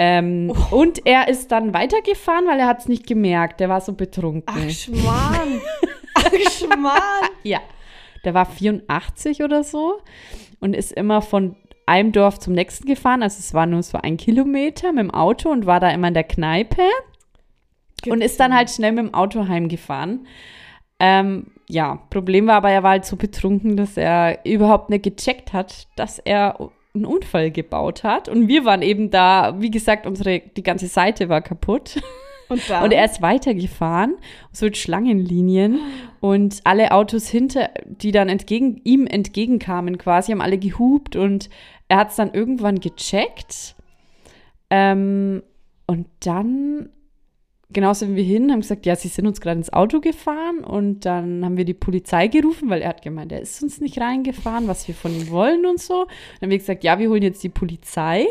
Ähm, 0.00 0.52
Und 0.70 1.04
er 1.06 1.26
ist 1.28 1.50
dann 1.50 1.74
weitergefahren, 1.74 2.46
weil 2.46 2.60
er 2.60 2.66
hat 2.68 2.80
es 2.80 2.88
nicht 2.88 3.06
gemerkt. 3.06 3.58
Der 3.60 3.68
war 3.68 3.80
so 3.80 3.94
betrunken. 3.94 4.44
Ach, 4.46 4.70
Schmarrn. 4.70 5.60
Ach, 6.14 6.50
Schmarrn. 6.52 7.28
Ja, 7.42 7.60
der 8.24 8.34
war 8.34 8.46
84 8.46 9.42
oder 9.42 9.64
so 9.64 10.00
und 10.60 10.74
ist 10.76 10.92
immer 10.92 11.22
von 11.22 11.56
einem 11.88 12.12
Dorf 12.12 12.38
zum 12.38 12.52
nächsten 12.52 12.86
gefahren. 12.86 13.22
Also 13.22 13.38
es 13.40 13.54
war 13.54 13.66
nur 13.66 13.82
so 13.82 13.98
ein 13.98 14.16
Kilometer 14.16 14.92
mit 14.92 15.00
dem 15.00 15.10
Auto 15.10 15.50
und 15.50 15.66
war 15.66 15.80
da 15.80 15.90
immer 15.90 16.08
in 16.08 16.14
der 16.14 16.24
Kneipe 16.24 16.82
und 18.06 18.20
ist 18.20 18.38
dann 18.38 18.54
halt 18.54 18.70
schnell 18.70 18.92
mit 18.92 19.06
dem 19.06 19.14
Auto 19.14 19.48
heimgefahren. 19.48 20.26
Ähm, 21.00 21.48
ja, 21.68 21.96
Problem 22.10 22.46
war 22.46 22.56
aber, 22.56 22.70
er 22.70 22.82
war 22.82 22.90
halt 22.92 23.04
so 23.04 23.16
betrunken, 23.16 23.76
dass 23.76 23.96
er 23.96 24.44
überhaupt 24.44 24.90
nicht 24.90 25.04
gecheckt 25.04 25.52
hat, 25.52 25.88
dass 25.96 26.18
er 26.18 26.70
einen 26.94 27.04
Unfall 27.04 27.50
gebaut 27.50 28.04
hat. 28.04 28.28
Und 28.28 28.48
wir 28.48 28.64
waren 28.64 28.82
eben 28.82 29.10
da, 29.10 29.54
wie 29.58 29.70
gesagt, 29.70 30.06
unsere, 30.06 30.40
die 30.40 30.62
ganze 30.62 30.86
Seite 30.88 31.28
war 31.28 31.40
kaputt. 31.40 32.00
Und? 32.48 32.62
Und 32.70 32.92
er 32.92 33.04
ist 33.04 33.20
weitergefahren, 33.20 34.16
so 34.52 34.66
mit 34.66 34.76
Schlangenlinien. 34.76 35.80
Und 36.20 36.60
alle 36.64 36.92
Autos 36.92 37.28
hinter, 37.28 37.70
die 37.86 38.10
dann 38.10 38.28
entgegen, 38.28 38.80
ihm 38.84 39.06
entgegenkamen, 39.06 39.98
quasi, 39.98 40.32
haben 40.32 40.40
alle 40.40 40.58
gehupt. 40.58 41.16
Und 41.16 41.50
er 41.88 41.98
hat 41.98 42.10
es 42.10 42.16
dann 42.16 42.32
irgendwann 42.32 42.80
gecheckt. 42.80 43.74
Ähm, 44.70 45.42
und 45.86 46.06
dann, 46.20 46.90
genau 47.72 47.92
sind 47.92 48.16
wir 48.16 48.22
hin, 48.22 48.50
haben 48.50 48.60
gesagt, 48.60 48.86
ja, 48.86 48.96
sie 48.96 49.08
sind 49.08 49.26
uns 49.26 49.40
gerade 49.40 49.58
ins 49.58 49.72
Auto 49.72 50.00
gefahren. 50.00 50.64
Und 50.64 51.04
dann 51.04 51.44
haben 51.44 51.56
wir 51.56 51.64
die 51.64 51.74
Polizei 51.74 52.28
gerufen, 52.28 52.70
weil 52.70 52.82
er 52.82 52.90
hat 52.90 53.02
gemeint, 53.02 53.32
er 53.32 53.40
ist 53.40 53.62
uns 53.62 53.80
nicht 53.80 54.00
reingefahren, 54.00 54.68
was 54.68 54.88
wir 54.88 54.94
von 54.94 55.14
ihm 55.14 55.30
wollen 55.30 55.66
und 55.66 55.80
so. 55.80 56.02
Und 56.02 56.08
dann 56.40 56.46
haben 56.46 56.50
wir 56.50 56.58
gesagt, 56.58 56.84
ja, 56.84 56.98
wir 56.98 57.08
holen 57.10 57.22
jetzt 57.22 57.42
die 57.42 57.48
Polizei. 57.48 58.26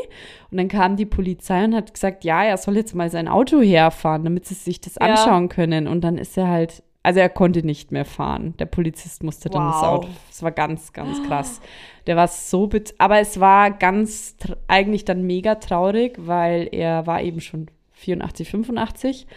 Und 0.52 0.58
dann 0.58 0.68
kam 0.68 0.96
die 0.96 1.06
Polizei 1.06 1.64
und 1.66 1.76
hat 1.76 1.94
gesagt, 1.94 2.24
ja, 2.24 2.44
er 2.44 2.58
soll 2.58 2.76
jetzt 2.78 2.96
mal 2.96 3.10
sein 3.10 3.28
Auto 3.28 3.62
herfahren, 3.62 4.24
damit 4.24 4.46
sie 4.46 4.56
sich 4.56 4.82
das 4.82 4.96
Ja. 4.96 5.08
anschauen 5.08 5.50
können. 5.50 5.88
Und 5.88 6.02
dann 6.02 6.18
ist 6.18 6.38
er 6.38 6.48
halt, 6.48 6.84
also 7.04 7.20
er 7.20 7.30
konnte 7.30 7.66
nicht 7.66 7.92
mehr 7.92 8.06
fahren. 8.06 8.54
Der 8.60 8.66
Polizist 8.66 9.24
musste 9.24 9.50
dann 9.50 9.68
das 9.68 9.82
Wow. 9.82 9.88
Auto. 9.90 10.08
Es 10.30 10.42
war 10.44 10.52
ganz, 10.52 10.92
ganz 10.94 11.22
krass. 11.24 11.62
Der 12.06 12.16
war 12.16 12.28
so, 12.28 12.70
aber 12.98 13.20
es 13.20 13.40
war 13.40 13.72
ganz, 13.72 14.36
eigentlich 14.68 15.06
dann 15.06 15.24
mega 15.24 15.56
traurig, 15.56 16.16
weil 16.18 16.68
er 16.72 17.06
war 17.06 17.22
eben 17.22 17.40
schon 17.40 17.68
84, 17.98 18.50
85 18.50 19.28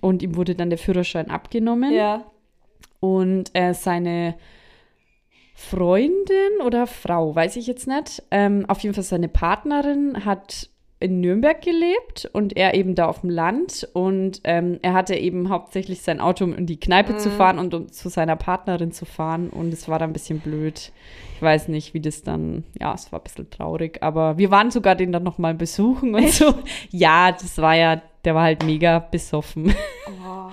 und 0.00 0.22
ihm 0.22 0.36
wurde 0.36 0.54
dann 0.54 0.70
der 0.70 0.78
Führerschein 0.78 1.30
abgenommen. 1.30 1.92
Ja. 1.92 2.24
Und 3.00 3.50
äh, 3.54 3.72
seine 3.74 4.34
Freundin 5.54 6.60
oder 6.64 6.86
Frau, 6.86 7.34
weiß 7.34 7.56
ich 7.56 7.66
jetzt 7.66 7.86
nicht, 7.86 8.22
ähm, 8.30 8.64
auf 8.68 8.80
jeden 8.80 8.94
Fall 8.94 9.04
seine 9.04 9.28
Partnerin 9.28 10.24
hat 10.24 10.68
in 11.02 11.20
Nürnberg 11.20 11.60
gelebt 11.60 12.30
und 12.32 12.56
er 12.56 12.74
eben 12.74 12.94
da 12.94 13.06
auf 13.06 13.20
dem 13.22 13.30
Land 13.30 13.88
und 13.92 14.40
ähm, 14.44 14.78
er 14.82 14.92
hatte 14.94 15.14
eben 15.16 15.48
hauptsächlich 15.48 16.02
sein 16.02 16.20
Auto, 16.20 16.44
um 16.44 16.54
in 16.54 16.66
die 16.66 16.78
Kneipe 16.80 17.16
zu 17.16 17.30
fahren 17.30 17.58
und 17.58 17.74
um 17.74 17.90
zu 17.92 18.08
seiner 18.08 18.36
Partnerin 18.36 18.92
zu 18.92 19.04
fahren 19.04 19.50
und 19.50 19.72
es 19.72 19.88
war 19.88 19.98
dann 19.98 20.10
ein 20.10 20.12
bisschen 20.14 20.40
blöd. 20.40 20.92
Ich 21.36 21.42
weiß 21.42 21.68
nicht, 21.68 21.92
wie 21.92 22.00
das 22.00 22.22
dann, 22.22 22.64
ja, 22.80 22.94
es 22.94 23.10
war 23.12 23.18
ein 23.20 23.24
bisschen 23.24 23.50
traurig, 23.50 24.02
aber 24.02 24.38
wir 24.38 24.50
waren 24.50 24.70
sogar 24.70 24.94
den 24.94 25.10
dann 25.12 25.24
nochmal 25.24 25.54
besuchen 25.54 26.14
und 26.14 26.28
so. 26.30 26.54
Ja, 26.90 27.32
das 27.32 27.58
war 27.58 27.74
ja, 27.74 28.00
der 28.24 28.34
war 28.34 28.44
halt 28.44 28.64
mega 28.64 28.98
besoffen. 29.00 29.74
Oh, 30.24 30.50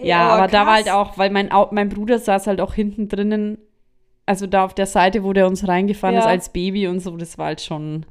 ey, 0.00 0.08
Ja, 0.08 0.28
aber, 0.30 0.48
da 0.48 0.66
war 0.66 0.76
krass. 0.76 0.86
halt 0.86 0.90
auch, 0.90 1.18
weil 1.18 1.30
mein, 1.30 1.50
mein 1.70 1.88
Bruder 1.88 2.18
saß 2.18 2.46
halt 2.48 2.60
auch 2.60 2.74
hinten 2.74 3.08
drinnen, 3.08 3.58
also 4.26 4.46
da 4.46 4.64
auf 4.64 4.74
der 4.74 4.86
Seite, 4.86 5.22
wo 5.24 5.32
der 5.32 5.46
uns 5.46 5.66
reingefahren 5.66 6.14
Ja. 6.14 6.20
ist 6.22 6.26
als 6.26 6.48
Baby 6.52 6.86
und 6.88 7.00
so, 7.00 7.16
das 7.16 7.38
war 7.38 7.46
halt 7.46 7.60
schon, 7.60 8.06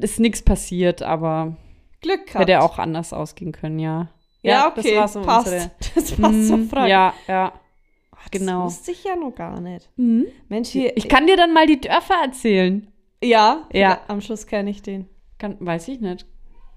ist 0.00 0.20
nichts 0.20 0.42
passiert, 0.42 1.02
aber 1.02 1.56
Glück 2.00 2.26
gehabt. 2.26 2.40
hätte 2.48 2.62
auch 2.62 2.78
anders 2.78 3.12
ausgehen 3.12 3.52
können, 3.52 3.78
ja. 3.78 4.08
Ja, 4.42 4.68
okay, 4.68 4.94
das 4.94 4.96
war 4.96 5.08
so 5.08 5.22
passt. 5.22 5.46
unsere. 5.46 5.70
Das 5.94 6.12
passt 6.12 6.50
Mhm, 6.50 6.68
frei. 6.68 6.88
Ja, 6.88 7.14
ja. 7.28 7.52
Das 8.30 8.40
genau. 8.40 8.64
wusste 8.64 8.90
ich 8.90 9.04
ja 9.04 9.16
noch 9.16 9.34
gar 9.34 9.60
nicht. 9.60 9.88
Mhm. 9.96 10.26
Mensch, 10.48 10.70
hier. 10.70 10.96
Ich 10.96 11.08
kann 11.08 11.26
dir 11.26 11.36
dann 11.36 11.52
mal 11.52 11.66
die 11.66 11.80
Dörfer 11.80 12.14
erzählen. 12.24 12.88
ja, 13.22 13.68
Ja. 13.72 14.00
Am 14.08 14.20
Schluss 14.20 14.46
kenne 14.46 14.70
ich 14.70 14.82
den. 14.82 15.08
Kann, 15.38 15.56
weiß 15.60 15.88
ich 15.88 16.00
nicht. 16.00 16.26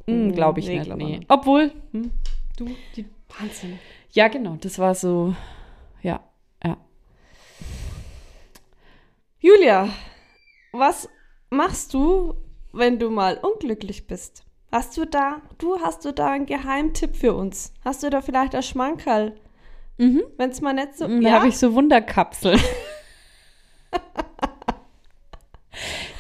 Mm, 0.08 0.12
Mhm, 0.28 0.32
Glaube 0.34 0.60
ich 0.60 0.68
nee, 0.68 0.76
nicht. 0.78 0.86
glaub 0.86 0.98
Nee. 0.98 1.18
nicht. 1.20 1.26
Obwohl, 1.30 1.72
hm, 1.92 2.12
du, 2.58 2.70
die, 2.96 3.06
Wahnsinn. 3.40 3.80
ja, 4.12 4.28
genau, 4.30 4.58
das 4.62 4.78
war 4.80 4.94
so, 4.96 5.34
ja, 6.02 6.20
ja. 6.64 6.78
Julia, 9.40 9.90
was 10.72 11.10
machst 11.50 11.94
du, 11.94 12.34
wenn 12.78 13.00
du 13.00 13.10
mal 13.10 13.38
unglücklich 13.38 14.08
bist? 14.08 14.44
Hast 14.72 14.98
du 14.98 15.06
da, 15.06 15.42
du 15.58 15.80
hast 15.80 16.04
du 16.06 16.12
da 16.12 16.32
einen 16.32 16.46
Geheimtipp 16.46 17.16
für 17.16 17.34
uns? 17.34 17.74
Hast 17.84 18.04
du 18.04 18.10
da 18.10 18.22
vielleicht 18.22 18.54
ein 18.54 18.64
Schmankerl? 18.64 19.36
Mhm. 19.98 20.24
Wenn 20.38 20.50
es 20.50 20.62
mal 20.62 20.74
nicht 20.74 20.98
so, 20.98 21.08
Da 21.08 21.32
habe 21.32 21.48
ich 21.48 21.58
so 21.58 21.74
Wunderkapseln. 21.74 22.60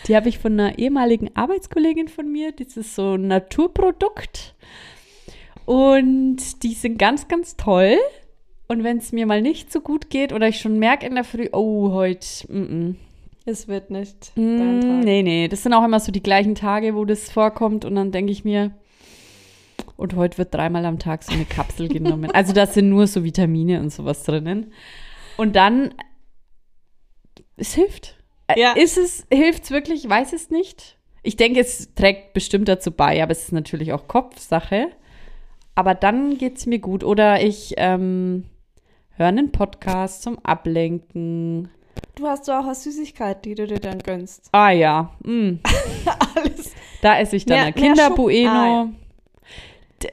Die 0.07 0.15
habe 0.15 0.29
ich 0.29 0.39
von 0.39 0.53
einer 0.53 0.79
ehemaligen 0.79 1.35
Arbeitskollegin 1.35 2.07
von 2.07 2.31
mir. 2.31 2.53
Das 2.53 2.77
ist 2.77 2.95
so 2.95 3.15
ein 3.15 3.27
Naturprodukt. 3.27 4.55
Und 5.65 6.63
die 6.63 6.73
sind 6.73 6.97
ganz, 6.97 7.27
ganz 7.27 7.57
toll. 7.57 7.97
Und 8.69 8.83
wenn 8.83 8.97
es 8.97 9.11
mir 9.11 9.25
mal 9.25 9.41
nicht 9.41 9.71
so 9.71 9.81
gut 9.81 10.09
geht 10.09 10.31
oder 10.31 10.47
ich 10.47 10.59
schon 10.59 10.79
merke 10.79 11.05
in 11.05 11.15
der 11.15 11.25
Früh, 11.25 11.49
oh, 11.51 11.91
heute, 11.91 12.27
mm, 12.47 12.87
mm, 12.87 12.95
Es 13.49 13.69
wird 13.69 13.91
nicht 13.91 14.33
dein 14.35 14.77
Mm, 14.79 14.81
Tag. 14.81 15.03
Nee, 15.05 15.23
nee, 15.23 15.47
das 15.47 15.63
sind 15.63 15.73
auch 15.73 15.85
immer 15.85 16.01
so 16.01 16.11
die 16.11 16.21
gleichen 16.21 16.53
Tage, 16.53 16.95
wo 16.95 17.05
das 17.05 17.31
vorkommt 17.31 17.85
und 17.85 17.95
dann 17.95 18.11
denke 18.11 18.31
ich 18.31 18.43
mir, 18.43 18.71
und 19.95 20.15
heute 20.15 20.37
wird 20.37 20.53
dreimal 20.53 20.85
am 20.85 20.99
Tag 20.99 21.23
so 21.23 21.31
eine 21.31 21.45
Kapsel 21.45 21.87
genommen. 21.87 22.29
Also 22.31 22.51
da 22.51 22.67
sind 22.67 22.89
nur 22.89 23.07
so 23.07 23.23
Vitamine 23.23 23.79
und 23.79 23.89
sowas 23.91 24.23
drinnen. 24.23 24.73
Und 25.37 25.55
dann, 25.55 25.93
es 27.55 27.73
hilft. 27.73 28.17
Äh, 28.47 28.59
Ja. 28.59 28.73
Ist 28.73 28.97
es, 28.97 29.25
hilft 29.31 29.63
es 29.63 29.71
wirklich? 29.71 30.03
Ich 30.03 30.09
weiß 30.09 30.33
es 30.33 30.49
nicht. 30.49 30.97
Ich 31.23 31.37
denke, 31.37 31.61
es 31.61 31.93
trägt 31.95 32.33
bestimmt 32.33 32.67
dazu 32.67 32.91
bei, 32.91 33.23
aber 33.23 33.31
es 33.31 33.43
ist 33.43 33.53
natürlich 33.53 33.93
auch 33.93 34.07
Kopfsache. 34.09 34.89
Aber 35.73 35.95
dann 35.95 36.37
geht 36.37 36.57
es 36.57 36.65
mir 36.65 36.79
gut. 36.79 37.03
Oder 37.03 37.41
ich 37.41 37.75
ähm, 37.77 38.43
höre 39.15 39.27
einen 39.27 39.51
Podcast 39.51 40.21
zum 40.23 40.37
Ablenken. 40.39 41.69
Du 42.15 42.25
hast 42.27 42.47
doch 42.47 42.55
auch 42.59 42.65
eine 42.65 42.75
Süßigkeit, 42.75 43.45
die 43.45 43.55
du 43.55 43.67
dir 43.67 43.79
dann 43.79 43.99
gönnst. 43.99 44.49
Ah 44.51 44.71
ja, 44.71 45.11
mm. 45.23 45.59
Alles. 46.35 46.73
Da 47.01 47.19
esse 47.19 47.35
ich 47.35 47.45
dann 47.45 47.57
Mehr- 47.57 47.65
ein 47.67 47.73
mehr 47.73 47.83
Kinder 47.83 48.07
Schoko- 48.07 48.23
Bueno. 48.23 48.49
Ah, 48.49 48.67
ja. 50.03 50.09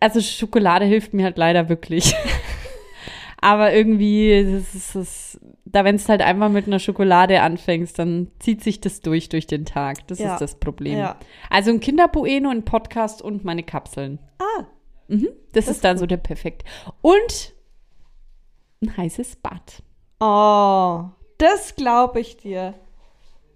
Also 0.00 0.20
Schokolade 0.20 0.84
hilft 0.84 1.14
mir 1.14 1.24
halt 1.24 1.38
leider 1.38 1.68
wirklich. 1.68 2.14
Aber 3.40 3.72
irgendwie, 3.72 4.44
das 4.52 4.74
ist, 4.74 4.94
das, 4.94 5.40
da 5.64 5.84
wenn 5.84 5.96
es 5.96 6.08
halt 6.08 6.22
einmal 6.22 6.48
mit 6.48 6.66
einer 6.68 6.78
Schokolade 6.78 7.40
anfängst, 7.42 7.98
dann 7.98 8.30
zieht 8.38 8.62
sich 8.62 8.80
das 8.80 9.00
durch 9.00 9.28
durch 9.28 9.48
den 9.48 9.64
Tag. 9.64 10.06
Das 10.06 10.20
Ja. 10.20 10.34
ist 10.34 10.40
das 10.40 10.54
Problem. 10.60 10.96
Ja. 10.98 11.16
Also 11.50 11.70
ein 11.72 11.80
Kinder 11.80 12.06
Bueno, 12.08 12.50
ein 12.50 12.64
Podcast 12.64 13.20
und 13.22 13.44
meine 13.44 13.62
Kapseln. 13.64 14.18
Ah, 14.38 14.64
Mhm. 15.08 15.28
Das, 15.52 15.66
Das 15.66 15.74
ist 15.76 15.84
dann 15.84 15.98
so 15.98 16.06
der 16.06 16.16
perfekt. 16.16 16.62
Und 17.02 17.52
ein 18.80 18.96
heißes 18.96 19.36
Bad. 19.36 19.82
Oh, 20.22 21.04
Das 21.38 21.74
glaube 21.76 22.20
ich 22.20 22.36
dir. 22.36 22.74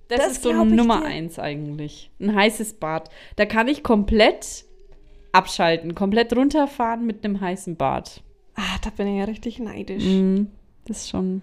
Das, 0.09 0.19
Das 0.19 0.33
ist 0.33 0.43
so 0.43 0.53
Nummer 0.53 1.01
dir. 1.01 1.07
eins 1.07 1.39
eigentlich. 1.39 2.11
Ein 2.21 2.35
heißes 2.35 2.75
Bad. 2.75 3.09
Da 3.37 3.45
kann 3.47 3.67
ich 3.69 3.83
komplett 3.83 4.65
abschalten, 5.33 5.95
komplett 5.95 6.35
runterfahren 6.37 7.05
mit 7.07 7.25
einem 7.25 7.41
heißen 7.41 7.77
Bad. 7.77 8.23
Ah, 8.55 8.79
da 8.83 8.91
bin 8.91 9.07
ich 9.09 9.19
ja 9.19 9.25
richtig 9.25 9.59
neidisch. 9.59 10.05
Mhm. 10.05 10.51
Das 10.87 10.99
ist 10.99 11.11
schon. 11.11 11.43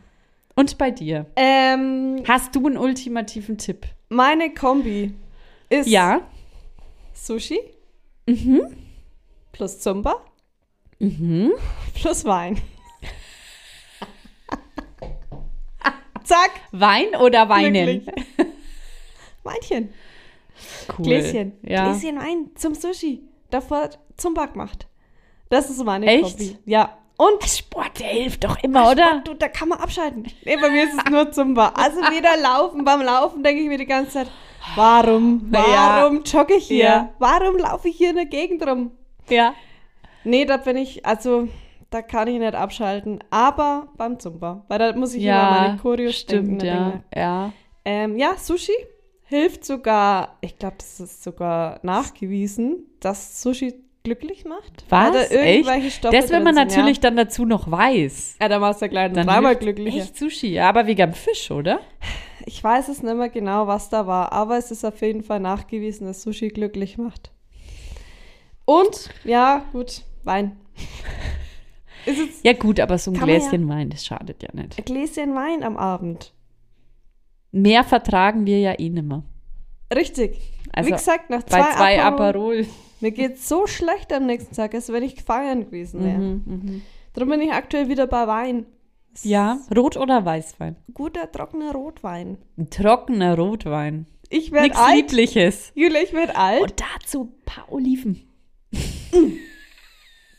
Und 0.56 0.78
bei 0.78 0.92
dir? 0.92 1.26
Ähm, 1.36 2.24
Hast 2.28 2.56
du 2.56 2.66
einen 2.68 2.78
ultimativen 2.78 3.58
Tipp? 3.58 3.86
meine 4.10 4.54
Kombi 4.54 5.14
ist 5.70 5.88
Ja. 5.88 6.22
Sushi 7.14 7.60
Mhm. 8.28 8.62
plus 9.52 9.80
Zumba 9.80 10.16
Mhm. 11.00 11.52
plus 11.96 12.24
Wein. 12.26 12.62
Zack, 16.24 16.52
Wein 16.72 17.16
oder 17.20 17.50
Weinen? 17.50 18.02
glücklich. 18.04 18.26
Weinchen. 19.44 19.94
Cool. 20.98 21.06
Gläschen. 21.06 21.54
Ja. 21.64 21.92
Gläschen 21.92 22.18
Wein 22.20 22.52
zum 22.56 22.76
Sushi. 22.76 23.22
Davor 23.50 23.90
Zumba 24.18 24.46
gemacht. 24.46 24.88
Das 25.50 25.70
ist 25.70 25.84
meine 25.84 26.06
Echt? 26.08 26.38
Kombi. 26.38 26.58
Ja. 26.66 26.98
Und 27.16 27.44
Sport, 27.44 28.00
der 28.00 28.08
hilft 28.08 28.44
doch 28.44 28.58
immer, 28.64 28.90
oder? 28.90 29.22
Du, 29.24 29.34
da 29.36 29.48
kann 29.48 29.70
man 29.70 29.80
abschalten. 29.80 30.26
Nee, 30.46 30.58
bei 30.58 30.70
mir 30.72 30.86
ist 30.86 30.94
es 30.98 31.12
nur 31.12 31.32
Zumba. 31.32 31.70
Also 31.76 31.98
wieder 32.12 32.36
laufen. 32.38 32.84
Beim 32.84 33.02
Laufen 33.02 33.44
denke 33.44 33.62
ich 33.62 33.68
mir 33.68 33.78
die 33.78 33.86
ganze 33.86 34.12
Zeit, 34.12 34.32
warum, 34.76 35.52
Ja. 35.54 35.64
warum 36.02 36.24
jogge 36.24 36.56
ich 36.56 36.68
hier? 36.68 36.86
Ja. 36.86 37.10
Warum 37.20 37.58
laufe 37.58 37.90
ich 37.90 37.98
hier 37.98 38.10
in 38.10 38.16
der 38.16 38.26
Gegend 38.26 38.66
rum? 38.66 38.92
Ja. 39.30 39.54
Nee, 40.24 40.46
da 40.46 40.58
bin 40.58 40.78
ich, 40.78 41.06
also 41.06 41.48
da 41.94 42.02
kann 42.02 42.28
ich 42.28 42.40
nicht 42.40 42.56
abschalten. 42.56 43.20
Aber 43.30 43.90
beim 43.98 44.20
Zumba, 44.20 44.66
weil 44.68 44.80
da 44.80 44.94
muss 44.94 45.14
ich 45.14 45.24
immer 45.24 45.32
Ja, 45.32 45.50
meine 45.52 45.78
Choreos 45.78 46.16
stimmt, 46.16 46.62
denken, 46.62 46.66
ja. 46.66 46.90
denke 46.92 47.04
Ja. 47.16 47.54
Ähm, 47.86 48.18
ja, 48.18 48.36
Sushi 48.38 48.74
hilft 49.24 49.66
sogar, 49.66 50.38
ich 50.42 50.58
glaube, 50.58 50.78
das 50.78 51.00
ist 51.00 51.24
sogar 51.24 51.80
nachgewiesen, 51.84 52.88
dass 53.00 53.42
Sushi 53.42 53.76
glücklich 54.04 54.46
macht. 54.46 54.86
Was? 54.90 55.14
Weil 55.14 55.28
da 55.30 55.36
irgendwelche 55.36 55.88
Echt? 55.88 55.98
Stoffe 55.98 56.16
Das, 56.16 56.30
wenn 56.30 56.44
man 56.44 56.56
sind, 56.56 56.68
natürlich 56.68 57.00
dann 57.00 57.16
dazu 57.16 57.46
noch 57.46 57.70
weiß. 57.70 58.38
Ja, 58.40 58.46
ja 58.46 58.50
da 58.50 58.60
machst 58.60 58.82
du 58.82 58.90
gleich 58.90 59.12
Dann 59.14 59.26
dreimal 59.26 59.52
hilft 59.52 59.62
glücklicher. 59.62 60.04
Echt 60.04 60.18
Sushi, 60.18 60.54
ja, 60.54 60.70
aber 60.70 60.84
dem 60.84 61.14
Fisch, 61.14 61.52
oder? 61.52 61.80
Ich 62.46 62.62
weiß 62.64 62.90
es 62.90 63.02
nicht 63.02 63.16
mehr 63.16 63.30
genau, 63.30 63.68
was 63.68 63.90
da 63.90 64.06
war, 64.08 64.34
aber 64.34 64.58
es 64.58 64.72
ist 64.72 64.84
auf 64.84 65.00
jeden 65.02 65.24
Fall 65.24 65.40
nachgewiesen, 65.40 66.08
dass 66.08 66.22
Sushi 66.24 66.50
glücklich 66.50 66.98
macht. 66.98 67.32
Und, 68.66 69.10
ja, 69.24 69.66
gut, 69.72 70.04
Wein. 70.24 70.58
Ja, 72.44 72.54
gut, 72.54 72.80
aber 72.80 72.98
so 72.98 73.12
ein 73.12 73.20
Gläschen 73.20 73.68
Wein, 73.70 73.90
das 73.90 74.06
schadet 74.06 74.44
ja 74.44 74.50
nicht. 74.54 74.78
ein 74.78 74.86
Gläschen 74.86 75.36
Wein 75.36 75.64
am 75.64 75.78
Abend. 75.78 76.34
Mehr 77.52 77.84
vertragen 77.84 78.46
wir 78.46 78.60
ja 78.60 78.78
eh 78.80 78.90
nimmer. 78.90 79.24
Richtig. 79.94 80.40
Also 80.72 80.90
Wie 80.90 80.94
gesagt, 80.94 81.30
nach 81.30 81.44
Bei 81.44 81.62
zwei, 81.62 81.72
zwei 81.72 82.02
Aperol, 82.02 82.60
Aperol. 82.62 82.68
Mir 83.00 83.12
geht 83.12 83.40
so 83.40 83.68
schlecht 83.68 84.12
am 84.12 84.26
nächsten 84.26 84.56
Tag, 84.56 84.74
als 84.74 84.92
wenn 84.92 85.04
ich 85.04 85.22
feiern 85.22 85.66
gewesen 85.66 86.04
wäre. 86.04 86.18
Mhm, 86.18 86.42
mhm. 86.46 86.82
Darum 87.14 87.30
bin 87.30 87.42
ich 87.42 87.52
aktuell 87.52 87.90
wieder 87.90 88.08
bei 88.08 88.28
Wein. 88.28 88.66
Ja, 89.22 89.60
Rot- 89.76 89.98
oder 89.98 90.26
Weißwein? 90.26 90.76
Guter, 90.94 91.32
trockener 91.32 91.74
Rotwein. 91.74 92.38
Ein 92.58 92.70
trockener 92.72 93.38
Rotwein. 93.38 94.08
Ich 94.30 94.52
werde 94.52 94.70
Nichts 94.70 94.80
alt. 94.80 94.96
Liebliches. 94.96 95.72
Julia, 95.76 96.02
ich 96.02 96.14
werde 96.14 96.36
alt. 96.36 96.62
Und 96.62 96.74
dazu 96.80 97.26
ein 97.26 97.46
paar 97.46 97.72
Oliven. 97.72 98.28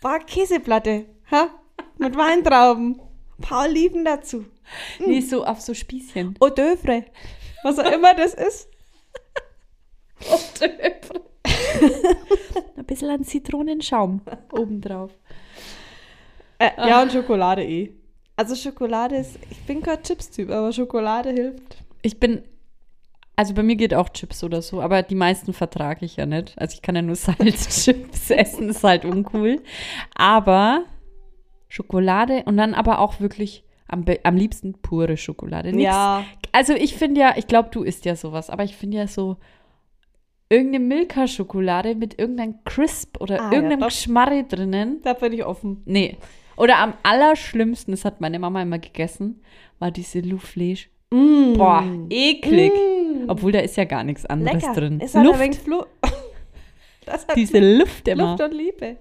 War 0.02 0.18
Käseplatte. 0.18 1.06
Ha? 1.34 1.50
Mit 1.98 2.16
Weintrauben. 2.16 3.00
Ein 3.38 3.42
paar 3.42 3.64
Oliven 3.64 4.04
dazu. 4.04 4.44
Nee, 5.04 5.20
so 5.20 5.44
auf 5.44 5.60
so 5.60 5.74
Spießchen. 5.74 6.36
Eau 6.40 6.46
d'oeuvre. 6.46 7.04
Was 7.64 7.80
auch 7.80 7.90
immer 7.90 8.14
das 8.14 8.34
ist. 8.34 8.68
Ein 12.76 12.84
bisschen 12.86 13.10
an 13.10 13.24
Zitronenschaum 13.24 14.20
obendrauf. 14.52 15.10
Äh, 16.58 16.70
ja, 16.88 17.02
und 17.02 17.10
Schokolade 17.10 17.64
eh. 17.64 17.92
Also 18.36 18.54
Schokolade 18.54 19.16
ist, 19.16 19.36
ich 19.50 19.58
bin 19.66 19.82
kein 19.82 20.00
Chips-Typ, 20.02 20.50
aber 20.50 20.72
Schokolade 20.72 21.30
hilft. 21.30 21.78
Ich 22.02 22.20
bin, 22.20 22.42
also 23.34 23.54
bei 23.54 23.64
mir 23.64 23.74
geht 23.74 23.92
auch 23.92 24.08
Chips 24.10 24.44
oder 24.44 24.62
so, 24.62 24.80
aber 24.80 25.02
die 25.02 25.16
meisten 25.16 25.52
vertrage 25.52 26.04
ich 26.04 26.14
ja 26.16 26.26
nicht. 26.26 26.56
Also 26.56 26.74
ich 26.74 26.82
kann 26.82 26.94
ja 26.94 27.02
nur 27.02 27.16
Salzchips 27.16 28.30
essen, 28.30 28.68
ist 28.68 28.84
halt 28.84 29.04
uncool. 29.04 29.60
Aber 30.14 30.84
Schokolade 31.74 32.44
und 32.46 32.56
dann 32.56 32.72
aber 32.72 33.00
auch 33.00 33.18
wirklich 33.18 33.64
am, 33.88 34.04
am 34.22 34.36
liebsten 34.36 34.74
pure 34.74 35.16
Schokolade. 35.16 35.72
Nix, 35.72 35.82
Ja. 35.82 36.24
Also 36.52 36.72
ich 36.72 36.94
finde 36.94 37.20
ja, 37.20 37.34
ich 37.36 37.48
glaube, 37.48 37.70
du 37.72 37.82
isst 37.82 38.04
ja 38.04 38.14
sowas, 38.14 38.48
aber 38.48 38.62
ich 38.62 38.76
finde 38.76 38.98
ja 38.98 39.08
so 39.08 39.38
irgendeine 40.48 40.84
Milka-Schokolade 40.84 41.96
mit 41.96 42.16
irgendeinem 42.16 42.62
Crisp 42.64 43.20
oder 43.20 43.40
Ah, 43.40 43.46
ja, 43.46 43.52
irgendeinem 43.54 43.80
doch. 43.80 43.88
Geschmarre 43.88 44.44
drinnen. 44.44 45.00
Da 45.02 45.14
bin 45.14 45.32
ich 45.32 45.44
offen. 45.44 45.82
Nee. 45.84 46.16
Oder 46.56 46.78
am 46.78 46.94
allerschlimmsten, 47.02 47.92
das 47.92 48.04
hat 48.04 48.20
meine 48.20 48.38
Mama 48.38 48.62
immer 48.62 48.78
gegessen, 48.78 49.42
war 49.80 49.90
diese 49.90 50.20
Louflege. 50.20 50.82
Mm. 51.10 51.54
Boah, 51.54 51.82
eklig. 52.08 52.72
Mm. 52.72 53.28
Obwohl 53.28 53.50
da 53.50 53.58
ist 53.58 53.76
ja 53.76 53.84
gar 53.84 54.04
nichts 54.04 54.24
anderes 54.26 54.62
Lecker. 54.62 54.74
drin. 54.74 55.00
Ist 55.00 55.16
halt 55.16 55.26
Luft, 55.26 55.40
ein 55.40 55.44
wenig 55.44 55.58
Flu 55.58 55.82
diese 57.34 57.58
Luft 57.58 58.06
immer. 58.08 58.30
Luft 58.30 58.42
und 58.42 58.54
Liebe. 58.54 58.96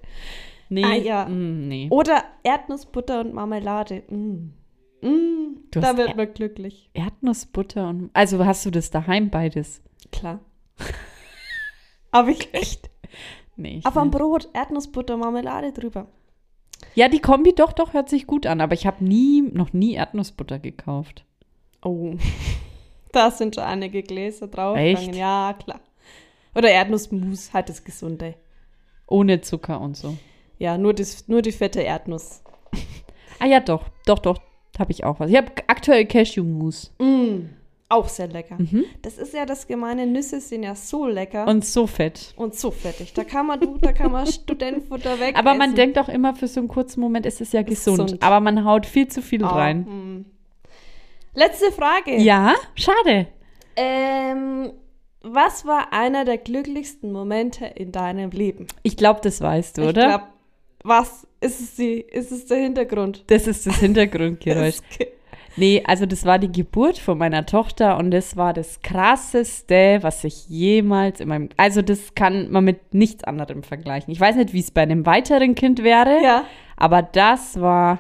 Nee, 0.74 0.84
Ah, 0.86 0.96
ja. 0.96 1.26
mm, 1.26 1.68
nee. 1.68 1.88
Oder 1.92 2.24
Erdnussbutter 2.44 3.22
und 3.22 3.34
Marmelade. 3.34 4.04
Mm. 4.10 4.54
Mm. 5.02 5.58
Da 5.72 5.98
wird 5.98 6.10
Er- 6.10 6.16
man 6.16 6.34
glücklich. 6.34 6.90
Erdnussbutter 6.94 7.90
und. 7.90 8.10
Also 8.14 8.46
hast 8.46 8.66
du 8.66 8.72
das 8.72 8.90
daheim 8.92 9.30
beides? 9.30 9.82
Klar. 10.12 10.40
Aber 12.12 12.30
ich 12.30 12.54
echt. 12.54 12.90
Nee. 13.56 13.78
ich 13.80 13.86
Auf 13.86 13.98
am. 13.98 14.12
Brot, 14.12 14.50
Erdnussbutter, 14.54 15.18
Marmelade 15.18 15.72
drüber. 15.72 16.08
Ja, 16.96 17.08
die 17.08 17.20
Kombi 17.20 17.54
doch, 17.56 17.72
doch, 17.74 17.94
hört 17.94 18.10
sich 18.10 18.28
gut 18.28 18.46
an, 18.46 18.60
aber 18.60 18.74
ich 18.74 18.86
habe 18.86 19.04
nie, 19.04 19.42
noch 19.42 19.72
nie 19.74 19.94
Erdnussbutter 19.94 20.60
gekauft. 20.60 21.26
Oh. 21.84 22.16
Da 23.12 23.30
sind 23.30 23.54
schon 23.54 23.64
einige 23.66 24.02
Gläser 24.02 24.48
drauf. 24.48 24.76
Echt? 24.76 25.14
Ja, 25.16 25.54
klar. 25.64 25.80
Oder 26.56 26.72
Erdnussmus, 26.72 27.54
halt 27.54 27.70
das 27.70 27.84
Gesunde. 27.84 28.34
Ohne 29.06 29.42
Zucker 29.42 29.80
und 29.80 29.96
so. 29.96 30.18
Ja, 30.60 30.78
nur, 30.78 30.94
das, 30.94 31.28
nur 31.28 31.42
die 31.42 31.52
fette 31.52 31.82
Erdnuss. 31.82 32.42
Ah 33.40 33.46
ja, 33.48 33.60
doch, 33.60 33.84
doch, 34.06 34.20
doch, 34.20 34.40
habe 34.80 34.92
ich 34.94 35.04
auch 35.04 35.20
was. 35.20 35.30
Ich 35.30 35.36
habe 35.36 35.52
aktuell 35.68 36.06
Cashew-Mousse. 36.06 36.92
Mm. 37.04 37.50
Auch 37.90 38.08
sehr 38.08 38.28
lecker. 38.28 38.56
Mhm. 38.58 38.86
Das 39.02 39.18
ist 39.18 39.34
ja 39.34 39.46
das 39.46 39.68
gemeine, 39.68 40.08
Nüsse 40.08 40.40
sind 40.40 40.64
ja 40.64 40.76
so 40.76 41.06
lecker 41.06 41.44
und, 41.44 41.50
Und 41.50 41.66
so 41.66 41.86
fett. 41.86 42.34
so 42.52 42.72
fettig. 42.72 43.12
Da 43.14 43.26
kann 43.26 43.46
man, 43.48 43.82
da 43.82 43.92
kann 43.92 44.14
man 44.14 44.26
Studentenfutter 44.32 45.20
weg. 45.20 45.38
Aber 45.38 45.56
man 45.56 45.76
denkt 45.76 45.98
auch 46.00 46.08
immer, 46.08 46.34
für 46.36 46.48
so 46.48 46.62
einen 46.62 46.70
kurzen 46.70 47.02
Moment 47.02 47.26
ist 47.26 47.42
es 47.42 47.52
ja 47.52 47.64
gesund. 47.64 47.98
gesund. 48.04 48.24
Aber 48.24 48.40
man 48.40 48.64
haut 48.64 48.86
viel 48.86 49.10
zu 49.10 49.22
viel 49.22 49.44
rein. 49.44 49.80
mm. 49.82 50.26
Letzte 51.36 51.72
Frage. 51.74 52.16
Ja, 52.22 52.54
schade. 52.76 53.28
Ähm, 53.76 54.72
was 55.22 55.66
war 55.66 55.92
einer 55.92 56.24
der 56.26 56.38
glücklichsten 56.38 57.12
Momente 57.12 57.66
in 57.66 57.92
deinem 57.92 58.30
Leben? 58.32 58.68
Ich 58.84 58.96
glaube, 58.96 59.20
das 59.22 59.42
weißt 59.42 59.78
du, 59.80 59.82
Ich 59.82 59.88
oder? 59.90 60.30
Was 60.84 61.26
ist 61.42 61.60
es 61.62 61.76
die? 61.76 62.00
Ist 62.02 62.32
es 62.32 62.46
der 62.46 62.58
Hintergrund? 62.58 63.24
das 63.28 63.48
ist 63.48 63.66
das 63.68 63.78
Hintergrundgeräusch. 63.80 64.76
Das 65.56 65.62
nee, 65.62 65.84
also 65.86 66.08
das 66.08 66.26
war 66.26 66.40
die 66.40 66.52
Geburt 66.52 66.98
von 66.98 67.16
meiner 67.20 67.46
Tochter 67.46 67.98
und 67.98 68.10
das 68.10 68.36
war 68.36 68.54
das 68.54 68.82
krasseste, 68.82 70.00
was 70.02 70.24
ich 70.24 70.50
jemals 70.50 71.20
in 71.20 71.28
meinem. 71.28 71.50
Also, 71.58 71.84
das 71.84 72.16
kann 72.16 72.50
man 72.52 72.64
mit 72.64 72.96
nichts 72.96 73.24
anderem 73.24 73.62
vergleichen. 73.62 74.12
Ich 74.12 74.20
weiß 74.20 74.36
nicht, 74.36 74.52
wie 74.54 74.62
es 74.62 74.72
bei 74.72 74.82
einem 74.82 75.06
weiteren 75.06 75.54
Kind 75.54 75.84
wäre, 75.84 76.24
Ja. 76.24 76.46
aber 76.76 77.04
das 77.04 77.62
war. 77.62 78.00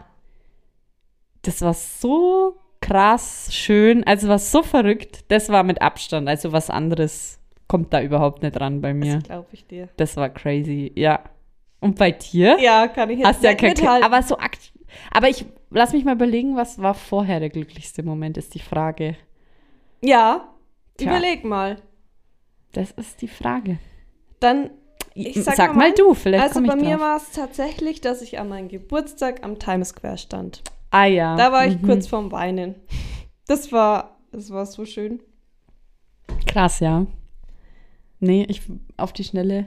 Das 1.43 1.61
war 1.61 1.73
so 1.75 2.55
krass 2.81 3.49
schön, 3.51 4.03
also 4.05 4.27
war 4.29 4.39
so 4.39 4.63
verrückt. 4.63 5.25
Das 5.27 5.49
war 5.49 5.61
mit 5.63 5.79
Abstand, 5.81 6.27
also 6.27 6.53
was 6.53 6.69
anderes 6.71 7.39
kommt 7.67 7.93
da 7.93 8.01
überhaupt 8.01 8.41
nicht 8.43 8.59
ran 8.59 8.81
bei 8.81 8.93
mir. 8.95 9.15
Das 9.17 9.23
glaube 9.25 9.47
ich 9.51 9.67
dir. 9.67 9.89
Das 9.97 10.17
war 10.17 10.29
crazy, 10.29 10.91
ja. 10.95 11.19
Und 11.83 11.97
bei 11.97 12.11
dir? 12.11 12.57
Ja, 12.61 12.87
kann 12.87 13.09
ich 13.09 13.19
jetzt 13.19 13.27
Hast 13.27 13.43
ja 13.43 13.51
nicht 13.51 13.59
Kind. 13.59 13.79
mithalten. 13.79 14.05
Aber 14.05 14.23
so 14.23 14.37
akt 14.37 14.71
Aber 15.11 15.27
ich 15.27 15.45
lass 15.69 15.91
mich 15.91 16.05
mal 16.05 16.15
überlegen, 16.15 16.55
was 16.55 16.81
war 16.81 16.93
vorher 16.93 17.41
der 17.41 17.49
glücklichste 17.49 18.03
Moment, 18.03 18.37
ist 18.37 18.55
die 18.55 18.59
Frage. 18.59 19.17
ja, 20.01 20.47
Tja. 20.97 21.11
überleg 21.11 21.43
mal. 21.43 21.81
Das 22.71 22.91
ist 22.91 23.21
die 23.21 23.27
Frage. 23.27 23.79
Dann, 24.39 24.69
ich 25.13 25.43
sag, 25.43 25.55
Sag 25.55 25.75
mal 25.75 25.93
du, 25.93 26.13
vielleicht 26.13 26.43
Also 26.43 26.61
bei 26.63 26.75
mir 26.75 26.99
war 26.99 27.17
es 27.17 27.31
tatsächlich, 27.31 27.99
dass 27.99 28.21
ich 28.21 28.39
an 28.39 28.49
meinem 28.49 28.69
Geburtstag 28.69 29.43
am 29.43 29.59
Times 29.59 29.89
Square 29.89 30.17
stand. 30.17 30.63
Ah 30.89 31.05
ja. 31.05 31.35
Da 31.35 31.51
war 31.51 31.65
ich 31.65 31.81
mhm. 31.81 31.85
kurz 31.85 32.07
vorm 32.07 32.31
Weinen. 32.31 32.75
Das 33.47 33.71
war, 33.71 34.19
das 34.31 34.51
war 34.51 34.65
so 34.65 34.85
schön. 34.85 35.19
Krass, 36.47 36.79
ja. 36.79 37.05
Nee, 38.19 38.45
ich 38.47 38.61
auf 38.95 39.11
die 39.11 39.25
Schnelle. 39.25 39.65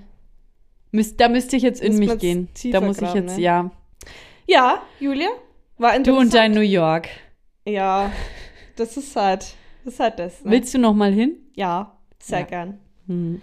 Müsst, 0.92 1.20
da 1.20 1.28
müsste 1.28 1.56
ich 1.56 1.62
jetzt 1.62 1.80
in 1.82 1.98
mich 1.98 2.16
gehen. 2.18 2.48
Da 2.72 2.80
muss 2.80 3.00
ich 3.00 3.12
jetzt, 3.14 3.36
ne? 3.36 3.42
ja. 3.42 3.70
Ja, 4.46 4.82
Julia, 5.00 5.28
war 5.78 5.90
Du 5.92 5.96
interessant. 5.98 6.24
und 6.26 6.34
dein 6.34 6.52
New 6.52 6.60
York. 6.60 7.08
Ja, 7.66 8.12
das 8.76 8.96
ist 8.96 9.16
halt, 9.16 9.54
das 9.84 9.94
ist 9.94 10.00
halt 10.00 10.18
das. 10.18 10.44
Ne? 10.44 10.52
Willst 10.52 10.72
du 10.72 10.78
noch 10.78 10.94
mal 10.94 11.12
hin? 11.12 11.36
Ja, 11.54 11.96
sehr 12.20 12.40
Ja. 12.40 12.46
gern. 12.46 12.78
Hm. 13.08 13.42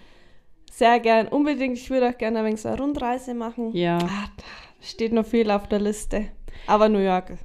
Sehr 0.71 0.99
gern. 1.01 1.27
Unbedingt. 1.27 1.77
Ich 1.77 1.89
würde 1.89 2.09
auch 2.09 2.17
gerne 2.17 2.39
ein 2.39 2.45
wenig 2.45 2.61
so 2.61 2.69
eine 2.69 2.79
Rundreise 2.79 3.33
machen. 3.33 3.75
Ja. 3.75 3.97
Ah, 3.99 4.29
da 4.37 4.43
steht 4.81 5.11
noch 5.13 5.25
viel 5.25 5.51
auf 5.51 5.67
der 5.67 5.79
Liste. 5.79 6.25
Aber 6.67 6.89
New 6.89 6.99
York, 6.99 7.37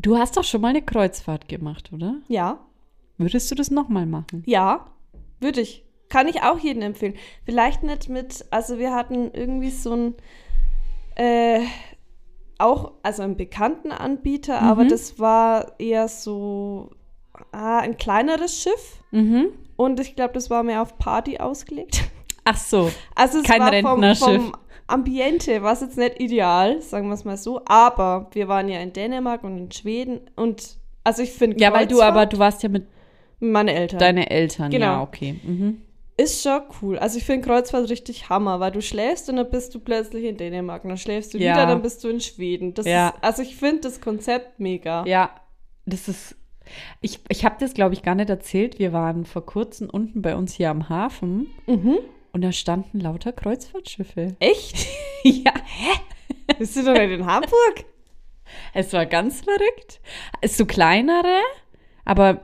Du 0.00 0.18
hast 0.18 0.36
doch 0.36 0.42
schon 0.44 0.60
mal 0.60 0.68
eine 0.68 0.82
Kreuzfahrt 0.82 1.48
gemacht, 1.48 1.90
oder? 1.92 2.16
ja. 2.28 2.58
Würdest 3.16 3.48
du 3.50 3.54
das 3.54 3.70
noch 3.70 3.88
mal 3.88 4.06
machen? 4.06 4.42
Ja, 4.44 4.86
würde 5.38 5.60
ich. 5.60 5.83
Kann 6.14 6.28
ich 6.28 6.42
auch 6.42 6.58
jedem 6.60 6.82
empfehlen. 6.82 7.14
Vielleicht 7.44 7.82
nicht 7.82 8.08
mit, 8.08 8.44
also 8.52 8.78
wir 8.78 8.94
hatten 8.94 9.30
irgendwie 9.32 9.70
so 9.70 9.92
ein, 9.94 10.14
äh, 11.16 11.60
auch, 12.58 12.92
also 13.02 13.22
einen 13.22 13.36
bekannten 13.36 13.90
Anbieter, 13.90 14.60
aber 14.62 14.84
Mhm. 14.84 14.88
das 14.90 15.18
war 15.18 15.72
eher 15.80 16.06
so 16.06 16.90
ah, 17.50 17.78
ein 17.80 17.96
kleineres 17.96 18.62
Schiff. 18.62 19.02
Mhm. 19.10 19.46
Und 19.74 19.98
ich 19.98 20.14
glaube, 20.14 20.34
das 20.34 20.50
war 20.50 20.62
mehr 20.62 20.82
auf 20.82 20.98
Party 20.98 21.38
ausgelegt. 21.38 22.04
Ach 22.44 22.56
so. 22.56 22.92
Also 23.16 23.38
es 23.38 23.44
Kein 23.44 23.60
war 23.60 23.72
vom, 23.72 23.74
Rentnerschiff. 23.74 24.26
vom 24.42 24.52
Ambiente 24.86 25.62
war 25.64 25.72
es 25.72 25.80
jetzt 25.80 25.98
nicht 25.98 26.20
ideal, 26.20 26.80
sagen 26.80 27.08
wir 27.08 27.14
es 27.14 27.24
mal 27.24 27.36
so. 27.36 27.60
Aber 27.66 28.28
wir 28.34 28.46
waren 28.46 28.68
ja 28.68 28.78
in 28.80 28.92
Dänemark 28.92 29.42
und 29.42 29.58
in 29.58 29.72
Schweden 29.72 30.20
und 30.36 30.76
also 31.02 31.22
ich 31.22 31.32
finde 31.32 31.58
Ja, 31.58 31.72
weil 31.72 31.88
du 31.88 32.00
aber, 32.02 32.26
du 32.26 32.38
warst 32.38 32.62
ja 32.62 32.68
mit 32.68 32.86
meine 33.40 33.74
Eltern 33.74 33.98
deinen 33.98 34.24
Eltern. 34.24 34.70
Genau. 34.70 34.84
Ja, 34.86 35.02
okay. 35.02 35.40
Mhm. 35.42 35.82
Ist 36.16 36.42
schon 36.42 36.60
cool. 36.82 36.98
Also 36.98 37.18
ich 37.18 37.24
finde 37.24 37.46
Kreuzfahrt 37.46 37.88
richtig 37.90 38.28
Hammer, 38.28 38.60
weil 38.60 38.70
du 38.72 38.80
schläfst 38.82 39.28
und 39.28 39.36
dann 39.36 39.50
bist 39.50 39.74
du 39.74 39.80
plötzlich 39.80 40.24
in 40.24 40.36
Dänemark, 40.36 40.84
und 40.84 40.90
dann 40.90 40.98
schläfst 40.98 41.34
du 41.34 41.38
Ja. 41.38 41.52
wieder, 41.54 41.66
dann 41.66 41.82
bist 41.82 42.02
du 42.04 42.08
in 42.08 42.20
Schweden. 42.20 42.74
Das 42.74 42.86
Ja. 42.86 43.08
ist, 43.08 43.16
also 43.22 43.42
ich 43.42 43.56
finde 43.56 43.80
das 43.82 44.00
Konzept 44.00 44.60
mega. 44.60 45.04
Ja, 45.06 45.30
das 45.86 46.08
ist. 46.08 46.36
Ich, 47.02 47.20
ich 47.28 47.44
habe 47.44 47.56
das, 47.60 47.74
glaube 47.74 47.92
ich, 47.94 48.02
gar 48.02 48.14
nicht 48.14 48.30
erzählt. 48.30 48.78
Wir 48.78 48.92
waren 48.94 49.26
vor 49.26 49.44
kurzem 49.44 49.90
unten 49.90 50.22
bei 50.22 50.34
uns 50.34 50.54
hier 50.54 50.70
am 50.70 50.88
Hafen 50.88 51.48
Mhm. 51.66 51.98
und 52.32 52.40
da 52.42 52.52
standen 52.52 53.00
lauter 53.00 53.32
Kreuzfahrtschiffe. 53.32 54.34
Echt? 54.40 54.86
ja, 55.24 55.52
Bist 56.58 56.76
du 56.76 56.84
doch 56.84 56.92
nicht 56.94 57.10
in 57.10 57.26
Hamburg? 57.26 57.84
es 58.74 58.92
war 58.92 59.04
ganz 59.06 59.40
verrückt. 59.42 60.00
So 60.46 60.64
kleinere, 60.64 61.40
aber 62.04 62.40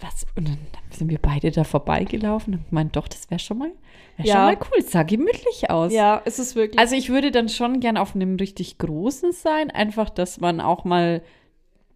was, 0.00 0.26
und 0.36 0.48
dann 0.48 0.58
sind 0.90 1.08
wir 1.10 1.18
beide 1.18 1.50
da 1.50 1.64
vorbeigelaufen 1.64 2.54
und 2.54 2.72
meinen, 2.72 2.92
doch, 2.92 3.08
das 3.08 3.30
wäre 3.30 3.38
schon 3.38 3.58
mal, 3.58 3.70
wär 4.16 4.26
Ja. 4.26 4.34
schon 4.34 4.42
mal 4.42 4.56
cool. 4.56 4.78
Es 4.84 4.90
sah 4.92 5.02
gemütlich 5.02 5.68
aus. 5.70 5.92
Ja, 5.92 6.22
es 6.24 6.38
ist 6.38 6.54
wirklich. 6.56 6.78
Also 6.78 6.94
ich 6.96 7.08
würde 7.10 7.30
dann 7.30 7.48
schon 7.48 7.80
gern 7.80 7.96
auf 7.96 8.14
einem 8.14 8.36
richtig 8.36 8.78
großen 8.78 9.32
sein, 9.32 9.70
einfach, 9.70 10.10
dass 10.10 10.40
man 10.40 10.60
auch 10.60 10.84
mal 10.84 11.22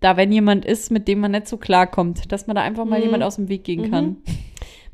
da, 0.00 0.16
wenn 0.16 0.32
jemand 0.32 0.64
ist, 0.64 0.90
mit 0.90 1.08
dem 1.08 1.20
man 1.20 1.30
nicht 1.30 1.48
so 1.48 1.56
klarkommt, 1.56 2.30
dass 2.32 2.46
man 2.46 2.56
da 2.56 2.62
einfach 2.62 2.84
mal 2.84 2.98
Mhm. 2.98 3.04
jemand 3.06 3.22
aus 3.22 3.36
dem 3.36 3.48
Weg 3.48 3.64
gehen 3.64 3.90
kann. 3.90 4.16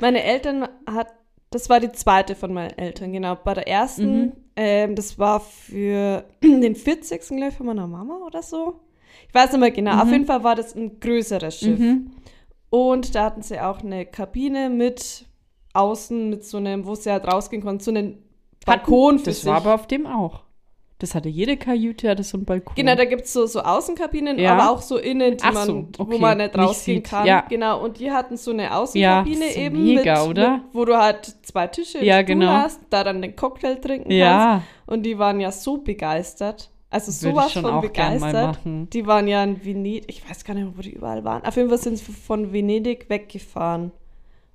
Meine 0.00 0.22
Eltern 0.22 0.68
hat, 0.88 1.08
das 1.50 1.68
war 1.68 1.80
die 1.80 1.90
zweite 1.92 2.34
von 2.36 2.52
meinen 2.52 2.78
Eltern, 2.78 3.12
genau. 3.12 3.34
Bei 3.34 3.54
der 3.54 3.66
ersten, 3.66 4.20
Mhm. 4.26 4.32
ähm, 4.56 4.94
das 4.94 5.18
war 5.18 5.40
für 5.40 6.24
den 6.42 6.76
40. 6.76 7.26
glaube 7.36 7.48
ich, 7.48 7.54
von 7.56 7.66
meiner 7.66 7.86
Mama 7.88 8.18
oder 8.26 8.42
so. 8.42 8.80
Ich 9.28 9.34
weiß 9.34 9.50
nicht 9.52 9.60
mehr 9.60 9.70
genau. 9.72 10.00
Auf 10.02 10.10
jeden 10.12 10.26
Fall 10.26 10.42
war 10.44 10.54
das 10.54 10.74
ein 10.76 10.98
größeres 11.00 11.58
Schiff. 11.58 11.78
Und 12.70 13.14
da 13.14 13.24
hatten 13.24 13.42
sie 13.42 13.60
auch 13.60 13.80
eine 13.82 14.06
Kabine 14.06 14.70
mit 14.70 15.26
außen, 15.72 16.30
mit 16.30 16.44
so 16.44 16.56
einem, 16.58 16.86
wo 16.86 16.94
sie 16.94 17.10
halt 17.10 17.26
rausgehen 17.26 17.62
konnten, 17.62 17.82
so 17.82 17.90
einen 17.90 18.22
Balkon 18.64 19.18
für 19.18 19.26
Das 19.26 19.36
sich. 19.42 19.46
war 19.46 19.56
aber 19.56 19.74
auf 19.74 19.86
dem 19.86 20.06
auch. 20.06 20.42
Das 20.98 21.14
hatte 21.14 21.30
jede 21.30 21.56
Kajüte, 21.56 22.10
hatte 22.10 22.22
so 22.22 22.36
einen 22.36 22.44
Balkon. 22.44 22.74
Genau, 22.74 22.94
da 22.94 23.06
gibt 23.06 23.22
es 23.22 23.32
so, 23.32 23.46
so 23.46 23.60
Außenkabinen, 23.60 24.38
Ja. 24.38 24.52
aber 24.52 24.70
auch 24.70 24.82
so 24.82 24.98
innen, 24.98 25.38
die 25.38 25.42
Ach 25.44 25.54
man, 25.54 25.66
so, 25.66 25.88
wo 25.96 26.02
okay, 26.04 26.18
man 26.18 26.36
nicht 26.38 26.54
nicht 26.54 26.58
rausgehen 26.62 26.98
sieht. 26.98 27.04
kann. 27.10 27.26
Ja. 27.26 27.40
Genau, 27.48 27.82
und 27.82 27.98
die 27.98 28.12
hatten 28.12 28.36
so 28.36 28.50
eine 28.50 28.64
Ja, 28.64 28.78
Außenkabine 28.78 29.46
ist 29.46 29.54
so 29.54 29.60
eben 29.60 29.82
mega, 29.84 30.20
mit, 30.20 30.28
oder? 30.30 30.50
Mit, 30.58 30.62
wo 30.74 30.84
du 30.84 30.98
halt 30.98 31.24
zwei 31.42 31.68
Tische 31.68 32.04
Ja, 32.04 32.20
genau. 32.20 32.48
hast, 32.48 32.80
da 32.90 33.02
dann 33.02 33.22
den 33.22 33.34
Cocktail 33.34 33.76
trinken 33.76 34.10
kannst. 34.10 34.14
ja, 34.18 34.62
Und 34.86 35.04
die 35.04 35.18
waren 35.18 35.40
ja 35.40 35.50
so 35.50 35.78
begeistert. 35.78 36.68
Also 36.90 37.12
sowas 37.12 37.52
von 37.52 37.64
auch 37.66 37.70
mal 37.74 37.80
begeistert. 37.80 38.58
Die 38.64 39.06
waren 39.06 39.28
ja 39.28 39.44
in 39.44 39.64
Venedig, 39.64 40.04
ich 40.08 40.28
weiß 40.28 40.44
gar 40.44 40.54
nicht 40.54 40.64
mehr, 40.64 40.76
wo 40.76 40.82
die 40.82 40.92
überall 40.94 41.22
waren. 41.24 41.44
Auf 41.44 41.54
jeden 41.56 41.68
Fall 41.68 41.78
sind 41.78 41.96
sie 41.98 42.12
von 42.12 42.52
Venedig 42.52 43.08
weggefahren. 43.08 43.92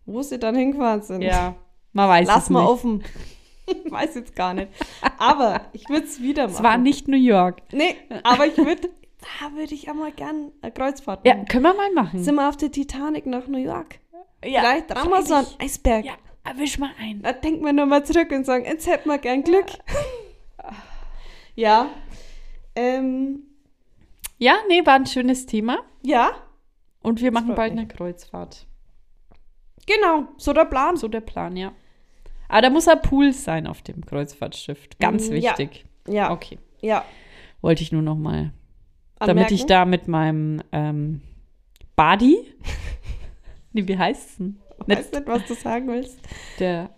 Wo 0.05 0.21
sie 0.21 0.37
dann 0.37 0.55
hingefahren 0.55 1.01
sind. 1.01 1.21
Ja, 1.21 1.55
man 1.93 2.09
weiß 2.09 2.27
Lass 2.27 2.43
es 2.43 2.49
mal 2.49 2.61
nicht. 2.61 2.69
offen. 2.69 3.03
weiß 3.89 4.15
jetzt 4.15 4.35
gar 4.35 4.53
nicht. 4.53 4.67
Aber 5.17 5.61
ich 5.73 5.87
würde 5.89 6.05
es 6.05 6.21
wieder 6.21 6.43
machen. 6.43 6.55
Es 6.57 6.61
war 6.63 6.77
nicht 6.77 7.07
New 7.07 7.17
York. 7.17 7.61
Nee, 7.71 7.95
aber 8.23 8.45
ich 8.45 8.57
würde, 8.57 8.89
da 9.39 9.55
würde 9.55 9.73
ich 9.73 9.89
einmal 9.89 10.11
gern 10.11 10.51
eine 10.61 10.71
Kreuzfahrt 10.71 11.25
Ja, 11.25 11.33
machen. 11.35 11.47
können 11.47 11.63
wir 11.63 11.73
mal 11.73 11.91
machen. 11.93 12.23
Sind 12.23 12.35
wir 12.35 12.47
auf 12.49 12.57
der 12.57 12.69
Titanic 12.71 13.25
nach 13.25 13.47
New 13.47 13.57
York? 13.57 13.99
ja, 14.43 14.59
Vielleicht 14.59 14.91
dran 14.91 15.09
wir 15.09 15.23
so 15.23 15.33
einen. 15.35 15.47
Eisberg. 15.57 16.05
Ja, 16.05 16.13
erwisch 16.43 16.77
mal 16.77 16.91
ein. 17.01 17.21
Da 17.23 17.31
denken 17.33 17.65
wir 17.65 17.73
nochmal 17.73 18.05
zurück 18.05 18.29
und 18.31 18.45
sagen, 18.45 18.65
jetzt 18.65 18.85
hätten 18.85 19.09
wir 19.09 19.17
gern 19.17 19.41
Glück. 19.43 19.65
ja. 21.55 21.89
Ähm, 22.75 23.43
Ja, 24.37 24.55
nee, 24.67 24.85
war 24.85 24.95
ein 24.95 25.05
schönes 25.05 25.45
Thema. 25.45 25.79
ja, 26.03 26.31
Und 27.01 27.21
wir 27.21 27.31
machen 27.31 27.55
bald 27.55 27.73
mich. 27.73 27.79
eine 27.81 27.87
Kreuzfahrt. 27.87 28.67
genau, 29.87 30.27
so 30.37 30.53
der 30.53 30.65
Plan. 30.65 30.97
So 30.97 31.07
der 31.07 31.21
Plan, 31.21 31.55
ja. 31.55 31.71
Aber 32.47 32.61
da 32.61 32.69
muss 32.69 32.87
ein 32.87 33.01
Pool 33.01 33.31
sein 33.33 33.65
auf 33.67 33.81
dem 33.81 34.05
Kreuzfahrtschiff. 34.05 34.87
Ganz 34.99 35.29
Mm, 35.29 35.33
ja. 35.35 35.57
wichtig. 35.57 35.85
Ja, 36.07 36.31
Okay. 36.31 36.59
ja. 36.81 37.03
Wollte 37.61 37.81
ich 37.81 37.91
nur 37.91 38.01
noch 38.03 38.15
mal. 38.15 38.51
Damit 39.19 39.29
Anmerken? 39.31 39.53
ich 39.55 39.65
da 39.65 39.85
mit 39.85 40.07
meinem 40.07 40.61
ähm, 40.71 41.21
Body. 41.95 42.53
nee, 43.73 43.87
wie 43.87 43.97
heißt's 43.97 44.37
denn? 44.37 44.59
Weiß 44.85 45.11
nicht, 45.11 45.25
was 45.27 45.45
du 45.47 45.53
sagen 45.55 45.87
willst. 45.87 46.19
Der 46.59 46.89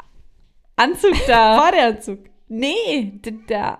Anzug 0.75 1.13
da. 1.27 1.69
Nee, 2.49 3.11
der, 3.25 3.33
der 3.49 3.77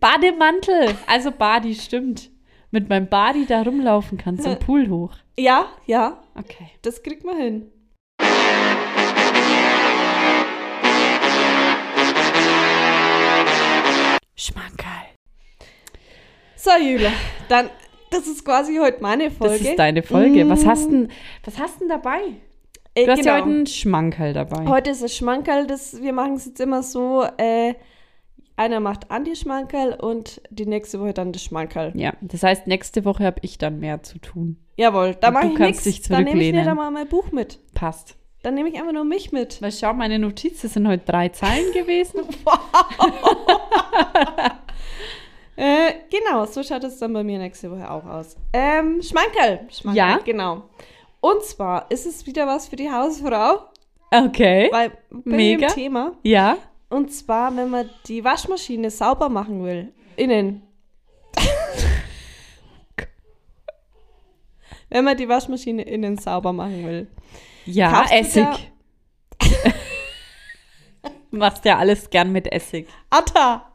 Bademantel. 0.00 0.94
Also 1.06 1.30
Body, 1.30 1.74
stimmt. 1.74 2.30
Mit 2.70 2.88
meinem 2.88 3.06
Body 3.08 3.44
da 3.46 3.62
rumlaufen 3.62 4.16
kann 4.18 4.38
zum 4.38 4.58
Pool 4.58 4.88
hoch. 4.88 5.12
Ja, 5.38 5.66
ja, 5.86 6.22
Okay. 6.34 6.68
das 6.82 7.02
kriegt 7.02 7.24
man 7.24 7.36
hin. 7.36 7.70
Schmankerl. 14.34 15.06
So, 16.56 16.70
Jule, 16.80 17.10
dann, 17.48 17.70
das 18.10 18.26
ist 18.26 18.44
quasi 18.44 18.76
heute 18.76 19.02
meine 19.02 19.30
Folge. 19.30 19.58
Das 19.58 19.62
ist 19.68 19.78
deine 19.78 20.02
Folge. 20.02 20.48
Was 20.48 20.64
Mm. 20.64 20.68
hast 20.68 20.90
denn, 20.90 21.08
was 21.44 21.58
hast 21.58 21.80
denn 21.80 21.88
dabei? 21.88 22.20
Äh, 22.94 23.04
Du 23.06 23.12
hast 23.12 23.24
ja 23.24 23.34
genau. 23.34 23.44
heute 23.46 23.54
einen 23.56 23.66
Schmankerl 23.66 24.32
dabei. 24.32 24.66
Heute 24.66 24.90
ist 24.90 25.02
es 25.02 25.16
Schmankerl, 25.16 25.66
das, 25.66 26.00
wir 26.00 26.12
machen 26.12 26.34
es 26.34 26.46
jetzt 26.46 26.60
immer 26.60 26.82
so, 26.82 27.24
äh, 27.38 27.74
einer 28.62 28.80
macht 28.80 29.10
Anti-Schmankerl 29.10 29.94
und 29.94 30.40
die 30.50 30.66
nächste 30.66 31.00
Woche 31.00 31.12
dann 31.12 31.32
das 31.32 31.42
Schmankerl. 31.42 31.92
ja, 31.94 32.12
das 32.20 32.42
heißt, 32.42 32.66
nächste 32.66 33.04
Woche 33.04 33.24
habe 33.24 33.40
ich 33.42 33.58
dann 33.58 33.78
mehr 33.80 34.02
zu 34.02 34.18
tun. 34.18 34.56
Jawohl, 34.76 35.14
da 35.20 35.30
mache 35.30 35.48
ich 35.48 35.58
nichts. 35.58 35.84
Dann 35.84 35.90
nehme 35.90 35.96
ich 35.96 36.02
zurücklehnen. 36.04 36.60
nicht 36.60 36.68
einmal 36.68 36.90
mein 36.90 37.08
Buch 37.08 37.30
mit. 37.32 37.58
Passt. 37.74 38.16
Dann 38.42 38.54
nehme 38.54 38.68
ich 38.70 38.74
einfach 38.76 38.92
nur 38.92 39.04
mich 39.04 39.30
mit. 39.30 39.60
Weil 39.62 39.70
schau, 39.70 39.92
meine 39.92 40.18
Notizen 40.18 40.68
sind 40.68 40.88
heute 40.88 41.04
drei 41.04 41.28
Zeilen 41.28 41.72
gewesen. 41.74 42.20
Äh, 45.54 45.92
genau, 46.10 46.46
so 46.46 46.62
schaut 46.62 46.82
es 46.84 46.98
dann 46.98 47.12
bei 47.12 47.22
mir 47.22 47.38
nächste 47.38 47.70
Woche 47.70 47.88
auch 47.90 48.04
aus. 48.06 48.36
Ähm, 48.54 49.02
Schmankerl. 49.02 49.60
Schmankerl, 49.70 49.96
Ja. 49.96 50.18
Genau. 50.24 50.62
Und 51.20 51.42
zwar 51.44 51.90
ist 51.90 52.06
es 52.06 52.26
wieder 52.26 52.46
was 52.46 52.68
für 52.68 52.76
die 52.76 52.90
Hausfrau, 52.90 53.58
Okay. 54.10 54.68
weil 54.72 54.90
bei 55.10 55.36
Mega. 55.36 55.66
Thema. 55.68 56.12
Ja. 56.22 56.56
Und 56.92 57.10
zwar, 57.10 57.56
wenn 57.56 57.70
man 57.70 57.88
die 58.06 58.22
Waschmaschine 58.22 58.90
sauber 58.90 59.30
machen 59.30 59.64
will. 59.64 59.94
Innen. 60.16 60.62
wenn 64.90 65.04
man 65.04 65.16
die 65.16 65.26
Waschmaschine 65.26 65.84
innen 65.84 66.18
sauber 66.18 66.52
machen 66.52 66.86
will. 66.86 67.06
Ja, 67.64 68.04
Essig. 68.10 68.46
machst 71.30 71.64
ja 71.64 71.78
alles 71.78 72.10
gern 72.10 72.30
mit 72.30 72.52
Essig. 72.52 72.86
Atta! 73.08 73.72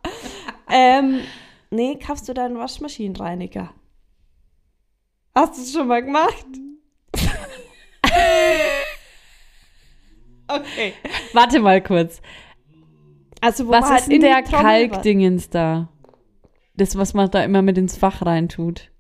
ähm, 0.70 1.22
nee, 1.72 1.98
kaufst 1.98 2.30
du 2.30 2.36
da 2.36 2.46
einen 2.46 2.60
Waschmaschinenreiniger? 2.60 3.74
Hast 5.34 5.58
du 5.58 5.62
es 5.64 5.74
schon 5.74 5.88
mal 5.88 6.04
gemacht? 6.04 6.46
okay. 10.48 10.94
Warte 11.34 11.60
mal 11.60 11.82
kurz. 11.82 12.22
Also, 13.42 13.68
Was 13.68 13.90
halt 13.90 14.00
ist 14.02 14.08
denn 14.08 14.16
in 14.16 14.22
die 14.22 14.28
der 14.28 14.44
Kalkdingens 14.44 15.50
da? 15.50 15.90
Das, 16.76 16.98
was 16.98 17.14
man 17.14 17.30
da 17.32 17.44
immer 17.44 17.62
mit 17.62 17.78
ins 17.78 17.98
Fach 17.98 18.26
reintut. 18.26 18.92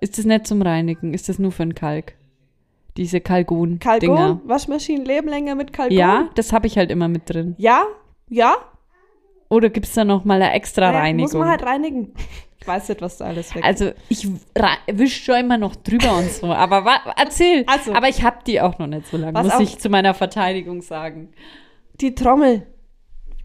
Ist 0.00 0.18
das 0.18 0.24
nicht 0.24 0.46
zum 0.46 0.62
Reinigen? 0.62 1.12
Ist 1.12 1.28
das 1.28 1.38
nur 1.38 1.52
für 1.52 1.64
den 1.64 1.74
Kalk? 1.74 2.14
Diese 2.96 3.20
Kalgon-Dinger. 3.20 3.78
Kalkon? 3.98 4.40
Waschmaschinen 4.48 5.04
leben 5.04 5.28
länger 5.28 5.54
mit 5.54 5.72
Kalkon? 5.72 5.96
Ja, 5.96 6.30
das 6.34 6.52
habe 6.52 6.66
ich 6.66 6.76
halt 6.78 6.90
immer 6.90 7.08
mit 7.08 7.28
drin. 7.28 7.54
Ja? 7.58 7.84
Ja? 8.28 8.56
Oder 9.48 9.68
gibt 9.68 9.86
es 9.86 9.94
da 9.94 10.04
noch 10.04 10.24
mal 10.24 10.40
eine 10.40 10.52
extra 10.52 10.92
Ja, 10.92 10.98
Reinigung? 10.98 11.30
Muss 11.30 11.34
man 11.34 11.48
halt 11.48 11.64
reinigen. 11.64 12.14
Ich 12.60 12.66
weiß 12.66 12.90
nicht, 12.90 13.00
was 13.00 13.16
da 13.16 13.24
alles 13.26 13.54
weg 13.54 13.64
Also 13.64 13.92
ich 14.08 14.28
wische 14.92 15.22
schon 15.22 15.36
immer 15.36 15.56
noch 15.56 15.76
drüber 15.76 16.18
und 16.18 16.30
so. 16.30 16.46
Aber 16.52 16.84
erzähl. 17.16 17.64
Also. 17.66 17.94
aber 17.94 18.08
ich 18.08 18.22
habe 18.22 18.38
die 18.46 18.60
auch 18.60 18.78
noch 18.78 18.86
nicht 18.86 19.06
so 19.06 19.16
lange, 19.16 19.34
Was 19.34 19.46
muss 19.46 19.60
ich 19.60 19.78
zu 19.78 19.88
meiner 19.88 20.12
Verteidigung 20.14 20.82
sagen. 20.82 21.32
Die 22.00 22.14
Trommel, 22.14 22.66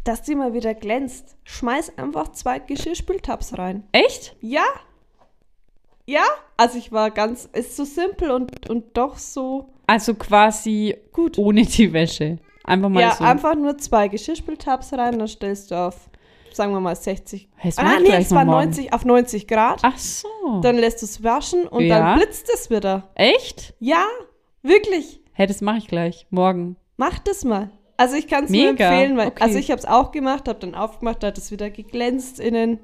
dass 0.05 0.21
die 0.21 0.35
mal 0.35 0.53
wieder 0.53 0.73
glänzt. 0.73 1.35
Schmeiß 1.43 1.97
einfach 1.97 2.29
zwei 2.31 2.59
Geschirrspültabs 2.59 3.57
rein. 3.57 3.83
Echt? 3.91 4.35
Ja. 4.39 4.63
Ja. 6.05 6.23
Also 6.57 6.77
ich 6.77 6.91
war 6.91 7.11
ganz, 7.11 7.49
ist 7.51 7.75
so 7.75 7.83
simpel 7.83 8.31
und, 8.31 8.69
und 8.69 8.95
doch 8.95 9.17
so 9.17 9.73
Also 9.87 10.13
quasi 10.13 10.95
gut. 11.11 11.37
ohne 11.37 11.65
die 11.65 11.91
Wäsche. 11.91 12.37
Einfach 12.63 12.89
mal 12.89 13.01
ja, 13.01 13.11
so. 13.15 13.23
einfach 13.23 13.55
nur 13.55 13.77
zwei 13.77 14.07
Geschirrspültabs 14.07 14.93
rein, 14.93 15.19
dann 15.19 15.27
stellst 15.27 15.69
du 15.71 15.75
auf, 15.75 16.09
sagen 16.53 16.71
wir 16.71 16.79
mal 16.79 16.95
60. 16.95 17.49
Hey, 17.55 17.71
das 17.71 17.77
Ah, 17.77 17.99
nee, 17.99 18.09
es 18.11 18.31
war 18.31 18.45
mal 18.45 18.53
morgen. 18.53 18.65
90, 18.69 18.93
auf 18.93 19.05
90 19.05 19.47
Grad. 19.47 19.79
Ach 19.83 19.97
so. 19.97 20.27
Dann 20.61 20.77
lässt 20.77 21.01
du 21.01 21.05
es 21.05 21.23
waschen 21.23 21.67
und 21.67 21.83
Ja. 21.83 21.99
dann 21.99 22.17
blitzt 22.19 22.49
es 22.53 22.69
wieder. 22.69 23.09
Echt? 23.15 23.73
Ja, 23.79 24.03
wirklich. 24.63 25.19
Hey, 25.33 25.45
das 25.47 25.61
mache 25.61 25.77
ich 25.79 25.87
gleich. 25.87 26.25
Morgen. 26.29 26.75
Mach 26.97 27.19
das 27.19 27.43
mal. 27.43 27.69
Also 27.97 28.15
ich 28.15 28.27
kann 28.27 28.45
es 28.45 28.49
nur 28.49 28.67
empfehlen, 28.69 29.15
weil 29.17 29.27
okay. 29.27 29.43
also 29.43 29.57
ich 29.57 29.71
habe 29.71 29.79
es 29.79 29.85
auch 29.85 30.11
gemacht, 30.11 30.47
habe 30.47 30.59
dann 30.59 30.75
aufgemacht, 30.75 31.23
da 31.23 31.27
hat 31.27 31.37
es 31.37 31.49
wieder 31.51 31.69
geglänzt 31.69 32.39
innen. 32.39 32.79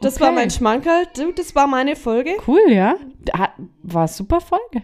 Das 0.00 0.20
war 0.20 0.28
Okay. 0.28 0.36
mein 0.36 0.50
Schmankerl. 0.50 1.06
Das 1.36 1.54
war 1.54 1.68
meine 1.68 1.94
Folge. 1.94 2.32
Cool, 2.48 2.60
ja. 2.70 2.96
Da, 3.20 3.52
war 3.84 4.08
super 4.08 4.40
Folge. 4.40 4.82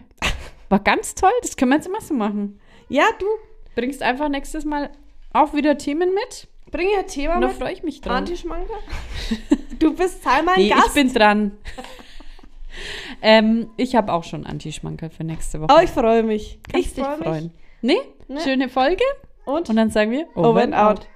War 0.69 0.79
ganz 0.79 1.15
toll. 1.15 1.31
Das 1.41 1.57
können 1.57 1.71
wir 1.71 1.75
jetzt 1.75 1.87
immer 1.87 1.99
so 1.99 2.13
machen. 2.13 2.59
Ja, 2.87 3.03
du, 3.19 3.25
Bringst 3.75 4.01
einfach 4.01 4.29
nächstes 4.29 4.63
Mal 4.65 4.89
auch 5.33 5.53
wieder 5.53 5.77
Themen 5.77 6.13
mit. 6.13 6.47
bring 6.71 6.87
ein 6.97 7.07
Thema 7.07 7.35
Und 7.35 7.41
da 7.41 7.47
mit. 7.47 7.57
freue 7.57 7.73
ich 7.73 7.83
mich 7.83 7.99
drauf. 8.01 8.13
Antischmankerl. 8.13 8.77
Du 9.79 9.93
bist 9.93 10.23
Teil 10.23 10.43
mein 10.43 10.55
Nee, 10.57 10.69
Gast. 10.69 10.87
ich 10.87 10.93
bin 10.93 11.13
dran. 11.13 11.51
ähm, 13.21 13.69
ich 13.77 13.95
habe 13.95 14.13
auch 14.13 14.23
schon 14.23 14.45
Antischmankerl 14.45 15.09
für 15.09 15.23
nächste 15.23 15.59
Woche. 15.61 15.73
oh, 15.77 15.81
ich 15.83 15.89
freue 15.89 16.23
mich. 16.23 16.59
Kannst 16.71 16.97
ich 16.97 17.03
freue 17.03 17.17
mich. 17.17 17.27
freuen. 17.27 17.51
Nee? 17.81 17.99
Ne? 18.27 18.39
Schöne 18.41 18.69
Folge. 18.69 19.03
Und 19.45 19.69
Und 19.69 19.75
dann 19.75 19.89
sagen 19.89 20.11
wir 20.11 20.27
over 20.35 20.61
and 20.61 20.75
out. 20.75 21.07